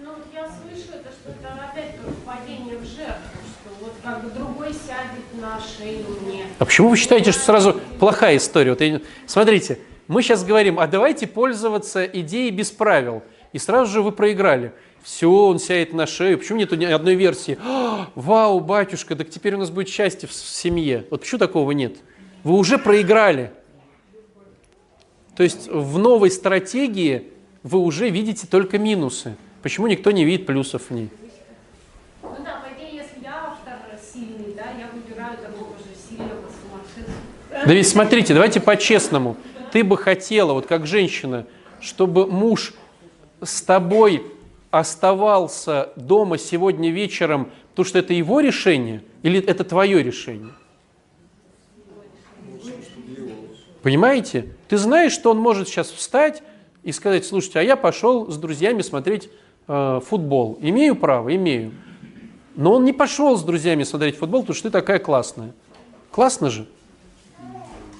Ну 0.00 0.06
вот 0.10 0.24
я 0.34 0.42
слышу 0.46 0.88
это, 0.92 1.10
что 1.10 1.30
это 1.30 1.48
опять 1.70 1.96
тоже 2.00 2.16
падение 2.26 2.76
в 2.78 2.84
жертву, 2.84 3.38
что 3.60 3.84
вот 3.84 3.92
как 4.02 4.24
бы 4.24 4.30
другой 4.30 4.72
сядет 4.72 5.40
на 5.40 5.60
шею 5.60 6.04
мне. 6.26 6.44
А 6.58 6.64
почему 6.64 6.88
вы 6.88 6.96
считаете, 6.96 7.32
что 7.32 7.42
сразу 7.42 7.74
плохая 7.98 8.36
история? 8.36 8.70
Вот 8.70 8.80
я- 8.80 9.00
смотрите, 9.26 9.78
мы 10.08 10.22
сейчас 10.22 10.42
говорим, 10.44 10.80
а 10.80 10.86
давайте 10.88 11.26
пользоваться 11.26 12.04
идеей 12.04 12.50
без 12.50 12.70
правил. 12.70 13.22
И 13.52 13.58
сразу 13.58 13.90
же 13.92 14.02
вы 14.02 14.10
проиграли. 14.12 14.72
Все, 15.02 15.28
он 15.30 15.58
сядет 15.58 15.92
на 15.92 16.06
шею. 16.06 16.38
Почему 16.38 16.58
нету 16.58 16.76
ни 16.76 16.84
одной 16.84 17.14
версии? 17.14 17.58
«А, 17.64 18.08
Вау, 18.14 18.60
батюшка, 18.60 19.16
так 19.16 19.30
теперь 19.30 19.54
у 19.54 19.58
нас 19.58 19.70
будет 19.70 19.88
счастье 19.88 20.28
в 20.28 20.32
семье. 20.32 21.06
Вот 21.10 21.20
почему 21.22 21.38
такого 21.38 21.70
нет? 21.72 21.96
Вы 22.42 22.54
уже 22.54 22.78
проиграли. 22.78 23.52
То 25.36 25.42
есть 25.42 25.68
в 25.68 25.98
новой 25.98 26.30
стратегии 26.30 27.28
вы 27.62 27.78
уже 27.78 28.08
видите 28.08 28.46
только 28.46 28.78
минусы. 28.78 29.36
Почему 29.62 29.86
никто 29.86 30.10
не 30.10 30.24
видит 30.24 30.46
плюсов 30.46 30.82
в 30.88 30.90
ней? 30.90 31.10
Ну 32.22 32.30
да, 32.44 32.62
по 32.64 32.74
идее, 32.74 32.96
если 32.96 33.22
я 33.22 33.52
автор 33.52 33.74
сильный, 34.12 34.54
да, 34.54 34.64
я 34.78 34.88
выбираю 34.92 35.36
такого 35.38 35.76
же 35.76 35.84
сильного 36.08 36.46
сумасшедшего. 36.62 37.66
Да 37.66 37.72
ведь 37.72 37.88
смотрите, 37.88 38.34
давайте 38.34 38.60
по-честному. 38.60 39.36
Ты 39.72 39.84
бы 39.84 39.96
хотела, 39.96 40.54
вот 40.54 40.66
как 40.66 40.86
женщина, 40.86 41.46
чтобы 41.80 42.26
муж 42.26 42.74
с 43.42 43.62
тобой 43.62 44.24
оставался 44.70 45.90
дома 45.96 46.38
сегодня 46.38 46.90
вечером, 46.90 47.50
потому 47.70 47.86
что 47.86 47.98
это 47.98 48.14
его 48.14 48.40
решение 48.40 49.02
или 49.22 49.40
это 49.40 49.64
твое 49.64 50.02
решение? 50.02 50.52
Понимаете? 53.82 54.46
Ты 54.68 54.76
знаешь, 54.76 55.12
что 55.12 55.30
он 55.30 55.38
может 55.38 55.68
сейчас 55.68 55.90
встать 55.90 56.42
и 56.82 56.92
сказать, 56.92 57.24
слушайте, 57.24 57.60
а 57.60 57.62
я 57.62 57.76
пошел 57.76 58.30
с 58.30 58.36
друзьями 58.36 58.82
смотреть 58.82 59.30
э, 59.68 60.00
футбол. 60.04 60.58
Имею 60.60 60.96
право? 60.96 61.34
Имею. 61.34 61.72
Но 62.56 62.74
он 62.74 62.84
не 62.84 62.92
пошел 62.92 63.36
с 63.36 63.42
друзьями 63.42 63.84
смотреть 63.84 64.16
футбол, 64.16 64.42
потому 64.42 64.54
что 64.54 64.68
ты 64.68 64.72
такая 64.72 64.98
классная. 64.98 65.52
Классно 66.10 66.50
же. 66.50 66.66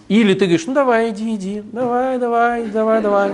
Или 0.09 0.35
ты 0.35 0.41
говоришь, 0.41 0.67
ну 0.67 0.75
давай, 0.75 1.11
иди, 1.11 1.37
иди, 1.37 1.63
давай, 1.73 2.19
давай, 2.19 2.67
давай, 2.67 3.01
давай. 3.01 3.33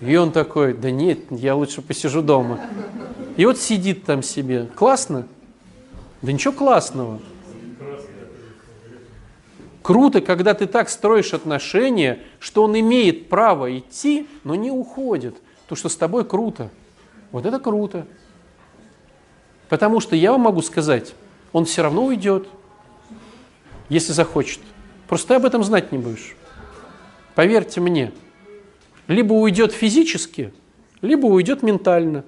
И 0.00 0.16
он 0.16 0.32
такой, 0.32 0.72
да 0.72 0.90
нет, 0.90 1.18
я 1.30 1.54
лучше 1.54 1.82
посижу 1.82 2.22
дома. 2.22 2.58
И 3.36 3.44
вот 3.44 3.58
сидит 3.58 4.04
там 4.04 4.22
себе. 4.22 4.66
Классно? 4.74 5.26
Да 6.22 6.32
ничего 6.32 6.54
классного. 6.54 7.20
Круто, 9.84 10.22
когда 10.22 10.54
ты 10.54 10.66
так 10.66 10.88
строишь 10.88 11.34
отношения, 11.34 12.20
что 12.38 12.62
он 12.62 12.80
имеет 12.80 13.28
право 13.28 13.78
идти, 13.78 14.26
но 14.42 14.54
не 14.54 14.70
уходит. 14.70 15.36
То, 15.68 15.74
что 15.74 15.90
с 15.90 15.96
тобой 15.96 16.24
круто. 16.24 16.70
Вот 17.32 17.44
это 17.44 17.58
круто. 17.58 18.06
Потому 19.68 20.00
что 20.00 20.16
я 20.16 20.32
вам 20.32 20.40
могу 20.40 20.62
сказать, 20.62 21.14
он 21.52 21.66
все 21.66 21.82
равно 21.82 22.06
уйдет, 22.06 22.48
если 23.90 24.14
захочет. 24.14 24.60
Просто 25.06 25.28
ты 25.28 25.34
об 25.34 25.44
этом 25.44 25.62
знать 25.62 25.92
не 25.92 25.98
будешь. 25.98 26.34
Поверьте 27.34 27.82
мне. 27.82 28.10
Либо 29.06 29.34
уйдет 29.34 29.72
физически, 29.72 30.54
либо 31.02 31.26
уйдет 31.26 31.62
ментально. 31.62 32.24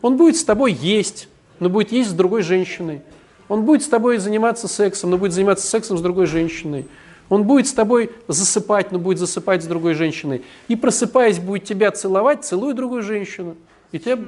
Он 0.00 0.16
будет 0.16 0.36
с 0.36 0.44
тобой 0.44 0.72
есть, 0.74 1.28
но 1.58 1.70
будет 1.70 1.90
есть 1.90 2.10
с 2.10 2.14
другой 2.14 2.42
женщиной. 2.42 3.02
Он 3.50 3.64
будет 3.64 3.82
с 3.82 3.88
тобой 3.88 4.18
заниматься 4.18 4.68
сексом, 4.68 5.10
но 5.10 5.18
будет 5.18 5.32
заниматься 5.32 5.66
сексом 5.66 5.98
с 5.98 6.00
другой 6.00 6.26
женщиной. 6.26 6.86
Он 7.28 7.42
будет 7.42 7.66
с 7.66 7.72
тобой 7.72 8.12
засыпать, 8.28 8.92
но 8.92 9.00
будет 9.00 9.18
засыпать 9.18 9.64
с 9.64 9.66
другой 9.66 9.94
женщиной. 9.94 10.44
И 10.68 10.76
просыпаясь, 10.76 11.40
будет 11.40 11.64
тебя 11.64 11.90
целовать, 11.90 12.44
целует 12.44 12.76
другую 12.76 13.02
женщину. 13.02 13.56
И 13.90 13.98
тебя... 13.98 14.18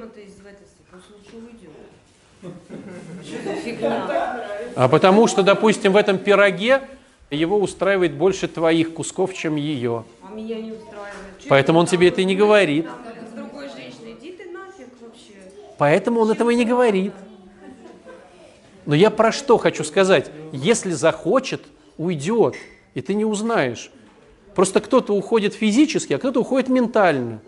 А 4.75 4.89
потому 4.89 5.27
что, 5.27 5.41
допустим, 5.41 5.93
в 5.93 5.95
этом 5.97 6.17
пироге 6.17 6.81
его 7.31 7.57
устраивает 7.59 8.13
больше 8.15 8.49
твоих 8.49 8.93
кусков, 8.93 9.33
чем 9.33 9.55
ее. 9.55 10.03
А 10.21 10.33
меня 10.33 10.61
не 10.61 10.73
устраивает. 10.73 11.47
Поэтому 11.47 11.79
он 11.79 11.85
тебе 11.85 12.09
это 12.09 12.19
и 12.19 12.25
не 12.25 12.35
говорит. 12.35 12.87
Поэтому 15.77 16.19
он 16.19 16.31
этого 16.31 16.49
и 16.49 16.55
не 16.55 16.65
говорит. 16.65 17.13
Но 18.85 18.95
я 18.95 19.09
про 19.09 19.31
что 19.31 19.57
хочу 19.57 19.83
сказать? 19.83 20.31
Если 20.51 20.91
захочет, 20.91 21.61
уйдет, 21.97 22.55
и 22.93 23.01
ты 23.01 23.13
не 23.13 23.25
узнаешь. 23.25 23.91
Просто 24.55 24.81
кто-то 24.81 25.15
уходит 25.15 25.53
физически, 25.53 26.13
а 26.13 26.19
кто-то 26.19 26.41
уходит 26.41 26.69
ментально. 26.69 27.39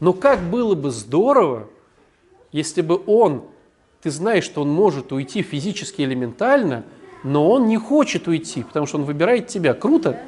Но 0.00 0.12
как 0.12 0.40
было 0.40 0.74
бы 0.74 0.90
здорово, 0.90 1.68
если 2.52 2.82
бы 2.82 3.00
он, 3.06 3.44
ты 4.02 4.10
знаешь, 4.10 4.44
что 4.44 4.62
он 4.62 4.68
может 4.68 5.12
уйти 5.12 5.42
физически 5.42 6.02
или 6.02 6.14
ментально, 6.14 6.84
но 7.24 7.50
он 7.50 7.66
не 7.66 7.78
хочет 7.78 8.28
уйти, 8.28 8.62
потому 8.62 8.86
что 8.86 8.98
он 8.98 9.04
выбирает 9.04 9.48
тебя. 9.48 9.72
Круто? 9.72 10.20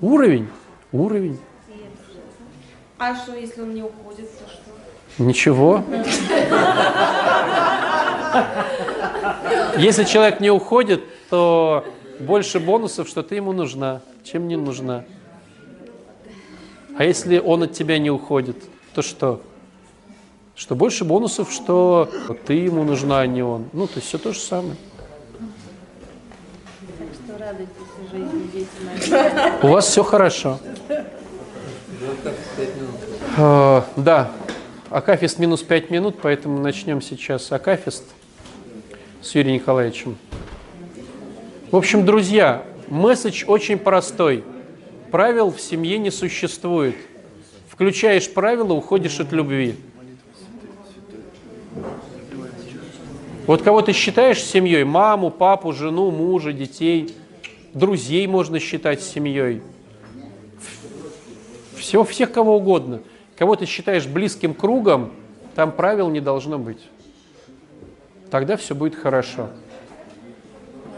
Уровень? 0.00 0.48
Уровень. 0.90 1.38
А 2.98 3.16
что, 3.16 3.34
если 3.34 3.62
он 3.62 3.74
не 3.74 3.82
уходит, 3.82 4.28
то 4.38 4.44
что? 4.48 5.22
Ничего. 5.22 5.84
Если 9.78 10.04
человек 10.04 10.40
не 10.40 10.50
уходит, 10.50 11.02
то 11.30 11.84
больше 12.20 12.60
бонусов, 12.60 13.08
что 13.08 13.22
ты 13.22 13.36
ему 13.36 13.52
нужна, 13.52 14.00
чем 14.22 14.48
не 14.48 14.56
нужна. 14.56 15.04
А 16.96 17.04
если 17.04 17.38
он 17.38 17.62
от 17.62 17.72
тебя 17.72 17.98
не 17.98 18.10
уходит, 18.10 18.56
то 18.94 19.02
что? 19.02 19.40
Что 20.54 20.74
больше 20.74 21.04
бонусов, 21.04 21.50
что 21.50 22.10
ты 22.46 22.54
ему 22.54 22.84
нужна, 22.84 23.20
а 23.20 23.26
не 23.26 23.42
он. 23.42 23.64
Ну, 23.72 23.86
то 23.86 23.94
есть 23.96 24.08
все 24.08 24.18
то 24.18 24.32
же 24.32 24.40
самое. 24.40 24.76
Так 26.98 27.08
что 27.24 27.38
радуйтесь 27.38 27.72
жизни, 28.12 28.50
дети 28.52 28.68
мои. 28.84 29.50
У 29.62 29.72
вас 29.72 29.86
все 29.86 30.02
хорошо. 30.02 30.58
А, 33.38 33.86
да, 33.96 34.30
Акафист 34.90 35.38
минус 35.38 35.62
5 35.62 35.90
минут, 35.90 36.18
поэтому 36.20 36.58
начнем 36.60 37.00
сейчас 37.00 37.50
Акафист 37.50 38.04
с 39.22 39.36
Юрием 39.36 39.54
Николаевичем. 39.54 40.16
В 41.70 41.76
общем, 41.76 42.04
друзья, 42.04 42.64
месседж 42.88 43.44
очень 43.46 43.78
простой. 43.78 44.44
Правил 45.10 45.50
в 45.52 45.60
семье 45.60 45.98
не 45.98 46.10
существует. 46.10 46.96
Включаешь 47.68 48.30
правила, 48.30 48.72
уходишь 48.72 49.20
от 49.20 49.32
любви. 49.32 49.76
Вот 53.46 53.62
кого 53.62 53.80
ты 53.82 53.92
считаешь 53.92 54.42
семьей? 54.42 54.84
Маму, 54.84 55.30
папу, 55.30 55.72
жену, 55.72 56.10
мужа, 56.10 56.52
детей, 56.52 57.14
друзей 57.74 58.26
можно 58.26 58.58
считать 58.58 59.02
семьей. 59.02 59.62
Все, 61.76 62.04
всех 62.04 62.32
кого 62.32 62.56
угодно. 62.56 63.02
Кого 63.36 63.56
ты 63.56 63.66
считаешь 63.66 64.06
близким 64.06 64.54
кругом, 64.54 65.12
там 65.54 65.72
правил 65.72 66.08
не 66.08 66.20
должно 66.20 66.58
быть. 66.58 66.78
Тогда 68.32 68.56
все 68.56 68.74
будет 68.74 68.94
хорошо. 68.94 69.50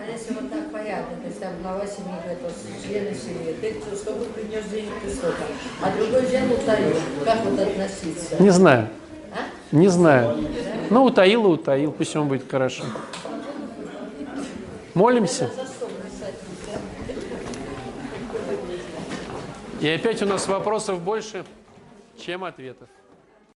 А 0.00 0.08
если 0.08 0.34
вот 0.34 0.52
так 0.52 0.70
понятно, 0.70 1.16
то 1.16 1.26
есть 1.26 1.40
там 1.40 1.50
глава 1.60 1.84
семьи, 1.84 2.14
это 2.30 2.48
члены 2.80 3.12
семьи, 3.12 3.56
ты 3.60 3.96
сколько 3.96 4.26
принес 4.26 4.64
денег, 4.66 4.92
ты 5.02 5.10
столько, 5.10 5.42
а 5.82 5.90
другой 5.96 6.26
взял 6.26 6.44
утаил, 6.44 6.96
как 7.24 7.44
вот 7.44 7.58
относиться? 7.58 8.40
Не 8.40 8.50
знаю. 8.50 8.86
А? 9.32 9.74
Не 9.74 9.88
знаю. 9.88 10.46
Ну, 10.90 11.02
утаил 11.02 11.46
и 11.46 11.48
утаил, 11.48 11.90
пусть 11.90 12.14
он 12.14 12.28
будет 12.28 12.48
хорошо. 12.48 12.84
Молимся. 14.94 15.50
И 19.80 19.88
опять 19.88 20.22
у 20.22 20.26
нас 20.26 20.46
вопросов 20.46 21.00
больше, 21.00 21.44
чем 22.16 22.44
ответов. 22.44 22.88